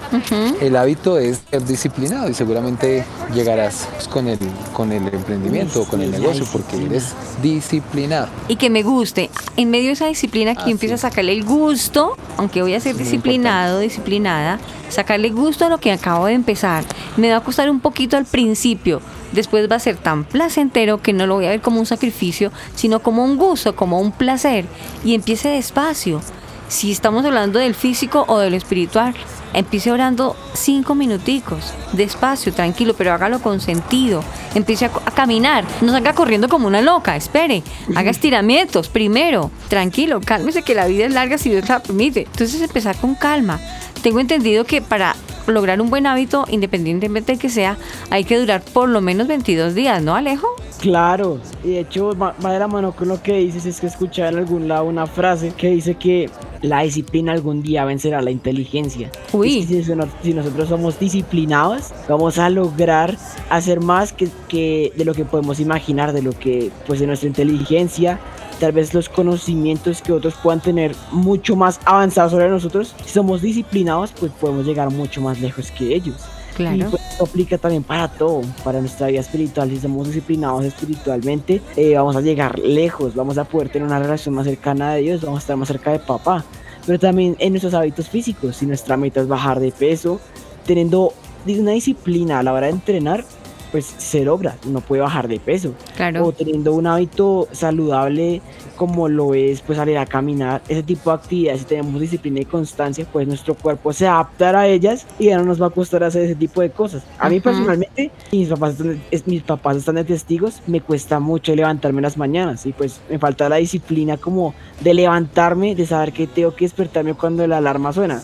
el 0.60 0.76
hábito 0.76 1.18
es 1.18 1.42
ser 1.50 1.62
disciplinado 1.64 2.30
y 2.30 2.34
seguramente 2.34 3.04
llegarás 3.34 3.86
pues, 3.92 4.08
con 4.08 4.28
el, 4.28 4.38
con 4.72 4.90
el 4.92 5.06
emprendimiento 5.12 5.82
o 5.82 5.84
con 5.84 6.00
el 6.00 6.10
negocio 6.10 6.46
porque 6.50 6.82
eres 6.82 7.12
disciplinado. 7.42 8.28
y 8.48 8.56
que 8.56 8.70
me 8.70 8.82
guste. 8.82 9.28
En 9.58 9.70
medio 9.70 9.88
de 9.88 9.92
esa 9.92 10.06
disciplina 10.06 10.54
que 10.54 10.70
empiezo 10.70 10.94
a 10.94 10.98
sacarle 10.98 11.32
el 11.32 11.44
gusto, 11.44 12.16
aunque 12.38 12.62
voy 12.62 12.72
a 12.74 12.80
ser 12.80 12.96
disciplinado, 12.96 13.78
disciplinada, 13.80 14.58
sacarle 14.88 15.28
gusto 15.30 15.66
a 15.66 15.68
lo 15.68 15.78
que 15.78 15.92
acabo 15.92 16.26
de 16.26 16.32
empezar. 16.32 16.84
Me 17.18 17.30
va 17.30 17.36
a 17.36 17.40
costar 17.40 17.68
un 17.70 17.80
poquito 17.80 18.16
al 18.16 18.24
principio, 18.24 19.00
después 19.32 19.70
va 19.70 19.76
a 19.76 19.80
ser 19.80 19.96
tan 19.96 20.24
placentero 20.24 21.02
que 21.02 21.12
no 21.12 21.26
lo 21.26 21.34
voy 21.34 21.46
a 21.46 21.50
ver 21.50 21.60
como 21.60 21.80
un 21.80 21.86
sacrificio, 21.86 22.52
sino 22.74 23.00
como 23.00 23.24
un 23.24 23.36
gusto, 23.36 23.74
como 23.74 24.00
un 24.00 24.12
placer. 24.12 24.66
Y 25.04 25.14
empiece 25.14 25.48
despacio. 25.48 26.20
Si 26.68 26.90
estamos 26.90 27.24
hablando 27.26 27.58
del 27.58 27.74
físico 27.74 28.24
o 28.28 28.38
del 28.38 28.54
espiritual, 28.54 29.14
empiece 29.52 29.90
orando 29.90 30.34
cinco 30.54 30.94
minuticos, 30.94 31.74
despacio, 31.92 32.52
tranquilo, 32.54 32.94
pero 32.96 33.12
hágalo 33.12 33.42
con 33.42 33.60
sentido. 33.60 34.24
Empiece 34.54 34.86
a, 34.86 34.90
a 35.04 35.10
caminar, 35.10 35.64
no 35.82 35.92
salga 35.92 36.14
corriendo 36.14 36.48
como 36.48 36.66
una 36.66 36.80
loca, 36.80 37.14
espere, 37.14 37.62
haga 37.94 38.10
estiramientos 38.10 38.88
primero, 38.88 39.50
tranquilo, 39.68 40.20
cálmese 40.24 40.62
que 40.62 40.74
la 40.74 40.86
vida 40.86 41.04
es 41.04 41.12
larga 41.12 41.36
si 41.36 41.50
Dios 41.50 41.68
la 41.68 41.80
permite. 41.82 42.22
Entonces 42.22 42.62
empezar 42.62 42.96
con 42.96 43.14
calma. 43.16 43.60
Tengo 44.02 44.20
entendido 44.20 44.64
que 44.64 44.80
para 44.80 45.14
lograr 45.46 45.80
un 45.80 45.90
buen 45.90 46.06
hábito, 46.06 46.44
independientemente 46.48 47.32
de 47.32 47.38
que 47.38 47.48
sea, 47.48 47.76
hay 48.10 48.24
que 48.24 48.38
durar 48.38 48.62
por 48.62 48.88
lo 48.88 49.00
menos 49.00 49.26
22 49.28 49.74
días, 49.74 50.02
¿no, 50.02 50.14
Alejo? 50.14 50.46
Claro, 50.80 51.38
y 51.62 51.70
de 51.70 51.80
hecho 51.80 52.10
va 52.16 52.34
de 52.52 52.58
la 52.58 52.66
mano 52.66 52.92
con 52.92 53.06
lo 53.08 53.22
que 53.22 53.34
dices, 53.38 53.66
es 53.66 53.80
que 53.80 53.86
escuché 53.86 54.26
en 54.26 54.36
algún 54.36 54.66
lado 54.66 54.84
una 54.84 55.06
frase 55.06 55.52
que 55.56 55.68
dice 55.70 55.94
que 55.94 56.28
la 56.60 56.82
disciplina 56.82 57.32
algún 57.32 57.62
día 57.62 57.84
vencerá 57.84 58.20
la 58.20 58.32
inteligencia. 58.32 59.10
Uy. 59.32 59.60
Es 59.60 59.66
que 59.66 59.84
si, 59.84 59.94
no- 59.94 60.08
si 60.22 60.34
nosotros 60.34 60.68
somos 60.68 60.98
disciplinados, 60.98 61.92
vamos 62.08 62.38
a 62.38 62.50
lograr 62.50 63.16
hacer 63.48 63.80
más 63.80 64.12
que, 64.12 64.28
que 64.48 64.92
de 64.96 65.04
lo 65.04 65.14
que 65.14 65.24
podemos 65.24 65.60
imaginar, 65.60 66.12
de 66.12 66.22
lo 66.22 66.32
que 66.32 66.70
pues 66.86 66.98
de 66.98 67.06
nuestra 67.06 67.28
inteligencia, 67.28 68.18
tal 68.62 68.70
vez 68.70 68.94
los 68.94 69.08
conocimientos 69.08 70.00
que 70.00 70.12
otros 70.12 70.34
puedan 70.40 70.60
tener 70.60 70.94
mucho 71.10 71.56
más 71.56 71.80
avanzados 71.84 72.30
sobre 72.30 72.48
nosotros. 72.48 72.94
Si 73.04 73.10
somos 73.10 73.42
disciplinados, 73.42 74.12
pues 74.12 74.30
podemos 74.30 74.64
llegar 74.64 74.88
mucho 74.92 75.20
más 75.20 75.40
lejos 75.40 75.72
que 75.72 75.92
ellos. 75.92 76.14
Y 76.52 76.54
Claro. 76.54 76.90
pues 76.90 77.02
esto 77.10 77.24
aplica 77.24 77.58
también 77.58 77.82
para 77.82 78.06
todo, 78.06 78.42
para 78.62 78.78
nuestra 78.78 79.08
vida 79.08 79.18
espiritual. 79.18 79.68
Si 79.68 79.80
somos 79.80 80.06
disciplinados 80.06 80.64
espiritualmente, 80.64 81.60
eh, 81.74 81.96
vamos 81.96 82.14
a 82.14 82.20
llegar 82.20 82.56
lejos, 82.60 83.16
vamos 83.16 83.36
a 83.36 83.42
poder 83.42 83.68
tener 83.68 83.88
una 83.88 83.98
relación 83.98 84.32
más 84.32 84.46
cercana 84.46 84.94
de 84.94 85.00
Dios, 85.00 85.22
vamos 85.22 85.38
a 85.38 85.40
estar 85.40 85.56
más 85.56 85.66
cerca 85.66 85.90
de 85.90 85.98
papá. 85.98 86.44
Pero 86.86 87.00
también 87.00 87.34
en 87.40 87.54
nuestros 87.54 87.74
hábitos 87.74 88.08
físicos, 88.08 88.54
si 88.58 88.66
nuestra 88.66 88.96
meta 88.96 89.20
es 89.22 89.26
bajar 89.26 89.58
de 89.58 89.72
peso, 89.72 90.20
teniendo 90.64 91.14
una 91.48 91.72
disciplina 91.72 92.38
a 92.38 92.42
la 92.44 92.52
hora 92.52 92.66
de 92.66 92.74
entrenar, 92.74 93.24
pues 93.72 93.86
se 93.98 94.22
logra, 94.24 94.56
uno 94.68 94.80
puede 94.80 95.02
bajar 95.02 95.26
de 95.26 95.40
peso. 95.40 95.72
Claro. 95.96 96.26
O 96.26 96.32
teniendo 96.32 96.72
un 96.74 96.86
hábito 96.86 97.48
saludable 97.52 98.40
como 98.76 99.08
lo 99.08 99.34
es 99.34 99.60
pues 99.62 99.78
salir 99.78 99.96
a 99.98 100.06
caminar, 100.06 100.60
ese 100.68 100.82
tipo 100.82 101.10
de 101.10 101.16
actividades, 101.16 101.60
si 101.60 101.66
tenemos 101.66 102.00
disciplina 102.00 102.40
y 102.40 102.44
constancia, 102.44 103.06
pues 103.12 103.26
nuestro 103.28 103.54
cuerpo 103.54 103.92
se 103.92 104.06
adaptará 104.06 104.60
a 104.60 104.66
ellas 104.68 105.06
y 105.18 105.26
ya 105.26 105.38
no 105.38 105.44
nos 105.44 105.60
va 105.62 105.66
a 105.66 105.70
costar 105.70 106.02
hacer 106.04 106.22
ese 106.24 106.34
tipo 106.34 106.60
de 106.60 106.70
cosas. 106.70 107.02
A 107.18 107.28
mí 107.28 107.40
personalmente, 107.40 108.10
mis 108.32 108.48
papás, 108.48 108.72
están, 108.72 109.00
es- 109.10 109.26
mis 109.26 109.42
papás 109.42 109.76
están 109.76 109.94
de 109.94 110.04
testigos, 110.04 110.60
me 110.66 110.80
cuesta 110.80 111.20
mucho 111.20 111.54
levantarme 111.54 111.98
en 111.98 112.02
las 112.02 112.16
mañanas 112.16 112.66
y 112.66 112.72
pues 112.72 113.00
me 113.08 113.18
falta 113.18 113.48
la 113.48 113.56
disciplina 113.56 114.16
como 114.16 114.54
de 114.80 114.94
levantarme, 114.94 115.74
de 115.74 115.86
saber 115.86 116.12
que 116.12 116.26
tengo 116.26 116.54
que 116.54 116.64
despertarme 116.64 117.14
cuando 117.14 117.46
la 117.46 117.58
alarma 117.58 117.92
suena. 117.92 118.20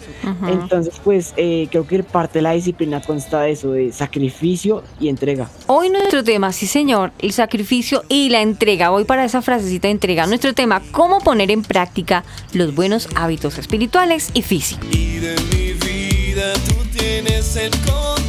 Entonces 0.48 1.00
pues 1.04 1.34
eh, 1.36 1.68
creo 1.70 1.86
que 1.86 2.02
parte 2.02 2.38
de 2.38 2.42
la 2.42 2.52
disciplina 2.52 3.00
consta 3.00 3.42
de 3.42 3.52
eso, 3.52 3.72
de 3.72 3.92
sacrificio 3.92 4.82
y 5.00 5.08
entrega. 5.08 5.37
Hoy 5.66 5.90
nuestro 5.90 6.24
tema, 6.24 6.52
sí 6.52 6.66
señor, 6.66 7.12
el 7.18 7.32
sacrificio 7.32 8.04
y 8.08 8.30
la 8.30 8.42
entrega. 8.42 8.90
Voy 8.90 9.04
para 9.04 9.24
esa 9.24 9.42
frasecita 9.42 9.88
de 9.88 9.92
entrega. 9.92 10.26
Nuestro 10.26 10.54
tema, 10.54 10.82
cómo 10.90 11.20
poner 11.20 11.50
en 11.50 11.62
práctica 11.62 12.24
los 12.52 12.74
buenos 12.74 13.08
hábitos 13.14 13.58
espirituales 13.58 14.30
y 14.34 14.42
físicos. 14.42 14.86
Y 14.90 15.18
de 15.18 15.36
mi 15.52 15.72
vida 15.72 16.52
tú 16.54 16.98
tienes 16.98 17.56
el 17.56 17.70
control. 17.70 18.27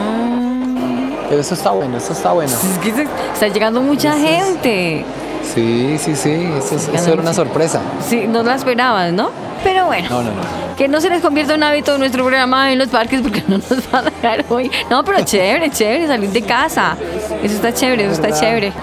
Pero 1.29 1.41
eso 1.41 1.53
está 1.55 1.71
bueno, 1.71 1.97
eso 1.97 2.13
está 2.13 2.31
bueno. 2.31 2.51
es 2.51 2.77
que 2.79 2.91
se- 2.93 3.07
está 3.33 3.47
llegando 3.49 3.81
mucha 3.81 4.15
Eso 4.15 4.25
es- 4.25 4.29
gente. 4.45 5.05
Sí, 5.53 5.97
sí, 5.99 6.15
sí. 6.15 6.49
Eso, 6.57 6.75
es- 6.75 6.87
eso 6.89 7.13
era 7.13 7.21
una 7.21 7.33
sorpresa. 7.33 7.79
Sí, 8.07 8.25
no 8.27 8.43
la 8.43 8.55
esperabas, 8.55 9.11
¿no? 9.13 9.29
Pero 9.63 9.85
bueno, 9.87 10.07
No, 10.09 10.23
no, 10.23 10.31
no. 10.31 10.75
que 10.77 10.87
no 10.87 11.01
se 11.01 11.09
les 11.09 11.21
convierta 11.21 11.55
un 11.55 11.63
hábito 11.63 11.97
nuestro 11.97 12.23
programa 12.23 12.71
en 12.71 12.79
los 12.79 12.89
parques 12.89 13.21
porque 13.21 13.43
no 13.47 13.57
nos 13.57 13.91
van 13.91 14.07
a 14.07 14.09
dejar 14.09 14.45
hoy. 14.49 14.71
No, 14.89 15.03
pero 15.03 15.23
chévere, 15.23 15.69
chévere, 15.71 16.07
salir 16.07 16.29
de 16.29 16.41
casa. 16.41 16.95
Eso 17.43 17.55
está 17.55 17.73
chévere, 17.73 18.05
eso 18.05 18.13
está 18.21 18.31
chévere. 18.39 18.73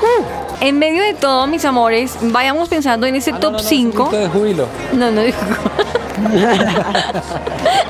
En 0.61 0.79
medio 0.79 1.03
de 1.03 1.15
todo, 1.15 1.47
mis 1.47 1.65
amores, 1.65 2.17
vayamos 2.23 2.69
pensando 2.69 3.07
en 3.07 3.17
ese 3.17 3.31
Ah, 3.31 3.35
no, 3.35 3.41
top 3.41 3.53
no, 3.53 3.59
no, 3.59 3.65
5. 3.65 4.03
un 4.05 4.09
grito 4.11 4.23
de 4.23 4.29
júbilo. 4.29 4.69
No, 4.93 5.11
no 5.11 5.21
digo. 5.23 5.37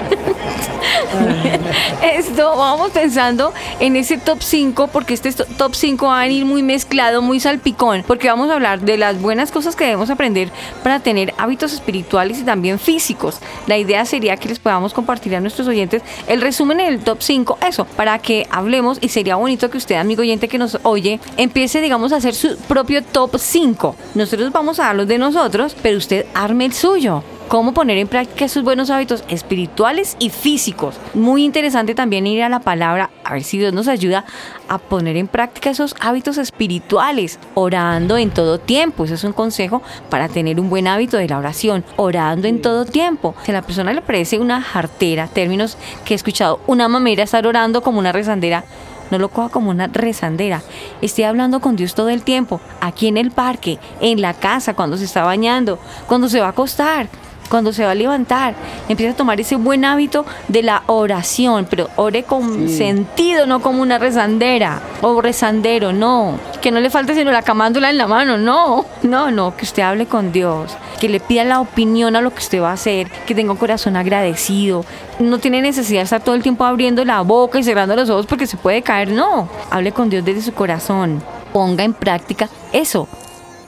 Esto, 2.03 2.57
vamos 2.57 2.91
pensando 2.91 3.53
en 3.81 3.97
ese 3.97 4.19
top 4.19 4.43
5, 4.43 4.89
porque 4.89 5.15
este 5.15 5.33
to- 5.33 5.45
top 5.57 5.75
5 5.75 6.07
va 6.07 6.21
a 6.21 6.23
venir 6.25 6.45
muy 6.45 6.63
mezclado, 6.63 7.23
muy 7.23 7.41
salpicón, 7.41 8.05
porque 8.07 8.29
vamos 8.29 8.51
a 8.51 8.55
hablar 8.55 8.81
de 8.81 8.99
las 8.99 9.21
buenas 9.21 9.51
cosas 9.51 9.77
que 9.77 9.85
debemos 9.85 10.11
aprender 10.11 10.51
para 10.83 11.01
tener 11.01 11.33
hábitos 11.39 11.73
espirituales 11.73 12.39
y 12.39 12.43
también 12.43 12.79
físicos. 12.79 13.39
La 13.67 13.79
idea 13.79 14.05
sería 14.05 14.37
que 14.37 14.49
les 14.49 14.59
podamos 14.59 14.93
compartir 14.93 15.35
a 15.37 15.41
nuestros 15.41 15.69
oyentes 15.69 16.03
el 16.27 16.41
resumen 16.41 16.79
del 16.79 17.01
top 17.01 17.23
5, 17.23 17.59
eso, 17.67 17.85
para 17.85 18.19
que 18.19 18.47
hablemos 18.51 18.99
y 19.01 19.09
sería 19.09 19.37
bonito 19.37 19.71
que 19.71 19.79
usted, 19.79 19.97
amigo 19.97 20.23
oyente 20.23 20.49
que 20.49 20.59
nos 20.59 20.79
oye, 20.83 21.21
empiece, 21.37 21.81
digamos, 21.81 22.13
a 22.13 22.17
hacer 22.17 22.35
su 22.35 22.57
propio 22.69 23.03
top 23.03 23.37
5. 23.39 23.97
Nosotros 24.15 24.53
vamos 24.53 24.79
a 24.81 24.85
dar 24.85 24.97
los 24.97 25.09
de 25.09 25.19
nosotros, 25.19 25.77
pero 25.83 25.99
usted 25.99 26.27
arme 26.35 26.67
el 26.67 26.73
suyo 26.73 27.23
cómo 27.49 27.75
poner 27.75 27.99
en 27.99 28.09
práctica 28.09 28.45
esos 28.45 28.65
buenos 28.65 28.91
hábitos 28.91 29.25
espirituales 29.29 30.17
y 30.19 30.31
físicos. 30.31 30.97
Muy 31.15 31.45
interesante 31.45 31.95
también 31.95 32.27
ir 32.27 32.43
a 32.43 32.49
la 32.49 32.61
palabra, 32.61 33.11
a 33.23 33.33
ver 33.35 33.45
si 33.45 33.59
Dios 33.59 33.73
nos 33.73 33.89
ayuda 33.89 34.25
a 34.69 34.79
poner 34.79 35.17
en 35.17 35.29
práctica 35.29 35.71
esos 35.71 35.95
hábitos 36.01 36.39
espirituales, 36.39 37.39
orando 37.55 38.17
en 38.17 38.31
todo 38.31 38.59
tiempo. 38.59 39.05
Ese 39.05 39.15
es 39.15 39.25
un 39.25 39.33
consejo 39.33 39.83
para 40.11 40.29
tener 40.29 40.59
un 40.61 40.71
buen 40.71 40.87
hábito 40.87 41.17
de 41.17 41.29
la 41.29 41.39
oración, 41.39 41.85
orando 41.97 42.49
en 42.49 42.63
todo 42.63 42.85
tiempo. 42.85 43.35
Si 43.45 43.51
a 43.51 43.55
la 43.55 43.63
persona 43.63 43.93
le 43.93 44.03
parece 44.03 44.39
una 44.39 44.63
jartera, 44.63 45.29
términos 45.29 45.77
que 46.05 46.15
he 46.15 46.17
escuchado, 46.17 46.61
una 46.67 46.89
mamera 46.89 47.23
estar 47.23 47.47
orando 47.47 47.83
como 47.83 47.99
una 47.99 48.13
rezandera, 48.13 48.65
no 49.11 49.19
lo 49.19 49.29
coja 49.29 49.51
como 49.51 49.71
una 49.71 49.87
rezandera. 49.87 50.63
Esté 51.03 51.25
hablando 51.27 51.61
con 51.61 51.77
Dios 51.77 51.95
todo 51.95 52.09
el 52.09 52.23
tiempo, 52.23 52.61
aquí 52.81 53.07
en 53.07 53.17
el 53.17 53.31
parque, 53.31 53.79
en 54.01 54.21
la 54.21 54.35
casa, 54.35 54.75
cuando 54.75 54.97
se 54.97 55.05
está 55.05 55.25
bañando, 55.25 55.79
cuando 56.09 56.29
se 56.29 56.41
va 56.41 56.47
a 56.47 56.51
acostar, 56.51 57.09
cuando 57.49 57.73
se 57.73 57.85
va 57.85 57.93
a 57.93 57.95
levantar. 57.95 58.55
Empieza 58.89 59.13
a 59.13 59.17
tomar 59.17 59.41
ese 59.41 59.57
buen 59.57 59.85
hábito 59.85 60.25
de 60.49 60.63
la 60.63 60.83
oración, 60.87 61.67
pero 61.69 61.89
ore 61.97 62.23
con 62.25 62.69
sentido, 62.69 63.47
no 63.47 63.61
como 63.61 63.83
una 63.83 63.99
rezandera 63.99 64.81
o 65.03 65.21
rezandero, 65.21 65.93
no. 65.93 66.39
Que 66.61 66.71
no 66.71 66.81
le 66.81 66.91
falte 66.91 67.15
sino 67.15 67.31
la 67.31 67.43
camándula 67.43 67.91
en 67.91 67.99
la 67.99 68.07
mano, 68.07 68.39
no. 68.39 68.87
No, 69.03 69.31
no, 69.31 69.57
que 69.57 69.65
usted 69.65 69.83
hable 69.83 70.07
con 70.07 70.33
Dios, 70.33 70.77
que 71.01 71.09
le 71.09 71.21
pida 71.21 71.45
la 71.45 71.61
opinión 71.61 72.17
a 72.17 72.21
lo 72.21 72.31
que 72.31 72.41
usted 72.41 72.63
va 72.63 72.71
a 72.71 72.75
hacer, 72.75 73.11
que 73.27 73.35
tenga 73.35 73.53
un 73.53 73.59
corazón 73.59 73.97
agradecido. 73.97 74.85
No 75.19 75.39
tiene 75.39 75.61
necesidad 75.63 76.01
de 76.01 76.05
estar 76.05 76.23
todo 76.23 76.35
el 76.35 76.43
tiempo 76.43 76.65
abriendo 76.65 77.05
la 77.05 77.21
boca 77.21 77.59
y 77.59 77.63
cerrando 77.63 77.95
los 77.95 78.11
ojos 78.11 78.27
porque 78.27 78.47
se 78.47 78.57
puede 78.57 78.83
caer, 78.83 79.11
no. 79.11 79.49
Hable 79.71 79.93
con 79.93 80.11
Dios 80.11 80.25
desde 80.25 80.43
su 80.43 80.53
corazón. 80.53 81.23
Ponga 81.53 81.85
en 81.85 81.95
práctica 81.95 82.49
eso, 82.73 83.07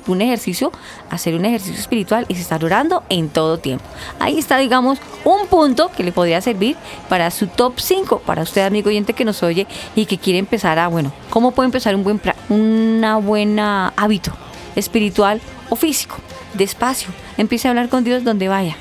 un 0.07 0.23
ejercicio, 0.23 0.73
hacer 1.11 1.35
un 1.35 1.45
ejercicio 1.45 1.79
espiritual 1.79 2.27
y 2.29 2.35
se 2.35 2.43
estar 2.43 2.65
orando 2.65 3.03
en 3.09 3.29
todo 3.29 3.59
tiempo. 3.59 3.85
Ahí 4.21 4.39
está, 4.39 4.59
digamos, 4.59 4.99
un 5.25 5.47
punto 5.49 5.91
que 5.97 6.05
le 6.05 6.13
podría 6.13 6.41
servir 6.41 6.77
para 7.09 7.31
su 7.31 7.47
top 7.47 7.75
5, 7.77 8.21
para 8.21 8.43
usted, 8.43 8.65
amigo 8.65 8.89
oyente 8.89 9.13
que 9.13 9.25
nos 9.25 9.43
oye 9.43 9.67
y 9.95 10.07
que 10.07 10.19
quiere 10.19 10.39
empezar 10.39 10.79
a, 10.79 10.89
bueno, 10.89 11.13
¿cómo 11.31 11.53
puede 11.53 11.67
empezar 11.67 11.95
un 11.95 12.05
buen 12.05 12.21
una 12.49 13.17
buena 13.17 13.93
hábito 13.97 14.33
espiritual 14.75 15.41
o 15.69 15.77
físico? 15.77 16.17
Despacio, 16.55 17.11
empiece 17.37 17.69
a 17.69 17.71
hablar 17.71 17.89
con 17.89 18.05
Dios 18.05 18.25
donde 18.25 18.49
vaya. 18.49 18.77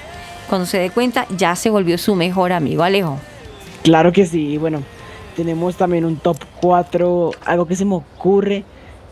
Cuando 0.48 0.68
se 0.68 0.78
dé 0.78 0.90
cuenta, 0.92 1.26
ya 1.36 1.56
se 1.56 1.70
volvió 1.70 1.98
su 1.98 2.16
mejor 2.16 2.54
amigo, 2.54 2.84
Alejo. 2.84 3.20
Claro 3.84 4.12
que 4.12 4.26
sí, 4.26 4.58
bueno, 4.58 4.84
tenemos 5.36 5.76
también 5.76 6.06
un 6.06 6.18
top 6.18 6.38
4, 6.62 7.32
algo 7.46 7.66
que 7.66 7.76
se 7.76 7.86
me 7.86 7.96
ocurre 7.96 8.64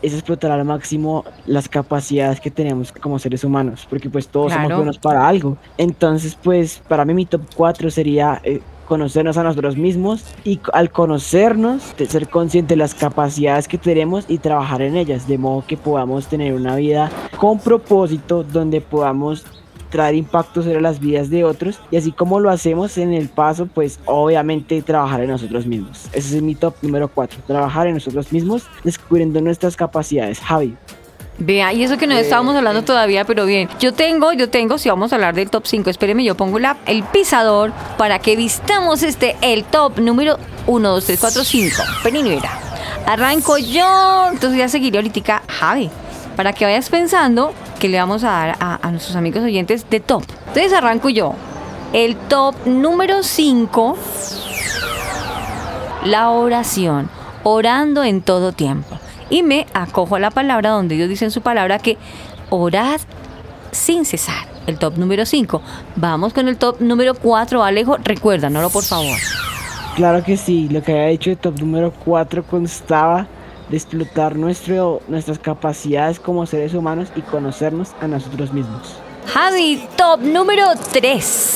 es 0.04 0.12
explotar 0.12 0.50
al 0.50 0.64
máximo 0.64 1.24
las 1.46 1.68
capacidades 1.68 2.40
que 2.40 2.50
tenemos 2.50 2.92
como 2.92 3.18
seres 3.18 3.44
humanos, 3.44 3.86
porque 3.88 4.10
pues 4.10 4.28
todos 4.28 4.52
somos 4.52 4.74
buenos 4.74 4.98
para 4.98 5.26
algo. 5.26 5.56
Entonces, 5.78 6.36
pues 6.40 6.82
para 6.88 7.04
mí 7.04 7.14
mi 7.14 7.26
top 7.26 7.42
4 7.56 7.90
sería 7.90 8.40
eh, 8.44 8.60
conocernos 8.86 9.36
a 9.36 9.42
nosotros 9.42 9.76
mismos 9.76 10.24
y 10.44 10.60
al 10.72 10.90
conocernos, 10.90 11.96
de 11.96 12.06
ser 12.06 12.28
consciente 12.28 12.74
de 12.74 12.78
las 12.78 12.94
capacidades 12.94 13.68
que 13.68 13.78
tenemos 13.78 14.24
y 14.28 14.38
trabajar 14.38 14.82
en 14.82 14.96
ellas, 14.96 15.26
de 15.26 15.38
modo 15.38 15.64
que 15.66 15.76
podamos 15.76 16.26
tener 16.26 16.54
una 16.54 16.76
vida 16.76 17.10
con 17.38 17.58
propósito, 17.58 18.44
donde 18.44 18.80
podamos 18.80 19.44
traer 19.94 20.16
impacto 20.16 20.60
sobre 20.60 20.80
las 20.80 20.98
vidas 20.98 21.30
de 21.30 21.44
otros 21.44 21.78
y 21.92 21.96
así 21.96 22.10
como 22.10 22.40
lo 22.40 22.50
hacemos 22.50 22.98
en 22.98 23.12
el 23.12 23.28
paso, 23.28 23.66
pues 23.66 24.00
obviamente 24.06 24.82
trabajar 24.82 25.22
en 25.22 25.30
nosotros 25.30 25.66
mismos. 25.66 26.08
Ese 26.12 26.36
es 26.36 26.42
mi 26.42 26.56
top 26.56 26.74
número 26.82 27.06
4, 27.06 27.42
trabajar 27.46 27.86
en 27.86 27.94
nosotros 27.94 28.32
mismos, 28.32 28.64
descubriendo 28.82 29.40
nuestras 29.40 29.76
capacidades. 29.76 30.40
Javi. 30.40 30.74
Vea, 31.38 31.72
y 31.72 31.84
eso 31.84 31.96
que 31.96 32.08
no 32.08 32.14
estábamos 32.16 32.56
hablando 32.56 32.82
todavía, 32.82 33.24
pero 33.24 33.46
bien. 33.46 33.68
Yo 33.78 33.94
tengo, 33.94 34.32
yo 34.32 34.50
tengo, 34.50 34.78
si 34.78 34.88
vamos 34.88 35.12
a 35.12 35.14
hablar 35.14 35.36
del 35.36 35.48
top 35.48 35.64
5, 35.64 35.90
espéreme, 35.90 36.24
yo 36.24 36.34
pongo 36.34 36.58
la, 36.58 36.76
el 36.86 37.04
pisador 37.04 37.72
para 37.96 38.18
que 38.18 38.34
vistamos 38.34 39.04
este, 39.04 39.36
el 39.42 39.62
top 39.62 40.00
número 40.00 40.38
1, 40.66 40.90
2, 40.90 41.04
3, 41.04 41.20
4, 41.20 41.44
5. 41.44 41.82
Peninera. 42.02 42.50
Arranco 43.06 43.58
yo, 43.58 44.28
entonces 44.32 44.58
ya 44.58 44.68
seguiré 44.68 44.98
ahorita 44.98 45.44
Javi, 45.46 45.88
para 46.34 46.52
que 46.52 46.64
vayas 46.64 46.88
pensando 46.90 47.54
que 47.78 47.88
le 47.88 47.98
vamos 47.98 48.24
a 48.24 48.30
dar 48.30 48.56
a, 48.60 48.90
nuestros 48.90 49.16
amigos 49.16 49.42
oyentes 49.42 49.88
de 49.88 50.00
top. 50.00 50.24
Entonces 50.48 50.72
arranco 50.72 51.08
yo. 51.08 51.34
El 51.92 52.16
top 52.16 52.54
número 52.66 53.22
5, 53.22 53.96
la 56.04 56.30
oración, 56.30 57.08
orando 57.44 58.02
en 58.02 58.20
todo 58.22 58.52
tiempo. 58.52 58.98
Y 59.30 59.42
me 59.42 59.66
acojo 59.74 60.16
a 60.16 60.20
la 60.20 60.30
palabra 60.30 60.70
donde 60.70 60.96
Dios 60.96 61.08
dice 61.08 61.24
en 61.24 61.30
su 61.30 61.40
palabra 61.40 61.78
que 61.78 61.96
orad 62.50 63.00
sin 63.70 64.04
cesar. 64.04 64.48
El 64.66 64.78
top 64.78 64.96
número 64.96 65.26
5. 65.26 65.60
Vamos 65.96 66.32
con 66.32 66.48
el 66.48 66.56
top 66.56 66.80
número 66.80 67.14
4, 67.14 67.62
Alejo. 67.62 67.96
Recuérdanoslo, 68.02 68.70
por 68.70 68.84
favor. 68.84 69.16
Claro 69.94 70.24
que 70.24 70.36
sí, 70.36 70.68
lo 70.70 70.82
que 70.82 70.92
había 70.92 71.06
dicho 71.06 71.30
de 71.30 71.36
top 71.36 71.60
número 71.60 71.92
4 72.04 72.44
constaba 72.44 73.28
de 73.68 73.76
explotar 73.76 74.36
nuestro, 74.36 75.00
nuestras 75.08 75.38
capacidades 75.38 76.20
como 76.20 76.46
seres 76.46 76.74
humanos 76.74 77.08
y 77.16 77.22
conocernos 77.22 77.90
a 78.00 78.08
nosotros 78.08 78.52
mismos. 78.52 78.96
Javi, 79.26 79.88
top 79.96 80.20
número 80.20 80.66
3. 80.92 81.54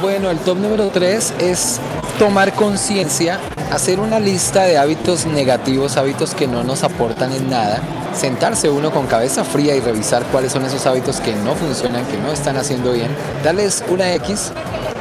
Bueno, 0.00 0.30
el 0.30 0.38
top 0.38 0.58
número 0.58 0.88
3 0.88 1.34
es 1.38 1.80
tomar 2.18 2.52
conciencia, 2.54 3.38
hacer 3.72 4.00
una 4.00 4.18
lista 4.18 4.64
de 4.64 4.76
hábitos 4.76 5.26
negativos, 5.26 5.96
hábitos 5.96 6.34
que 6.34 6.46
no 6.46 6.64
nos 6.64 6.82
aportan 6.82 7.32
en 7.32 7.48
nada, 7.48 7.80
sentarse 8.12 8.68
uno 8.68 8.90
con 8.90 9.06
cabeza 9.06 9.44
fría 9.44 9.76
y 9.76 9.80
revisar 9.80 10.24
cuáles 10.24 10.52
son 10.52 10.64
esos 10.64 10.84
hábitos 10.86 11.20
que 11.20 11.34
no 11.36 11.54
funcionan, 11.54 12.04
que 12.06 12.18
no 12.18 12.32
están 12.32 12.56
haciendo 12.56 12.92
bien, 12.92 13.08
darles 13.44 13.84
una 13.88 14.12
X 14.14 14.52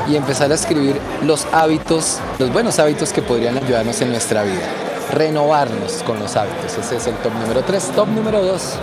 y 0.08 0.16
empezar 0.16 0.52
a 0.52 0.56
escribir 0.56 0.96
los 1.24 1.48
hábitos, 1.52 2.20
los 2.38 2.52
buenos 2.54 2.78
hábitos 2.80 3.12
que 3.12 3.22
podrían 3.22 3.58
ayudarnos 3.58 4.00
en 4.02 4.12
nuestra 4.12 4.44
vida. 4.44 4.93
Renovarnos 5.14 6.02
con 6.04 6.20
los 6.20 6.36
hábitos. 6.36 6.76
Ese 6.78 6.96
es 6.96 7.08
el 7.08 7.16
top 7.18 7.34
número 7.34 7.62
3. 7.64 7.92
Top 7.96 8.08
número 8.08 8.44
2. 8.44 8.80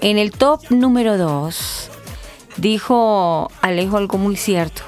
En 0.00 0.18
el 0.18 0.30
top 0.30 0.60
número 0.70 1.18
2 1.18 1.90
dijo 2.56 3.50
Alejo 3.62 3.96
algo 3.96 4.18
muy 4.18 4.36
cierto. 4.36 4.82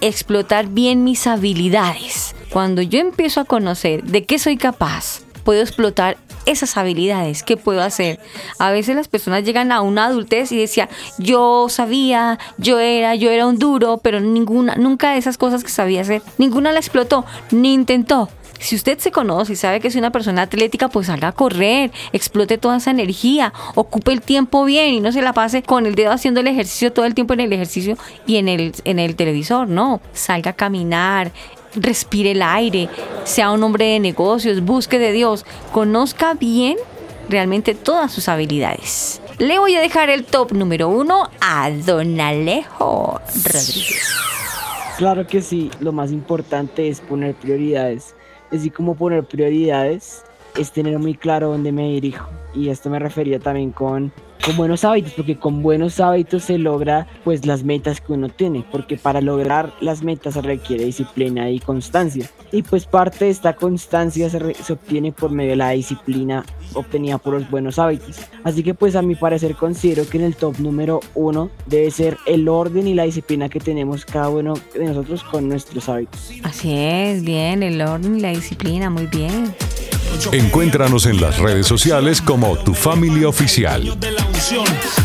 Explotar 0.00 0.68
bien 0.68 1.02
mis 1.02 1.26
habilidades. 1.26 2.36
Cuando 2.50 2.80
yo 2.82 3.00
empiezo 3.00 3.40
a 3.40 3.44
conocer 3.44 4.04
de 4.04 4.24
qué 4.24 4.38
soy 4.38 4.56
capaz, 4.56 5.22
puedo 5.42 5.60
explotar 5.60 6.16
esas 6.46 6.76
habilidades 6.76 7.42
que 7.42 7.56
puedo 7.56 7.82
hacer. 7.82 8.20
A 8.58 8.70
veces 8.70 8.96
las 8.96 9.08
personas 9.08 9.44
llegan 9.44 9.72
a 9.72 9.80
una 9.80 10.06
adultez 10.06 10.52
y 10.52 10.58
decían, 10.58 10.88
yo 11.18 11.68
sabía, 11.68 12.38
yo 12.58 12.78
era, 12.78 13.14
yo 13.14 13.30
era 13.30 13.46
un 13.46 13.58
duro, 13.58 13.98
pero 13.98 14.20
ninguna, 14.20 14.76
nunca 14.76 15.12
de 15.12 15.18
esas 15.18 15.38
cosas 15.38 15.64
que 15.64 15.70
sabía 15.70 16.02
hacer, 16.02 16.22
ninguna 16.38 16.72
la 16.72 16.78
explotó, 16.78 17.24
ni 17.50 17.74
intentó. 17.74 18.28
Si 18.62 18.76
usted 18.76 18.98
se 19.00 19.10
conoce 19.10 19.54
y 19.54 19.56
sabe 19.56 19.80
que 19.80 19.88
es 19.88 19.96
una 19.96 20.12
persona 20.12 20.42
atlética, 20.42 20.88
pues 20.88 21.08
salga 21.08 21.28
a 21.28 21.32
correr, 21.32 21.90
explote 22.12 22.58
toda 22.58 22.76
esa 22.76 22.92
energía, 22.92 23.52
ocupe 23.74 24.12
el 24.12 24.20
tiempo 24.20 24.64
bien 24.64 24.94
y 24.94 25.00
no 25.00 25.10
se 25.10 25.20
la 25.20 25.32
pase 25.32 25.64
con 25.64 25.84
el 25.84 25.96
dedo 25.96 26.12
haciendo 26.12 26.38
el 26.38 26.46
ejercicio 26.46 26.92
todo 26.92 27.04
el 27.04 27.14
tiempo 27.14 27.34
en 27.34 27.40
el 27.40 27.52
ejercicio 27.52 27.98
y 28.24 28.36
en 28.36 28.48
el, 28.48 28.72
en 28.84 29.00
el 29.00 29.16
televisor, 29.16 29.68
no. 29.68 30.00
Salga 30.12 30.52
a 30.52 30.54
caminar, 30.54 31.32
respire 31.74 32.32
el 32.32 32.42
aire, 32.42 32.88
sea 33.24 33.50
un 33.50 33.62
hombre 33.62 33.86
de 33.86 34.00
negocios, 34.00 34.62
busque 34.62 34.98
de 34.98 35.12
Dios, 35.12 35.44
conozca 35.72 36.34
bien 36.34 36.76
realmente 37.28 37.74
todas 37.74 38.12
sus 38.12 38.28
habilidades. 38.28 39.20
Le 39.38 39.58
voy 39.58 39.74
a 39.74 39.80
dejar 39.80 40.10
el 40.10 40.24
top 40.24 40.52
número 40.52 40.88
uno 40.88 41.28
a 41.40 41.70
Don 41.70 42.20
Alejo 42.20 43.20
Rodríguez. 43.44 44.08
Claro 44.98 45.26
que 45.26 45.40
sí, 45.40 45.70
lo 45.80 45.92
más 45.92 46.12
importante 46.12 46.88
es 46.88 47.00
poner 47.00 47.34
prioridades. 47.34 48.14
Así 48.52 48.70
como 48.70 48.94
poner 48.94 49.24
prioridades 49.24 50.22
es 50.56 50.70
tener 50.70 50.98
muy 50.98 51.14
claro 51.14 51.50
dónde 51.50 51.72
me 51.72 51.88
dirijo. 51.88 52.28
Y 52.54 52.68
esto 52.68 52.90
me 52.90 52.98
refería 52.98 53.38
también 53.38 53.70
con, 53.72 54.12
con 54.44 54.56
buenos 54.56 54.84
hábitos, 54.84 55.12
porque 55.14 55.38
con 55.38 55.62
buenos 55.62 56.00
hábitos 56.00 56.44
se 56.44 56.58
logra 56.58 57.06
pues 57.24 57.46
las 57.46 57.64
metas 57.64 58.00
que 58.00 58.12
uno 58.12 58.28
tiene, 58.28 58.64
porque 58.70 58.96
para 58.96 59.20
lograr 59.20 59.72
las 59.80 60.02
metas 60.02 60.34
se 60.34 60.42
requiere 60.42 60.84
disciplina 60.84 61.48
y 61.50 61.60
constancia. 61.60 62.28
Y 62.50 62.62
pues 62.62 62.84
parte 62.84 63.24
de 63.24 63.30
esta 63.30 63.54
constancia 63.54 64.28
se, 64.28 64.38
re- 64.38 64.54
se 64.54 64.74
obtiene 64.74 65.12
por 65.12 65.30
medio 65.30 65.50
de 65.50 65.56
la 65.56 65.70
disciplina 65.70 66.44
obtenida 66.74 67.16
por 67.18 67.34
los 67.34 67.50
buenos 67.50 67.78
hábitos. 67.78 68.20
Así 68.44 68.62
que 68.62 68.74
pues 68.74 68.96
a 68.96 69.02
mi 69.02 69.14
parecer 69.14 69.54
considero 69.54 70.06
que 70.06 70.18
en 70.18 70.24
el 70.24 70.36
top 70.36 70.58
número 70.58 71.00
uno 71.14 71.50
debe 71.66 71.90
ser 71.90 72.18
el 72.26 72.48
orden 72.48 72.86
y 72.86 72.94
la 72.94 73.04
disciplina 73.04 73.48
que 73.48 73.60
tenemos 73.60 74.04
cada 74.04 74.28
uno 74.28 74.54
de 74.74 74.84
nosotros 74.84 75.22
con 75.24 75.48
nuestros 75.48 75.88
hábitos. 75.88 76.32
Así 76.42 76.72
es, 76.74 77.24
bien, 77.24 77.62
el 77.62 77.80
orden 77.80 78.16
y 78.18 78.20
la 78.20 78.30
disciplina, 78.30 78.90
muy 78.90 79.06
bien. 79.06 79.54
Encuéntranos 80.32 81.06
en 81.06 81.20
las 81.20 81.38
redes 81.38 81.66
sociales 81.66 82.20
como 82.20 82.56
Tu 82.56 82.74
Familia 82.74 83.28
Oficial. 83.28 83.96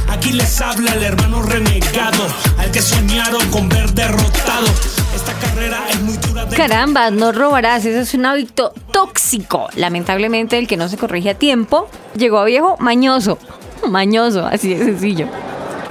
Aquí 0.10 0.32
les 0.32 0.62
habla 0.62 0.94
el 0.94 1.04
hermano 1.04 1.42
renegado, 1.42 2.28
al 2.58 2.72
que 2.72 2.82
soñaron 2.82 3.50
con 3.50 3.70
ver 3.70 3.92
derrotado. 3.92 4.68
Esta 5.16 5.34
carrera 5.34 5.86
es 5.90 6.02
muy 6.02 6.18
dura 6.18 6.46
de 6.46 6.56
Caramba, 6.56 7.12
no 7.12 7.32
robarás, 7.32 7.86
ese 7.86 8.00
es 8.00 8.14
un 8.14 8.26
hábito 8.26 8.74
tóxico. 8.92 9.70
Lamentablemente 9.76 10.58
el 10.58 10.68
que 10.68 10.78
no 10.78 10.90
se 10.90 10.98
corrige 10.98 11.32
a 11.32 11.36
tiempo 11.36 11.90
llegó 12.16 12.40
a 12.40 12.46
viejo 12.46 12.78
mañoso. 12.80 13.38
Mañoso, 13.88 14.46
así 14.46 14.74
de 14.74 14.84
sencillo. 14.84 15.28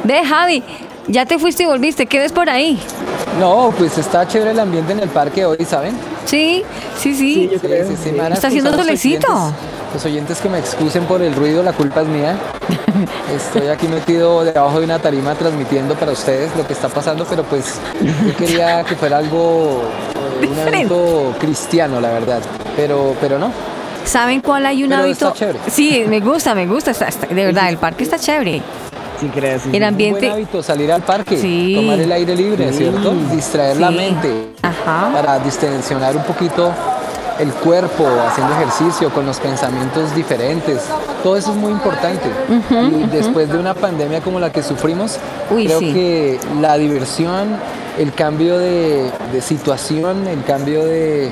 Ve, 0.04 0.24
Javi, 0.24 0.62
ya 1.08 1.24
te 1.26 1.38
fuiste 1.38 1.62
y 1.62 1.66
volviste, 1.66 2.06
¿qué 2.06 2.18
ves 2.18 2.32
por 2.32 2.48
ahí? 2.50 2.78
No, 3.40 3.72
pues 3.76 3.96
está 3.98 4.26
chévere 4.26 4.52
el 4.52 4.60
ambiente 4.60 4.92
en 4.92 5.00
el 5.00 5.08
parque 5.08 5.44
hoy, 5.44 5.64
¿saben? 5.68 5.96
Sí, 6.24 6.64
sí, 6.98 7.14
sí. 7.14 7.48
yo 7.52 7.58
creo. 7.60 7.86
Sí, 7.88 7.94
sí, 8.02 8.12
me 8.12 8.18
van 8.18 8.32
a 8.32 8.34
Está 8.34 8.48
haciendo 8.48 8.70
excusar 8.70 8.92
los 8.92 9.00
solecito. 9.00 9.32
oyentes- 9.32 9.54
Los 9.94 10.04
oyentes 10.04 10.40
que 10.40 10.48
me 10.48 10.58
excusen 10.58 11.04
por 11.04 11.22
el 11.22 11.34
ruido, 11.34 11.62
la 11.62 11.72
culpa 11.72 12.02
es 12.02 12.08
mía. 12.08 12.36
Estoy 13.34 13.68
aquí 13.68 13.86
metido 13.88 14.44
debajo 14.44 14.78
de 14.80 14.84
una 14.84 14.98
tarima 14.98 15.34
transmitiendo 15.34 15.94
para 15.94 16.12
ustedes 16.12 16.54
lo 16.56 16.66
que 16.66 16.72
está 16.72 16.88
pasando, 16.88 17.24
pero 17.28 17.44
pues 17.44 17.74
yo 18.02 18.36
quería 18.36 18.82
que 18.84 18.96
fuera 18.96 19.18
algo, 19.18 19.82
eh, 20.14 20.44
un 20.46 20.48
Diferente. 20.48 20.78
evento 20.94 21.34
cristiano, 21.38 22.00
la 22.00 22.10
verdad. 22.10 22.40
Pero, 22.74 23.14
pero 23.20 23.38
no. 23.38 23.52
¿Saben 24.04 24.40
cuál 24.40 24.66
hay 24.66 24.82
un 24.82 24.90
Pero 24.90 25.02
hábito? 25.02 25.26
está 25.28 25.38
chévere. 25.38 25.58
Sí, 25.70 26.04
me 26.08 26.20
gusta, 26.20 26.54
me 26.54 26.66
gusta. 26.66 26.90
está- 26.90 27.08
está- 27.08 27.26
de 27.26 27.44
verdad, 27.44 27.68
el 27.68 27.78
parque 27.78 28.04
está 28.04 28.18
chévere. 28.18 28.62
Sí, 29.20 29.30
El 29.34 29.60
sí. 29.60 29.76
Un 29.76 29.82
ambiente. 29.82 30.20
buen 30.20 30.32
hábito 30.32 30.62
salir 30.62 30.92
al 30.92 31.02
parque, 31.02 31.36
Sí. 31.38 31.74
tomar 31.76 31.98
el 31.98 32.12
aire 32.12 32.34
libre, 32.36 32.70
Sí. 32.72 32.78
¿cierto? 32.78 33.12
Distraer 33.32 33.76
la 33.78 33.90
mente 33.90 34.52
Ajá. 34.62 35.10
para 35.12 35.38
distensionar 35.38 36.16
un 36.16 36.22
poquito 36.24 36.70
el 37.38 37.50
cuerpo, 37.52 38.06
haciendo 38.28 38.54
ejercicio 38.54 39.10
con 39.10 39.26
los 39.26 39.38
pensamientos 39.38 40.14
diferentes. 40.14 40.80
Todo 41.22 41.36
eso 41.36 41.50
es 41.50 41.56
muy 41.56 41.72
importante. 41.72 42.28
y 42.70 43.04
después 43.10 43.50
de 43.50 43.58
una 43.58 43.74
pandemia 43.74 44.20
como 44.20 44.40
la 44.40 44.50
que 44.50 44.62
sufrimos, 44.62 45.18
Uy, 45.50 45.66
creo 45.66 45.78
sí. 45.80 45.92
que 45.92 46.40
la 46.60 46.76
diversión, 46.78 47.56
el 47.98 48.12
cambio 48.12 48.58
de, 48.58 49.10
situación, 49.40 50.26
el 50.26 50.42
cambio 50.44 50.84
de, 50.84 51.30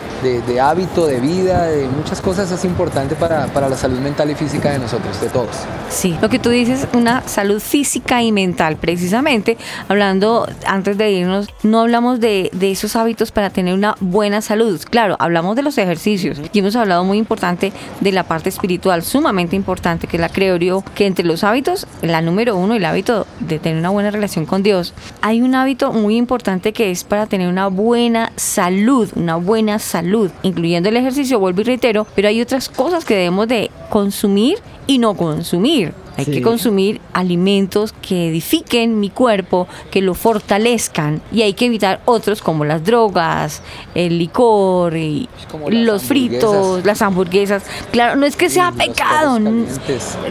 hábito 0.61 1.07
de 1.07 1.21
vida, 1.21 1.67
de 1.67 1.89
muchas 1.89 2.21
cosas 2.21 2.51
es 2.51 2.65
importante 2.65 3.15
para, 3.15 3.47
para 3.49 3.69
la 3.69 3.77
salud 3.77 3.99
mental 3.99 4.31
y 4.31 4.35
física 4.35 4.71
de 4.71 4.79
nosotros, 4.79 5.21
de 5.21 5.29
todos. 5.29 5.57
Sí, 5.89 6.17
lo 6.21 6.29
que 6.29 6.39
tú 6.39 6.51
dices, 6.51 6.87
una 6.93 7.27
salud 7.27 7.61
física 7.61 8.23
y 8.23 8.33
mental, 8.33 8.77
precisamente, 8.77 9.57
hablando 9.89 10.47
antes 10.67 10.97
de 10.97 11.11
irnos, 11.13 11.49
no 11.63 11.81
hablamos 11.81 12.21
de, 12.21 12.51
de 12.53 12.71
esos 12.71 12.97
hábitos 12.97 13.33
para 13.33 13.51
tener 13.51 13.75
una 13.75 13.97
buena 14.01 14.41
salud. 14.41 14.81
Claro, 14.89 15.17
hablamos 15.19 15.57
de 15.57 15.63
los 15.63 15.79
ejercicios 15.79 16.41
y 16.53 16.59
hemos 16.59 16.77
hablado 16.77 17.05
muy 17.05 17.19
importante 17.19 17.73
de 18.01 18.13
la 18.13 18.25
parte 18.25 18.49
espiritual, 18.49 19.03
sumamente 19.03 19.57
importante, 19.57 20.07
que 20.07 20.19
la 20.19 20.29
creo 20.29 20.57
yo, 20.57 20.85
que 20.95 21.07
entre 21.07 21.25
los 21.25 21.45
hábitos, 21.45 21.87
la 22.03 22.21
número 22.23 22.57
uno, 22.57 22.75
el 22.75 22.85
hábito 22.85 23.27
de 23.41 23.59
tener 23.59 23.79
una 23.79 23.91
buena 23.91 24.11
relación 24.11 24.47
con 24.47 24.63
Dios, 24.63 24.95
hay 25.21 25.43
un 25.43 25.55
hábito 25.55 25.93
muy 25.93 26.17
importante 26.17 26.54
que 26.61 26.91
es 26.91 27.05
para 27.05 27.27
tener 27.27 27.49
una 27.49 27.69
buena 27.69 28.33
salud, 28.37 29.11
una 29.17 29.37
buena 29.37 29.79
salud, 29.79 30.31
incluyendo 30.43 30.89
el 30.89 30.97
ejercicio, 30.97 31.39
vuelvo 31.39 31.63
y 31.63 31.65
reitero, 31.65 32.07
pero 32.15 32.29
hay 32.29 32.41
otras 32.41 32.69
cosas 32.69 33.05
que 33.05 33.15
debemos 33.15 33.49
de 33.49 33.71
consumir 33.91 34.59
y 34.87 34.99
no 34.99 35.15
consumir. 35.15 35.93
Hay 36.17 36.25
Sí. 36.27 36.31
que 36.33 36.43
consumir 36.43 37.01
alimentos 37.13 37.93
que 38.01 38.29
edifiquen 38.29 39.01
mi 39.01 39.11
cuerpo, 39.11 39.67
que 39.91 40.01
lo 40.01 40.15
fortalezcan 40.15 41.21
y 41.33 41.43
hay 41.43 41.55
que 41.55 41.67
evitar 41.67 42.01
otros 42.05 42.41
como 42.41 42.65
las 42.65 42.85
drogas, 42.85 43.63
el 43.95 44.19
licor 44.19 44.97
y 44.97 45.29
los 45.71 46.05
fritos, 46.05 46.85
las 46.85 47.03
hamburguesas. 47.03 47.65
Claro, 47.91 48.17
no 48.17 48.27
es 48.27 48.37
que 48.37 48.49
sea 48.49 48.71
los 48.71 48.77
pecado, 48.77 49.39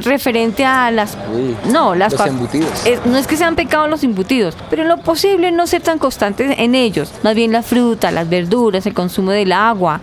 referente 0.04 0.66
a 0.66 0.92
las 0.92 1.18
Uy, 1.34 1.56
no, 1.72 1.96
las 1.96 2.14
los 2.14 2.28
embutidos. 2.28 2.86
es- 2.86 3.06
no 3.06 3.18
es 3.18 3.28
que 3.28 3.38
sean 3.38 3.56
pecados 3.56 3.90
los 3.90 4.04
embutidos, 4.04 4.56
pero 4.70 4.84
en 4.84 4.88
lo 4.88 4.98
posible 4.98 5.52
no 5.52 5.68
ser 5.68 5.82
tan 5.82 6.00
constantes 6.00 6.56
en 6.58 6.76
ellos. 6.76 7.12
Más 7.24 7.36
bien 7.36 7.52
la 7.52 7.62
fruta, 7.64 8.12
las 8.12 8.30
verduras, 8.30 8.86
el 8.86 8.94
consumo 8.94 9.32
del 9.32 9.52
agua, 9.52 10.02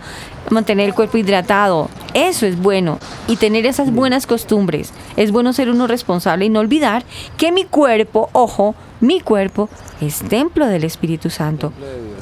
mantener 0.51 0.87
el 0.87 0.93
cuerpo 0.93 1.17
hidratado. 1.17 1.89
Eso 2.13 2.45
es 2.45 2.61
bueno. 2.61 2.99
Y 3.27 3.37
tener 3.37 3.65
esas 3.65 3.91
buenas 3.91 4.27
costumbres. 4.27 4.93
Es 5.15 5.31
bueno 5.31 5.53
ser 5.53 5.69
uno 5.69 5.87
responsable 5.87 6.45
y 6.45 6.49
no 6.49 6.59
olvidar 6.59 7.03
que 7.37 7.51
mi 7.51 7.65
cuerpo, 7.65 8.29
ojo, 8.33 8.75
mi 8.99 9.19
cuerpo 9.19 9.69
es 9.99 10.19
templo 10.19 10.67
del 10.67 10.83
Espíritu 10.83 11.29
Santo. 11.29 11.73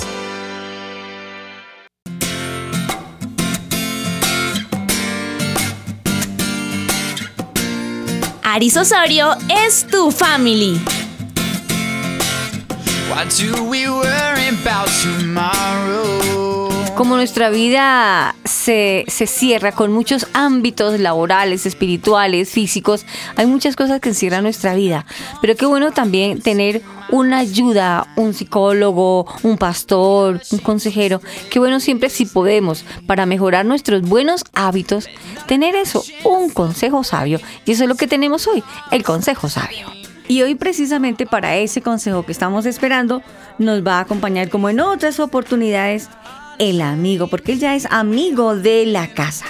Aris 8.43 8.77
Osorio 8.77 9.35
es 9.65 9.85
tu 9.89 10.11
family. 10.11 10.79
Why 13.09 13.25
do 13.25 13.63
we 13.63 13.89
worry 13.89 14.49
about 14.49 14.87
tomorrow? 15.01 15.78
Como 16.99 17.15
nuestra 17.15 17.49
vida 17.49 18.35
se, 18.43 19.05
se 19.07 19.25
cierra 19.25 19.71
con 19.71 19.89
muchos 19.89 20.27
ámbitos 20.33 20.99
laborales, 20.99 21.65
espirituales, 21.65 22.49
físicos, 22.49 23.05
hay 23.37 23.45
muchas 23.45 23.77
cosas 23.77 24.01
que 24.01 24.09
encierran 24.09 24.43
nuestra 24.43 24.75
vida. 24.75 25.05
Pero 25.39 25.55
qué 25.55 25.65
bueno 25.65 25.93
también 25.93 26.41
tener 26.41 26.81
una 27.09 27.37
ayuda, 27.37 28.05
un 28.17 28.33
psicólogo, 28.33 29.25
un 29.43 29.57
pastor, 29.57 30.41
un 30.51 30.59
consejero. 30.59 31.21
Qué 31.49 31.59
bueno 31.59 31.79
siempre 31.79 32.09
si 32.09 32.25
podemos, 32.25 32.83
para 33.07 33.25
mejorar 33.25 33.65
nuestros 33.65 34.01
buenos 34.01 34.43
hábitos, 34.53 35.07
tener 35.47 35.75
eso, 35.77 36.03
un 36.25 36.49
consejo 36.49 37.05
sabio. 37.05 37.39
Y 37.65 37.71
eso 37.71 37.83
es 37.83 37.89
lo 37.89 37.95
que 37.95 38.07
tenemos 38.07 38.45
hoy, 38.45 38.61
el 38.91 39.03
consejo 39.03 39.47
sabio. 39.47 39.87
Y 40.27 40.41
hoy 40.41 40.55
precisamente 40.55 41.25
para 41.25 41.55
ese 41.55 41.81
consejo 41.81 42.23
que 42.23 42.33
estamos 42.33 42.65
esperando, 42.65 43.21
nos 43.57 43.87
va 43.87 43.99
a 43.99 44.01
acompañar 44.01 44.49
como 44.49 44.69
en 44.69 44.81
otras 44.81 45.21
oportunidades 45.21 46.09
el 46.59 46.81
amigo, 46.81 47.27
porque 47.27 47.53
él 47.53 47.59
ya 47.59 47.75
es 47.75 47.87
amigo 47.89 48.55
de 48.55 48.85
la 48.85 49.07
casa. 49.07 49.45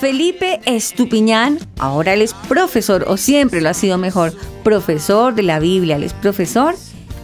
Felipe 0.00 0.60
Estupiñán, 0.64 1.58
ahora 1.78 2.14
él 2.14 2.22
es 2.22 2.34
profesor, 2.34 3.04
o 3.08 3.16
siempre 3.16 3.60
lo 3.60 3.68
ha 3.68 3.74
sido 3.74 3.98
mejor, 3.98 4.32
profesor 4.62 5.34
de 5.34 5.42
la 5.42 5.58
Biblia, 5.58 5.96
él 5.96 6.04
es 6.04 6.12
profesor 6.12 6.74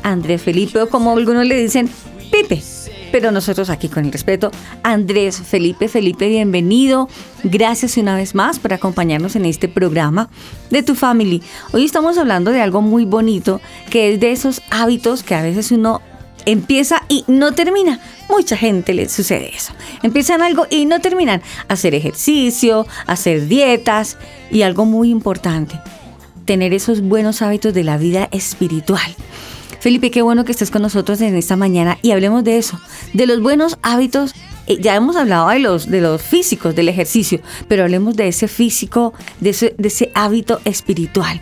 Andrés 0.03 0.43
Felipe, 0.43 0.81
o 0.81 0.89
como 0.89 1.17
algunos 1.17 1.47
le 1.47 1.61
dicen, 1.61 1.89
Pipe. 2.31 2.63
Pero 3.11 3.31
nosotros 3.31 3.71
aquí 3.71 3.89
con 3.89 4.05
el 4.05 4.13
respeto, 4.13 4.51
Andrés 4.83 5.41
Felipe, 5.41 5.89
Felipe, 5.89 6.29
bienvenido. 6.29 7.09
Gracias 7.43 7.97
una 7.97 8.15
vez 8.15 8.35
más 8.35 8.59
por 8.59 8.75
acompañarnos 8.75 9.35
en 9.35 9.47
este 9.47 9.67
programa 9.67 10.29
de 10.69 10.83
Tu 10.83 10.95
Family. 10.95 11.43
Hoy 11.73 11.87
estamos 11.87 12.19
hablando 12.19 12.51
de 12.51 12.61
algo 12.61 12.83
muy 12.83 13.07
bonito, 13.07 13.63
que 13.89 14.13
es 14.13 14.21
de 14.21 14.33
esos 14.33 14.61
hábitos 14.71 15.23
que 15.23 15.35
a 15.35 15.43
veces 15.43 15.73
uno 15.73 16.03
empieza 16.53 17.03
y 17.09 17.25
no 17.27 17.53
termina. 17.53 18.01
Mucha 18.29 18.57
gente 18.57 18.95
le 18.95 19.09
sucede 19.09 19.55
eso. 19.55 19.73
Empiezan 20.03 20.43
algo 20.43 20.67
y 20.71 20.87
no 20.87 21.01
terminan. 21.01 21.43
Hacer 21.69 21.95
ejercicio, 21.95 22.87
hacer 23.07 23.49
dietas 23.49 24.17
y 24.51 24.63
algo 24.63 24.85
muy 24.87 25.11
importante, 25.11 25.79
tener 26.45 26.73
esos 26.73 27.03
buenos 27.03 27.43
hábitos 27.43 27.75
de 27.75 27.85
la 27.85 27.99
vida 27.99 28.29
espiritual. 28.33 29.15
Felipe, 29.81 30.11
qué 30.11 30.23
bueno 30.23 30.45
que 30.45 30.53
estés 30.53 30.71
con 30.71 30.83
nosotros 30.83 31.21
en 31.21 31.37
esta 31.37 31.57
mañana 31.57 31.99
y 32.03 32.11
hablemos 32.11 32.43
de 32.45 32.59
eso, 32.59 32.81
de 33.13 33.27
los 33.27 33.41
buenos 33.41 33.79
hábitos. 33.83 34.35
Eh, 34.67 34.79
Ya 34.81 34.97
hemos 34.97 35.17
hablado 35.17 35.49
de 35.51 35.61
los, 35.61 35.89
de 35.89 36.01
los 36.01 36.21
físicos, 36.21 36.75
del 36.75 36.89
ejercicio, 36.89 37.41
pero 37.69 37.85
hablemos 37.85 38.17
de 38.17 38.29
ese 38.29 38.49
físico, 38.49 39.13
de 39.41 39.51
ese, 39.51 39.75
de 39.79 39.89
ese 39.89 40.11
hábito 40.15 40.61
espiritual. 40.65 41.41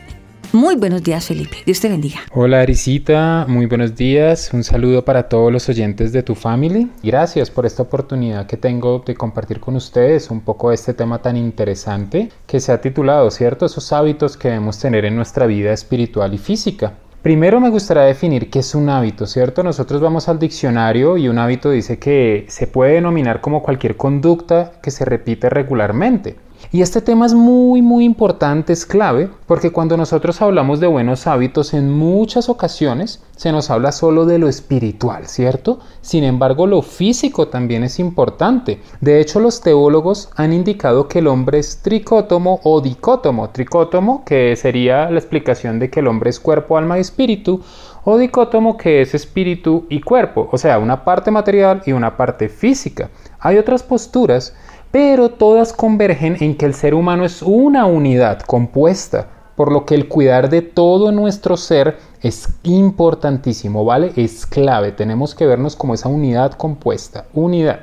Muy 0.53 0.77
buenos 0.77 1.03
días, 1.03 1.27
Felipe. 1.27 1.59
Dios 1.67 1.81
te 1.81 1.89
bendiga. 1.89 2.21
Hola 2.33 2.61
Arisita, 2.61 3.45
muy 3.49 3.67
buenos 3.67 3.95
días. 3.95 4.51
Un 4.53 4.65
saludo 4.65 5.05
para 5.05 5.29
todos 5.29 5.53
los 5.53 5.69
oyentes 5.69 6.13
de 6.13 6.23
tu 6.23 6.35
family. 6.35 6.91
Gracias 7.03 7.51
por 7.51 7.67
esta 7.67 7.83
oportunidad 7.83 8.47
que 8.47 8.57
tengo 8.57 9.03
de 9.05 9.15
compartir 9.15 9.61
con 9.61 9.77
ustedes 9.77 10.31
un 10.31 10.41
poco 10.41 10.73
este 10.73 10.95
tema 10.95 11.21
tan 11.21 11.37
interesante 11.37 12.31
que 12.47 12.61
se 12.61 12.73
ha 12.73 12.81
titulado, 12.81 13.31
¿cierto? 13.31 13.67
Esos 13.67 13.93
hábitos 13.93 14.37
que 14.37 14.49
debemos 14.49 14.79
tener 14.79 15.05
en 15.05 15.17
nuestra 15.17 15.47
vida 15.47 15.73
espiritual 15.73 16.33
y 16.35 16.39
física. 16.39 16.95
Primero 17.27 17.59
me 17.59 17.71
gustaría 17.71 18.05
definir 18.05 18.51
qué 18.51 18.61
es 18.61 18.75
un 18.77 18.89
hábito, 18.89 19.27
¿cierto? 19.27 19.65
Nosotros 19.65 20.01
vamos 20.01 20.29
al 20.29 20.39
diccionario 20.39 21.17
y 21.17 21.27
un 21.27 21.39
hábito 21.41 21.71
dice 21.71 21.99
que 21.99 22.47
se 22.49 22.69
puede 22.69 22.93
denominar 22.93 23.41
como 23.41 23.65
cualquier 23.65 23.97
conducta 23.97 24.75
que 24.81 24.93
se 24.93 25.05
repite 25.05 25.51
regularmente. 25.51 26.37
Y 26.73 26.83
este 26.83 27.01
tema 27.01 27.27
es 27.27 27.35
muy 27.35 27.81
muy 27.81 28.05
importante, 28.05 28.73
es 28.73 28.85
clave, 28.87 29.31
porque 29.47 29.71
cuando 29.71 29.97
nosotros 29.97 30.43
hablamos 30.43 30.81
de 30.81 30.87
buenos 30.87 31.27
hábitos 31.27 31.75
en 31.75 31.91
muchas 31.91 32.49
ocasiones 32.49 33.23
se 33.37 33.53
nos 33.53 33.71
habla 33.71 33.93
solo 33.93 34.25
de 34.25 34.39
lo 34.39 34.49
espiritual, 34.49 35.27
¿cierto? 35.27 35.79
Sin 36.01 36.25
embargo, 36.25 36.67
lo 36.67 36.83
físico 36.83 37.49
también 37.49 37.85
es 37.85 37.99
importante. 37.99 38.81
De 39.01 39.21
hecho, 39.21 39.41
los 39.41 39.61
teólogos 39.61 40.31
han 40.37 40.53
indicado 40.53 41.07
que 41.07 41.21
el 41.21 41.27
hombre 41.27 41.59
es 41.59 41.83
tricótomo 41.83 42.61
o 42.65 42.81
dicótomo. 42.81 43.51
Tricótomo, 43.51 44.25
que 44.25 44.57
sería 44.57 45.11
la 45.11 45.19
explicación 45.19 45.79
de 45.79 45.91
que 45.91 46.01
el 46.01 46.09
hombre 46.09 46.31
es 46.31 46.41
cuerpo, 46.41 46.79
alma 46.79 46.97
y 46.97 47.03
espíritu, 47.03 47.61
o 48.05 48.19
dicótomo, 48.19 48.77
que 48.77 49.03
es 49.03 49.15
espíritu 49.15 49.85
y 49.89 50.01
cuerpo, 50.01 50.49
o 50.53 50.59
sea, 50.59 50.79
una 50.79 51.05
parte 51.05 51.31
material 51.31 51.83
y 51.87 51.93
una 51.93 52.17
parte 52.17 52.49
física. 52.49 53.11
Hay 53.41 53.59
otras 53.59 53.83
posturas 53.83 54.55
pero 54.91 55.31
todas 55.31 55.73
convergen 55.73 56.37
en 56.41 56.57
que 56.57 56.67
el 56.67 56.75
ser 56.75 56.95
humano 56.95 57.25
es 57.25 57.43
una 57.43 57.87
unidad 57.87 58.41
compuesta, 58.41 59.29
por 59.57 59.73
lo 59.73 59.85
que 59.85 59.95
el 59.95 60.09
cuidar 60.09 60.51
de 60.51 60.63
todo 60.63 61.13
nuestro 61.13 61.57
ser 61.57 61.97
es 62.23 62.49
importantísimo, 62.63 63.85
¿vale? 63.85 64.13
Es 64.17 64.47
clave, 64.47 64.93
tenemos 64.93 65.35
que 65.35 65.47
vernos 65.47 65.77
como 65.77 65.95
esa 65.95 66.09
unidad 66.09 66.53
compuesta, 66.53 67.27
unidad. 67.33 67.81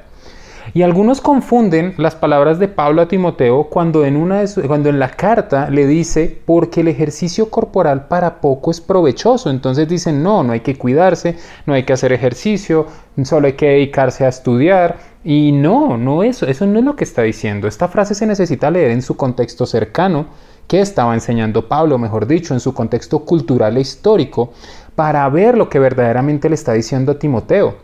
Y 0.73 0.81
algunos 0.81 1.19
confunden 1.19 1.93
las 1.97 2.15
palabras 2.15 2.57
de 2.57 2.67
Pablo 2.67 3.01
a 3.01 3.07
Timoteo 3.07 3.65
cuando 3.65 4.05
en, 4.05 4.15
una 4.15 4.41
de 4.41 4.67
cuando 4.67 4.89
en 4.89 4.97
la 4.97 5.09
carta 5.09 5.69
le 5.69 5.85
dice, 5.85 6.41
porque 6.45 6.81
el 6.81 6.87
ejercicio 6.87 7.49
corporal 7.49 8.07
para 8.07 8.39
poco 8.39 8.71
es 8.71 8.79
provechoso. 8.79 9.49
Entonces 9.49 9.87
dicen, 9.87 10.23
no, 10.23 10.43
no 10.43 10.53
hay 10.53 10.61
que 10.61 10.77
cuidarse, 10.77 11.35
no 11.65 11.73
hay 11.73 11.83
que 11.83 11.93
hacer 11.93 12.13
ejercicio, 12.13 12.87
solo 13.23 13.47
hay 13.47 13.53
que 13.53 13.67
dedicarse 13.67 14.25
a 14.25 14.29
estudiar. 14.29 14.97
Y 15.23 15.53
no, 15.53 15.97
no 15.97 16.23
eso, 16.23 16.45
eso 16.47 16.65
no 16.65 16.79
es 16.79 16.85
lo 16.85 16.95
que 16.95 17.05
está 17.05 17.21
diciendo. 17.21 17.67
Esta 17.67 17.87
frase 17.87 18.13
se 18.15 18.27
necesita 18.27 18.69
leer 18.69 18.91
en 18.91 19.01
su 19.01 19.15
contexto 19.15 19.65
cercano, 19.65 20.27
que 20.67 20.81
estaba 20.81 21.13
enseñando 21.13 21.67
Pablo, 21.67 21.97
mejor 21.97 22.25
dicho, 22.27 22.53
en 22.53 22.59
su 22.59 22.73
contexto 22.73 23.19
cultural 23.19 23.77
e 23.77 23.81
histórico, 23.81 24.51
para 24.95 25.27
ver 25.29 25.57
lo 25.57 25.69
que 25.69 25.79
verdaderamente 25.79 26.49
le 26.49 26.55
está 26.55 26.73
diciendo 26.73 27.13
a 27.13 27.19
Timoteo. 27.19 27.75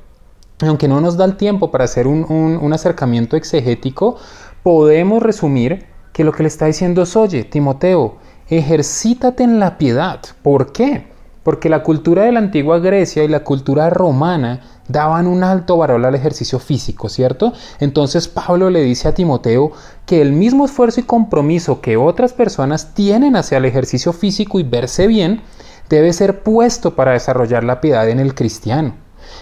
Aunque 0.61 0.87
no 0.89 0.99
nos 1.01 1.15
da 1.17 1.25
el 1.25 1.37
tiempo 1.37 1.71
para 1.71 1.85
hacer 1.85 2.07
un, 2.07 2.25
un- 2.29 2.73
acercamiento 2.73 3.37
exegético, 3.37 4.17
podemos 4.63 5.23
resumir 5.23 5.85
que 6.13 6.23
lo 6.25 6.33
que 6.33 6.43
le 6.43 6.47
está 6.49 6.65
diciendo 6.65 7.01
es, 7.03 7.15
oye, 7.15 7.45
Timoteo, 7.45 8.17
ejercítate 8.49 9.43
en 9.43 9.59
la 9.59 9.77
piedad. 9.77 10.19
¿Por 10.41 10.73
qué? 10.73 11.08
Porque 11.49 11.67
la 11.67 11.81
cultura 11.81 12.25
de 12.25 12.31
la 12.31 12.37
antigua 12.37 12.77
Grecia 12.77 13.23
y 13.23 13.27
la 13.27 13.43
cultura 13.43 13.89
romana 13.89 14.59
daban 14.87 15.25
un 15.25 15.43
alto 15.43 15.77
valor 15.77 16.05
al 16.05 16.13
ejercicio 16.13 16.59
físico, 16.59 17.09
¿cierto? 17.09 17.53
Entonces 17.79 18.27
Pablo 18.27 18.69
le 18.69 18.83
dice 18.83 19.07
a 19.07 19.15
Timoteo 19.15 19.71
que 20.05 20.21
el 20.21 20.31
mismo 20.31 20.65
esfuerzo 20.65 20.99
y 20.99 21.05
compromiso 21.05 21.81
que 21.81 21.97
otras 21.97 22.33
personas 22.33 22.93
tienen 22.93 23.35
hacia 23.35 23.57
el 23.57 23.65
ejercicio 23.65 24.13
físico 24.13 24.59
y 24.59 24.63
verse 24.63 25.07
bien, 25.07 25.41
debe 25.89 26.13
ser 26.13 26.43
puesto 26.43 26.93
para 26.95 27.13
desarrollar 27.13 27.63
la 27.63 27.81
piedad 27.81 28.07
en 28.07 28.19
el 28.19 28.35
cristiano. 28.35 28.93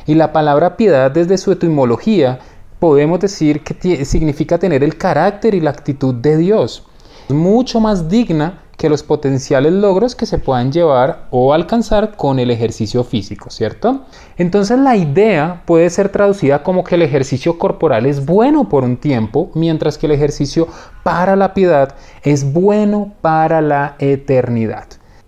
Y 0.05 0.15
la 0.15 0.31
palabra 0.31 0.77
piedad 0.77 1.11
desde 1.11 1.37
su 1.37 1.51
etimología 1.51 2.39
podemos 2.79 3.19
decir 3.19 3.65
que 3.65 4.05
significa 4.05 4.57
tener 4.57 4.81
el 4.81 4.97
carácter 4.97 5.55
y 5.55 5.59
la 5.59 5.71
actitud 5.71 6.15
de 6.15 6.37
Dios. 6.37 6.87
Mucho 7.27 7.81
más 7.81 8.07
digna 8.07 8.61
que 8.77 8.89
los 8.89 9.01
potenciales 9.01 9.73
logros 9.73 10.15
que 10.15 10.27
se 10.27 10.37
puedan 10.37 10.71
llevar 10.71 11.27
o 11.31 11.53
alcanzar 11.53 12.15
con 12.15 12.37
el 12.37 12.51
ejercicio 12.51 13.03
físico, 13.03 13.49
¿cierto? 13.49 14.01
Entonces 14.37 14.77
la 14.77 14.95
idea 14.95 15.63
puede 15.65 15.89
ser 15.89 16.09
traducida 16.09 16.61
como 16.61 16.83
que 16.83 16.95
el 16.95 17.01
ejercicio 17.01 17.57
corporal 17.57 18.05
es 18.05 18.25
bueno 18.25 18.69
por 18.69 18.83
un 18.83 18.97
tiempo, 18.97 19.49
mientras 19.55 19.97
que 19.97 20.05
el 20.05 20.11
ejercicio 20.11 20.67
para 21.03 21.35
la 21.35 21.55
piedad 21.55 21.95
es 22.21 22.53
bueno 22.53 23.13
para 23.21 23.61
la 23.61 23.95
eternidad. 23.97 24.85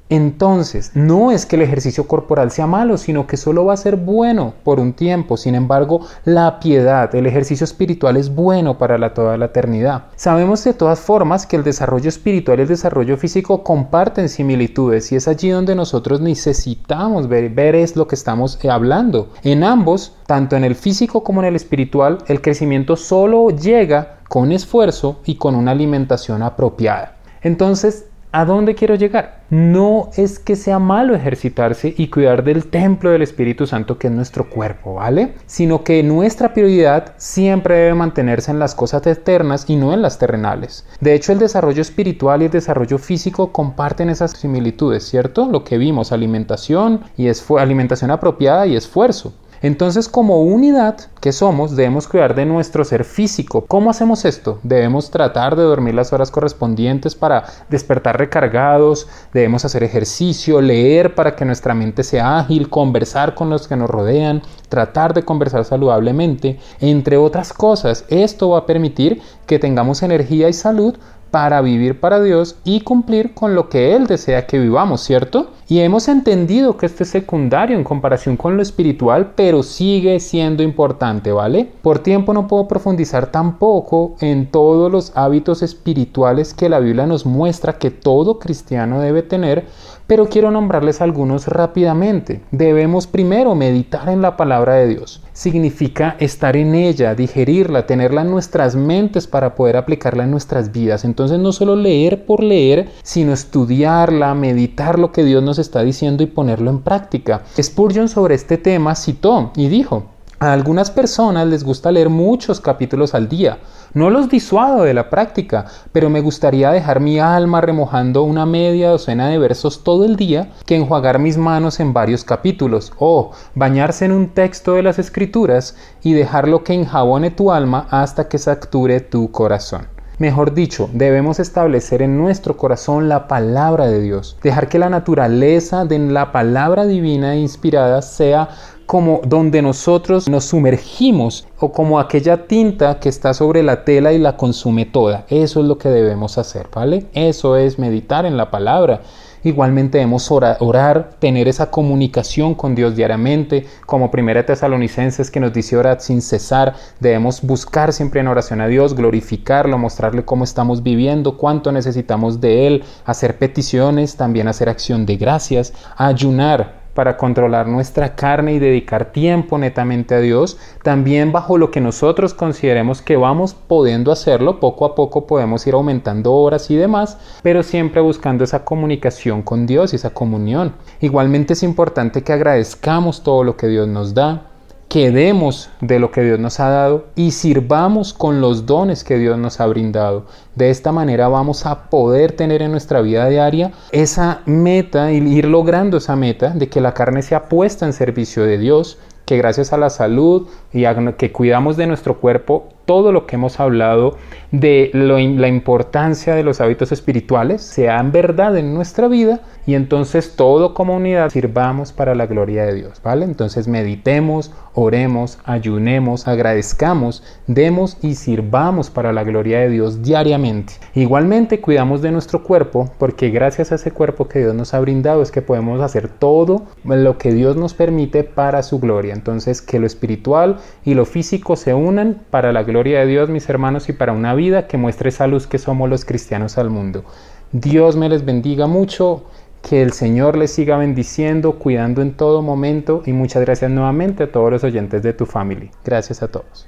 Entonces, 0.10 0.91
no 0.95 1.32
es 1.32 1.45
que 1.45 1.55
el 1.55 1.62
ejercicio 1.62 2.07
corporal 2.07 2.49
sea 2.49 2.66
malo, 2.66 2.97
sino 2.97 3.28
que 3.28 3.38
solo 3.38 3.66
va 3.66 3.74
a 3.74 3.78
ser 3.78 3.95
bueno 3.95 4.55
por 4.64 4.80
un 4.80 4.93
tiempo. 4.93 5.38
Sin 5.38 5.53
embargo, 5.53 6.01
la 6.26 6.60
piedad, 6.60 7.14
el 7.14 7.28
ejercicio 7.28 7.64
espiritual 7.64 8.18
es 8.18 8.34
bueno 8.34 8.80
para 8.80 9.14
toda 9.14 9.38
la 9.38 9.45
eternidad. 9.45 10.05
Sabemos 10.16 10.64
de 10.64 10.74
todas 10.74 10.99
formas 10.99 11.45
que 11.45 11.55
el 11.55 11.64
desarrollo 11.64 12.10
espiritual 12.10 12.57
y 12.57 12.64
el 12.64 12.68
desarrollo 12.68 13.18
físico 13.18 13.64
comparten 13.64 14.30
similitudes 14.30 15.12
y 15.12 15.16
es 15.16 15.28
allí 15.28 15.49
donde 15.49 15.76
nosotros 15.76 16.22
necesitamos 16.22 17.28
ver, 17.28 17.49
ver 17.49 17.76
es 17.76 17.95
lo 17.95 18.07
que 18.07 18.16
estamos 18.16 18.60
eh, 18.64 18.70
hablando. 18.70 19.30
En 19.43 19.64
ambos, 19.64 20.16
tanto 20.26 20.55
en 20.55 20.64
el 20.64 20.76
físico 20.76 21.24
como 21.24 21.41
en 21.41 21.49
el 21.49 21.55
espiritual, 21.55 22.18
el 22.28 22.41
crecimiento 22.41 22.95
solo 22.95 23.49
llega 23.51 24.20
con 24.28 24.51
esfuerzo 24.51 25.20
y 25.26 25.36
con 25.36 25.55
una 25.55 25.72
alimentación 25.72 26.41
apropiada. 26.41 27.18
Entonces, 27.41 28.09
¿A 28.32 28.46
dónde 28.46 28.76
quiero 28.76 28.94
llegar? 28.94 29.42
No 29.50 30.12
es 30.16 30.38
que 30.38 30.56
sea 30.56 30.78
malo 30.78 31.16
ejercitarse 31.16 31.96
y 31.98 32.10
cuidar 32.10 32.44
del 32.44 32.68
templo 32.68 33.10
del 33.10 33.24
Espíritu 33.24 33.66
Santo 33.66 33.98
que 33.98 34.06
es 34.06 34.14
nuestro 34.14 34.48
cuerpo, 34.48 34.94
¿vale? 34.94 35.34
Sino 35.48 35.84
que 35.84 36.04
nuestra 36.04 36.54
prioridad 36.54 37.16
siempre 37.18 37.74
debe 37.74 37.96
mantenerse 37.96 38.52
en 38.52 38.60
las 38.60 38.76
cosas 38.76 39.08
eternas 39.08 39.66
y 39.68 39.78
no 39.78 39.96
en 39.96 40.04
las 40.04 40.20
terrenales. 40.20 40.86
De 41.02 41.16
hecho, 41.16 41.32
el 41.32 41.40
desarrollo 41.40 41.82
espiritual 41.82 42.44
y 42.44 42.46
el 42.46 42.52
desarrollo 42.52 43.00
físico 43.00 43.52
comparten 43.52 44.12
esas 44.12 44.34
similitudes, 44.34 45.10
¿cierto? 45.10 45.50
Lo 45.50 45.64
que 45.64 45.80
vimos, 45.80 46.12
alimentación 46.12 47.02
y 47.18 47.32
alimentación 47.58 48.12
apropiada 48.12 48.68
y 48.68 48.76
esfuerzo. 48.76 49.34
Entonces, 49.62 50.07
como 50.07 50.41
unidad 50.41 50.97
que 51.22 51.32
somos, 51.32 51.76
debemos 51.76 52.07
cuidar 52.07 52.36
de 52.36 52.45
nuestro 52.45 52.86
ser 52.86 53.03
físico. 53.03 53.66
¿Cómo 53.68 53.89
hacemos 53.89 54.26
esto? 54.26 54.60
Debemos 54.64 55.12
tratar 55.12 55.55
de 55.55 55.64
dormir 55.64 55.95
las 55.95 56.14
horas 56.14 56.32
correspondientes 56.32 57.16
para 57.16 57.45
despertar 57.70 58.18
recargados, 58.18 59.07
debemos 59.34 59.66
hacer 59.66 59.84
ejercicio, 59.84 60.62
leer 60.62 61.16
para 61.16 61.36
que 61.36 61.45
nuestra 61.45 61.74
mente 61.74 62.03
sea 62.03 62.39
ágil, 62.39 62.70
conversar 62.70 63.36
con 63.36 63.49
los 63.49 63.68
que 63.68 63.76
nos 63.76 63.89
rodean, 63.89 64.41
tratar 64.70 65.14
de 65.14 65.24
conversar 65.24 65.66
saludablemente, 65.66 66.60
entre 66.80 67.18
otras 67.18 67.53
cosas. 67.53 68.05
Esto 68.10 68.49
va 68.49 68.60
a 68.60 68.66
permitir 68.66 69.22
que 69.45 69.60
tengamos 69.60 70.03
energía 70.03 70.47
y 70.47 70.53
salud 70.53 70.95
para 71.32 71.62
vivir 71.62 72.00
para 72.00 72.22
Dios 72.22 72.56
y 72.64 72.82
cumplir 72.82 73.34
con 73.34 73.56
lo 73.56 73.70
que 73.70 73.96
Él 73.96 74.08
desea 74.08 74.48
que 74.48 74.60
vivamos, 74.60 75.02
¿cierto? 75.02 75.52
Y 75.68 75.80
hemos 75.80 76.08
entendido 76.08 76.78
que 76.78 76.88
esto 76.88 77.04
es 77.04 77.10
secundario 77.10 77.78
en 77.78 77.84
comparación 77.84 78.38
con 78.38 78.56
lo 78.58 78.64
espiritual, 78.64 79.34
pero 79.36 79.62
sigue 79.62 80.20
siendo 80.20 80.64
importante, 80.64 81.32
¿vale? 81.32 81.72
Por 81.82 82.00
tiempo 82.00 82.34
no 82.34 82.48
puedo 82.48 82.68
profundizar 82.68 83.28
tampoco 83.32 84.16
en 84.20 84.50
todos 84.50 84.92
los 84.92 85.12
hábitos 85.16 85.62
espirituales 85.62 86.54
que 86.54 86.70
la 86.70 86.80
Biblia 86.80 87.06
nos 87.06 87.26
muestra 87.26 87.78
que 87.78 87.92
todo 87.92 88.40
cristiano 88.40 89.00
debe 89.00 89.22
tener, 89.22 89.68
pero 90.10 90.28
quiero 90.28 90.49
nombrarles 90.49 91.01
algunos 91.01 91.47
rápidamente. 91.47 92.41
Debemos 92.49 93.05
primero 93.05 93.53
meditar 93.53 94.10
en 94.10 94.24
la 94.24 94.38
palabra 94.38 94.74
de 94.74 94.88
Dios. 94.88 95.22
Significa 95.34 96.16
estar 96.20 96.57
en 96.57 96.74
ella, 96.74 97.14
digerirla, 97.14 97.86
tenerla 97.86 98.24
en 98.24 98.32
nuestras 98.32 98.76
mentes 98.76 99.28
para 99.28 99.53
poder 99.53 99.78
aplicarla 99.78 100.24
en 100.24 100.32
nuestras 100.32 100.72
vidas. 100.72 101.05
Entonces 101.05 101.38
no 101.38 101.51
solo 101.51 101.76
leer 101.76 102.26
por 102.26 102.41
leer, 102.41 102.89
sino 103.03 103.34
estudiarla, 103.34 104.34
meditar 104.34 104.97
lo 104.97 105.12
que 105.12 105.24
Dios 105.24 105.43
nos 105.43 105.60
está 105.60 105.84
diciendo 105.84 106.24
y 106.24 106.26
ponerlo 106.26 106.72
en 106.72 106.80
práctica. 106.80 107.43
Spurgeon 107.62 108.10
sobre 108.10 108.34
este 108.34 108.57
tema 108.57 108.95
citó 108.95 109.51
y 109.55 109.68
dijo, 109.68 110.05
a 110.40 110.54
algunas 110.54 110.90
personas 110.90 111.48
les 111.48 111.64
gusta 111.64 111.92
leer 111.92 112.10
muchos 112.10 112.62
capítulos 112.62 113.14
al 113.14 113.28
día. 113.28 113.58
No 113.94 114.10
los 114.10 114.30
disuado 114.30 114.84
de 114.84 114.94
la 114.94 115.10
práctica, 115.10 115.66
pero 115.92 116.10
me 116.10 116.22
gustaría 116.22 116.72
dejar 116.72 117.02
mi 117.02 117.20
alma 117.20 117.60
remojando 117.60 118.24
una 118.24 118.46
media 118.46 118.90
docena 118.90 119.28
de 119.28 119.38
versos 119.38 119.84
todo 119.84 120.06
el 120.06 120.16
día 120.16 120.52
que 120.66 120.78
enjuagar 120.78 121.20
mis 121.20 121.38
manos 121.38 121.80
en 121.80 121.92
varios 121.92 122.24
capítulos, 122.24 122.94
o 122.98 123.32
bañarse 123.56 124.06
en 124.06 124.14
un 124.14 124.30
texto 124.30 124.76
de 124.76 124.84
las 124.84 124.98
escrituras 124.98 125.76
y 126.04 126.14
dejarlo 126.14 126.64
que 126.64 126.74
enjabone 126.74 127.32
tu 127.32 127.52
alma 127.52 127.88
hasta 127.90 128.30
que 128.30 128.38
sature 128.38 129.02
tu 129.02 129.32
corazón. 129.32 129.88
Mejor 130.20 130.54
dicho, 130.54 130.90
debemos 130.92 131.40
establecer 131.40 132.02
en 132.02 132.18
nuestro 132.18 132.58
corazón 132.58 133.08
la 133.08 133.30
palabra 133.30 133.88
de 133.88 134.02
Dios, 134.02 134.38
dejar 134.44 134.68
que 134.68 134.78
la 134.78 134.90
naturaleza 134.90 135.86
de 135.86 135.98
la 135.98 136.34
palabra 136.34 136.86
divina 136.86 137.36
e 137.36 137.40
inspirada 137.40 138.02
sea 138.02 138.50
como 138.90 139.22
donde 139.24 139.62
nosotros 139.62 140.28
nos 140.28 140.46
sumergimos 140.46 141.46
o 141.60 141.72
como 141.72 142.00
aquella 142.00 142.48
tinta 142.48 143.00
que 143.00 143.08
está 143.08 143.36
sobre 143.36 143.62
la 143.62 143.86
tela 143.86 144.14
y 144.14 144.18
la 144.18 144.36
consume 144.36 144.88
toda. 144.88 145.26
Eso 145.30 145.60
es 145.60 145.68
lo 145.68 145.78
que 145.78 145.90
debemos 145.90 146.40
hacer, 146.40 146.70
¿vale? 146.74 147.06
Eso 147.14 147.56
es 147.56 147.78
meditar 147.78 148.26
en 148.26 148.36
la 148.36 148.50
palabra. 148.50 149.02
Igualmente 149.44 150.00
debemos 150.00 150.32
orar, 150.32 151.12
tener 151.20 151.48
esa 151.48 151.70
comunicación 151.70 152.56
con 152.56 152.74
Dios 152.74 152.96
diariamente, 152.96 153.68
como 153.86 154.10
Primera 154.10 154.44
Tesalonicenses 154.44 155.30
que 155.30 155.40
nos 155.40 155.54
dice 155.54 155.78
orar 155.78 156.02
sin 156.02 156.24
cesar. 156.24 156.74
Debemos 157.00 157.44
buscar 157.44 157.94
siempre 157.94 158.22
en 158.22 158.28
oración 158.28 158.60
a 158.60 158.68
Dios, 158.68 158.96
glorificarlo, 158.96 159.78
mostrarle 159.78 160.26
cómo 160.26 160.44
estamos 160.44 160.82
viviendo, 160.82 161.38
cuánto 161.38 161.72
necesitamos 161.72 162.42
de 162.42 162.66
Él, 162.66 162.84
hacer 163.06 163.38
peticiones, 163.38 164.16
también 164.16 164.48
hacer 164.48 164.68
acción 164.68 165.06
de 165.06 165.16
gracias, 165.16 165.74
ayunar, 165.96 166.79
para 167.00 167.16
controlar 167.16 167.66
nuestra 167.66 168.14
carne 168.14 168.56
y 168.56 168.60
dedicar 168.60 169.14
tiempo 169.14 169.58
netamente 169.58 170.16
a 170.16 170.20
Dios, 170.20 170.58
también 170.84 171.32
bajo 171.32 171.58
lo 171.58 171.72
que 171.72 171.80
nosotros 171.80 172.34
consideremos 172.34 173.02
que 173.02 173.16
vamos 173.16 173.54
pudiendo 173.54 174.12
hacerlo, 174.12 174.60
poco 174.60 174.84
a 174.84 174.95
poco 174.95 175.26
podemos 175.26 175.66
ir 175.66 175.76
aumentando 175.76 176.34
horas 176.34 176.70
y 176.70 176.76
demás, 176.76 177.18
pero 177.41 177.64
siempre 177.64 178.02
buscando 178.02 178.43
esa 178.43 178.66
comunicación 178.66 179.43
con 179.43 179.66
Dios 179.66 179.93
y 179.93 179.95
esa 179.95 180.10
comunión. 180.10 180.74
Igualmente 181.00 181.54
es 181.54 181.64
importante 181.64 182.22
que 182.22 182.34
agradezcamos 182.34 183.24
todo 183.24 183.45
lo 183.45 183.56
que 183.56 183.68
Dios 183.68 183.88
nos 183.88 184.14
da, 184.14 184.49
que 184.90 185.12
demos 185.12 185.70
de 185.82 186.00
lo 186.00 186.10
que 186.10 186.24
Dios 186.24 186.40
nos 186.40 186.60
ha 186.60 186.70
dado 186.70 187.06
y 187.16 187.32
sirvamos 187.32 188.12
con 188.12 188.42
los 188.42 188.66
dones 188.66 189.04
que 189.04 189.20
Dios 189.20 189.38
nos 189.38 189.60
ha 189.60 189.68
brindado. 189.68 190.26
De 190.56 190.72
esta 190.72 190.92
manera 190.92 191.28
vamos 191.28 191.68
a 191.68 191.90
poder 191.90 192.32
tener 192.32 192.64
en 192.64 192.72
nuestra 192.72 193.02
vida 193.02 193.30
diaria 193.30 193.72
esa 193.92 194.42
meta 194.48 195.12
y 195.12 195.18
ir 195.18 195.46
logrando 195.46 195.98
esa 195.98 196.16
meta 196.16 196.50
de 196.50 196.70
que 196.70 196.82
la 196.82 196.96
carne 196.96 197.22
sea 197.22 197.48
puesta 197.48 197.86
en 197.86 197.94
servicio 197.94 198.44
de 198.44 198.58
Dios, 198.58 198.98
que 199.26 199.38
gracias 199.38 199.74
a 199.74 199.78
la 199.78 199.92
salud 199.92 200.48
y 200.74 200.86
a 200.86 201.16
que 201.16 201.32
cuidamos 201.32 201.78
de 201.78 201.86
nuestro 201.86 202.20
cuerpo, 202.20 202.70
todo 202.90 203.12
lo 203.12 203.28
que 203.28 203.36
hemos 203.36 203.60
hablado 203.60 204.18
de 204.52 204.90
la 204.96 205.48
importancia 205.48 206.34
de 206.34 206.42
los 206.42 206.60
hábitos 206.60 206.92
espirituales 206.92 207.62
sea 207.62 208.00
en 208.00 208.12
verdad 208.12 208.58
en 208.58 208.74
nuestra 208.74 209.08
vida 209.08 209.42
y 209.68 209.76
entonces 209.76 210.36
todo 210.36 210.74
como 210.74 210.96
unidad 210.96 211.30
sirvamos 211.30 211.94
para 211.94 212.16
la 212.16 212.26
gloria 212.26 212.66
de 212.66 212.74
Dios, 212.74 213.00
¿vale? 213.04 213.26
Entonces 213.26 213.68
meditemos, 213.68 214.52
oremos, 214.74 215.38
ayunemos, 215.44 216.28
agradezcamos, 216.28 217.22
demos 217.46 217.98
y 218.02 218.16
sirvamos 218.16 218.90
para 218.90 219.14
la 219.14 219.24
gloria 219.24 219.60
de 219.60 219.70
Dios 219.70 220.02
diariamente. 220.02 220.74
Igualmente 220.96 221.62
cuidamos 221.62 222.02
de 222.02 222.10
nuestro 222.10 222.42
cuerpo 222.42 222.90
porque 222.98 223.30
gracias 223.30 223.72
a 223.72 223.76
ese 223.76 223.92
cuerpo 223.92 224.28
que 224.28 224.40
Dios 224.40 224.56
nos 224.56 224.74
ha 224.74 224.80
brindado 224.80 225.22
es 225.22 225.30
que 225.30 225.44
podemos 225.44 225.80
hacer 225.82 226.08
todo 226.08 226.64
lo 226.84 227.20
que 227.20 227.32
Dios 227.32 227.56
nos 227.56 227.76
permite 227.76 228.24
para 228.24 228.64
su 228.64 228.80
gloria. 228.80 229.14
Entonces 229.14 229.62
que 229.62 229.78
lo 229.78 229.86
espiritual 229.86 230.58
y 230.84 230.96
lo 230.96 231.06
físico 231.06 231.56
se 231.56 231.76
unan 231.76 232.18
para 232.32 232.52
la 232.52 232.64
gloria 232.64 232.79
de 232.84 233.06
Dios, 233.06 233.30
mis 233.30 233.50
hermanos, 233.50 233.90
y 233.90 233.94
para 233.94 234.14
una 234.14 234.34
vida 234.34 234.68
que 234.68 234.78
muestre 234.78 235.10
esa 235.10 235.28
luz 235.28 235.48
que 235.48 235.58
somos 235.58 235.90
los 235.90 236.06
cristianos 236.06 236.58
al 236.58 236.70
mundo. 236.70 237.04
Dios 237.52 237.96
me 237.96 238.10
les 238.10 238.26
bendiga 238.26 238.68
mucho. 238.68 239.24
Que 239.62 239.82
el 239.82 239.92
Señor 239.92 240.38
les 240.38 240.52
siga 240.52 240.78
bendiciendo, 240.78 241.60
cuidando 241.60 242.02
en 242.02 242.14
todo 242.14 242.42
momento 242.42 243.04
y 243.06 243.12
muchas 243.12 243.42
gracias 243.42 243.70
nuevamente 243.70 244.24
a 244.24 244.32
todos 244.32 244.50
los 244.52 244.64
oyentes 244.64 245.04
de 245.04 245.12
tu 245.12 245.26
familia. 245.26 245.70
Gracias 245.84 246.24
a 246.24 246.30
todos. 246.30 246.66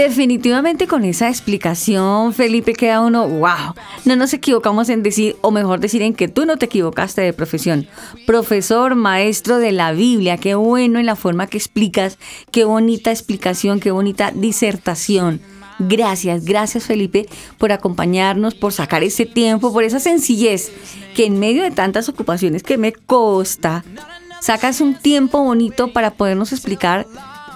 Definitivamente 0.00 0.86
con 0.86 1.04
esa 1.04 1.28
explicación, 1.28 2.32
Felipe, 2.32 2.72
queda 2.72 3.02
uno, 3.02 3.28
wow, 3.28 3.74
no 4.06 4.16
nos 4.16 4.32
equivocamos 4.32 4.88
en 4.88 5.02
decir, 5.02 5.36
o 5.42 5.50
mejor 5.50 5.78
decir, 5.78 6.00
en 6.00 6.14
que 6.14 6.26
tú 6.26 6.46
no 6.46 6.56
te 6.56 6.64
equivocaste 6.64 7.20
de 7.20 7.34
profesión. 7.34 7.86
Profesor, 8.26 8.94
maestro 8.94 9.58
de 9.58 9.72
la 9.72 9.92
Biblia, 9.92 10.38
qué 10.38 10.54
bueno 10.54 11.00
en 11.00 11.04
la 11.04 11.16
forma 11.16 11.48
que 11.48 11.58
explicas, 11.58 12.16
qué 12.50 12.64
bonita 12.64 13.10
explicación, 13.10 13.78
qué 13.78 13.90
bonita 13.90 14.30
disertación. 14.34 15.38
Gracias, 15.78 16.46
gracias 16.46 16.84
Felipe 16.84 17.28
por 17.58 17.70
acompañarnos, 17.70 18.54
por 18.54 18.72
sacar 18.72 19.02
ese 19.02 19.26
tiempo, 19.26 19.70
por 19.70 19.84
esa 19.84 20.00
sencillez 20.00 20.72
que 21.14 21.26
en 21.26 21.38
medio 21.38 21.62
de 21.62 21.72
tantas 21.72 22.08
ocupaciones 22.08 22.62
que 22.62 22.78
me 22.78 22.94
costa, 22.94 23.84
sacas 24.40 24.80
un 24.80 24.94
tiempo 24.94 25.42
bonito 25.42 25.92
para 25.92 26.12
podernos 26.12 26.52
explicar 26.52 27.06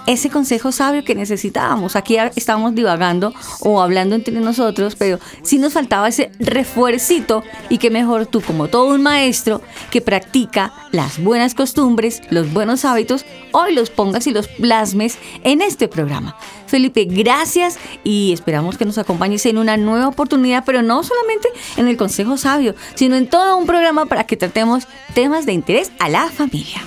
ese 0.07 0.29
consejo 0.29 0.71
sabio 0.71 1.03
que 1.03 1.15
necesitábamos. 1.15 1.95
Aquí 1.95 2.17
estábamos 2.35 2.75
divagando 2.75 3.33
o 3.59 3.81
hablando 3.81 4.15
entre 4.15 4.39
nosotros, 4.39 4.95
pero 4.95 5.19
sí 5.43 5.57
nos 5.57 5.73
faltaba 5.73 6.07
ese 6.07 6.31
refuercito 6.39 7.43
y 7.69 7.77
que 7.77 7.89
mejor 7.89 8.25
tú 8.25 8.41
como 8.41 8.67
todo 8.67 8.93
un 8.93 9.01
maestro 9.01 9.61
que 9.91 10.01
practica 10.01 10.73
las 10.91 11.21
buenas 11.21 11.53
costumbres, 11.53 12.21
los 12.29 12.51
buenos 12.53 12.85
hábitos, 12.85 13.25
hoy 13.51 13.73
los 13.73 13.89
pongas 13.89 14.27
y 14.27 14.31
los 14.31 14.47
plasmes 14.47 15.17
en 15.43 15.61
este 15.61 15.87
programa. 15.87 16.37
Felipe, 16.67 17.05
gracias 17.05 17.77
y 18.03 18.33
esperamos 18.33 18.77
que 18.77 18.85
nos 18.85 18.97
acompañes 18.97 19.45
en 19.45 19.57
una 19.57 19.77
nueva 19.77 20.07
oportunidad, 20.07 20.63
pero 20.65 20.81
no 20.81 21.03
solamente 21.03 21.47
en 21.77 21.87
el 21.87 21.97
consejo 21.97 22.37
sabio, 22.37 22.75
sino 22.95 23.15
en 23.15 23.27
todo 23.29 23.57
un 23.57 23.65
programa 23.65 24.05
para 24.05 24.25
que 24.25 24.37
tratemos 24.37 24.87
temas 25.13 25.45
de 25.45 25.53
interés 25.53 25.91
a 25.99 26.09
la 26.09 26.29
familia. 26.29 26.81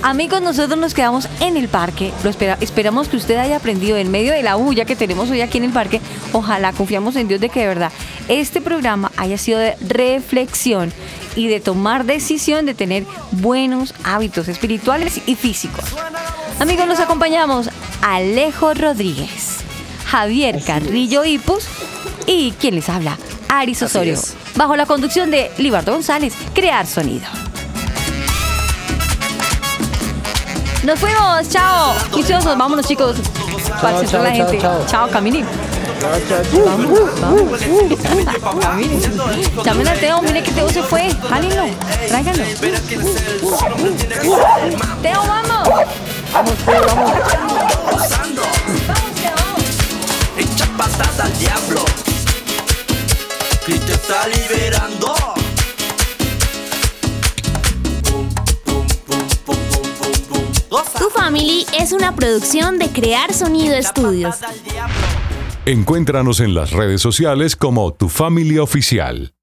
Amigos, 0.04 0.42
nosotros 0.42 0.80
nos 0.80 0.96
quedamos 0.96 1.28
en 1.42 1.58
el 1.58 1.68
parque. 1.68 2.12
Lo 2.24 2.32
esperamos 2.32 3.08
que 3.08 3.18
usted 3.18 3.38
haya 3.38 3.58
aprendido 3.58 3.98
en 3.98 4.10
medio 4.10 4.34
de 4.34 4.42
la 4.42 4.56
bulla 4.56 4.84
que 4.86 4.96
tenemos 4.96 5.30
hoy 5.30 5.42
aquí 5.42 5.60
en 5.60 5.66
el 5.66 5.72
parque. 5.72 6.02
Ojalá 6.34 6.74
confiamos 6.74 7.16
en 7.16 7.28
Dios 7.28 7.40
de 7.40 7.50
que 7.50 7.62
de 7.62 7.68
verdad 7.68 7.92
este 8.28 8.62
programa 8.62 9.12
haya 9.16 9.38
sido 9.38 9.60
de 9.60 9.76
reflexión 9.88 10.92
y 11.36 11.48
de 11.50 11.60
tomar 11.60 12.06
decisión 12.06 12.66
de 12.66 12.74
tener 12.74 13.06
buenos 13.32 13.94
hábitos 14.04 14.48
espirituales 14.48 15.22
y 15.28 15.36
físicos. 15.36 15.86
Amigos, 16.60 16.88
nos 16.88 17.00
acompañamos 17.00 17.70
Alejo 18.02 18.74
Rodríguez, 18.74 19.58
Javier 20.08 20.64
Carrillo 20.66 21.24
Ipus 21.26 21.68
y 22.26 22.54
quien 22.54 22.74
les 22.74 22.90
habla, 22.90 23.20
Aris 23.50 23.84
Osorio, 23.84 24.20
bajo 24.56 24.76
la 24.76 24.88
conducción 24.88 25.30
de 25.30 25.52
Libardo 25.60 25.94
González, 25.94 26.34
Crear 26.56 26.88
Sonido. 26.88 27.51
Nos 30.84 31.00
fuimos, 31.00 31.48
chao. 31.50 31.96
Viciosos, 32.16 32.58
vámonos 32.58 32.86
chicos. 32.86 33.18
Para 33.82 34.04
chao, 34.06 34.24
la 34.24 34.32
gente. 34.32 34.60
Chao, 34.60 34.86
chao 34.88 35.10
vamos. 36.66 37.00
Llamen 39.64 39.88
a 39.88 39.94
Teo, 39.94 40.22
mire 40.22 40.42
que 40.42 40.52
Teo 40.52 40.70
se 40.70 40.82
fue. 40.82 41.10
Jálenlo, 41.30 41.66
tráiganlo. 42.08 42.44
Teo, 45.02 45.22
vamos. 45.28 45.70
Vamos, 46.34 46.54
Teo, 46.66 46.86
vamos. 46.88 47.12
Echa 50.38 50.66
patada 50.78 51.26
al 51.26 51.38
diablo. 51.38 51.86
Cristo 53.66 53.92
está 53.94 54.28
liberando. 54.28 55.41
Tu 60.72 61.10
Family 61.10 61.66
es 61.78 61.92
una 61.92 62.16
producción 62.16 62.80
de 62.80 62.88
Crear 62.88 63.34
Sonido 63.34 63.76
Estudios. 63.76 64.38
Encuéntranos 65.66 66.40
en 66.40 66.54
las 66.54 66.72
redes 66.72 67.02
sociales 67.02 67.58
como 67.58 67.94
Tu 67.94 68.08
Familia 68.08 68.64
Oficial. 68.64 69.34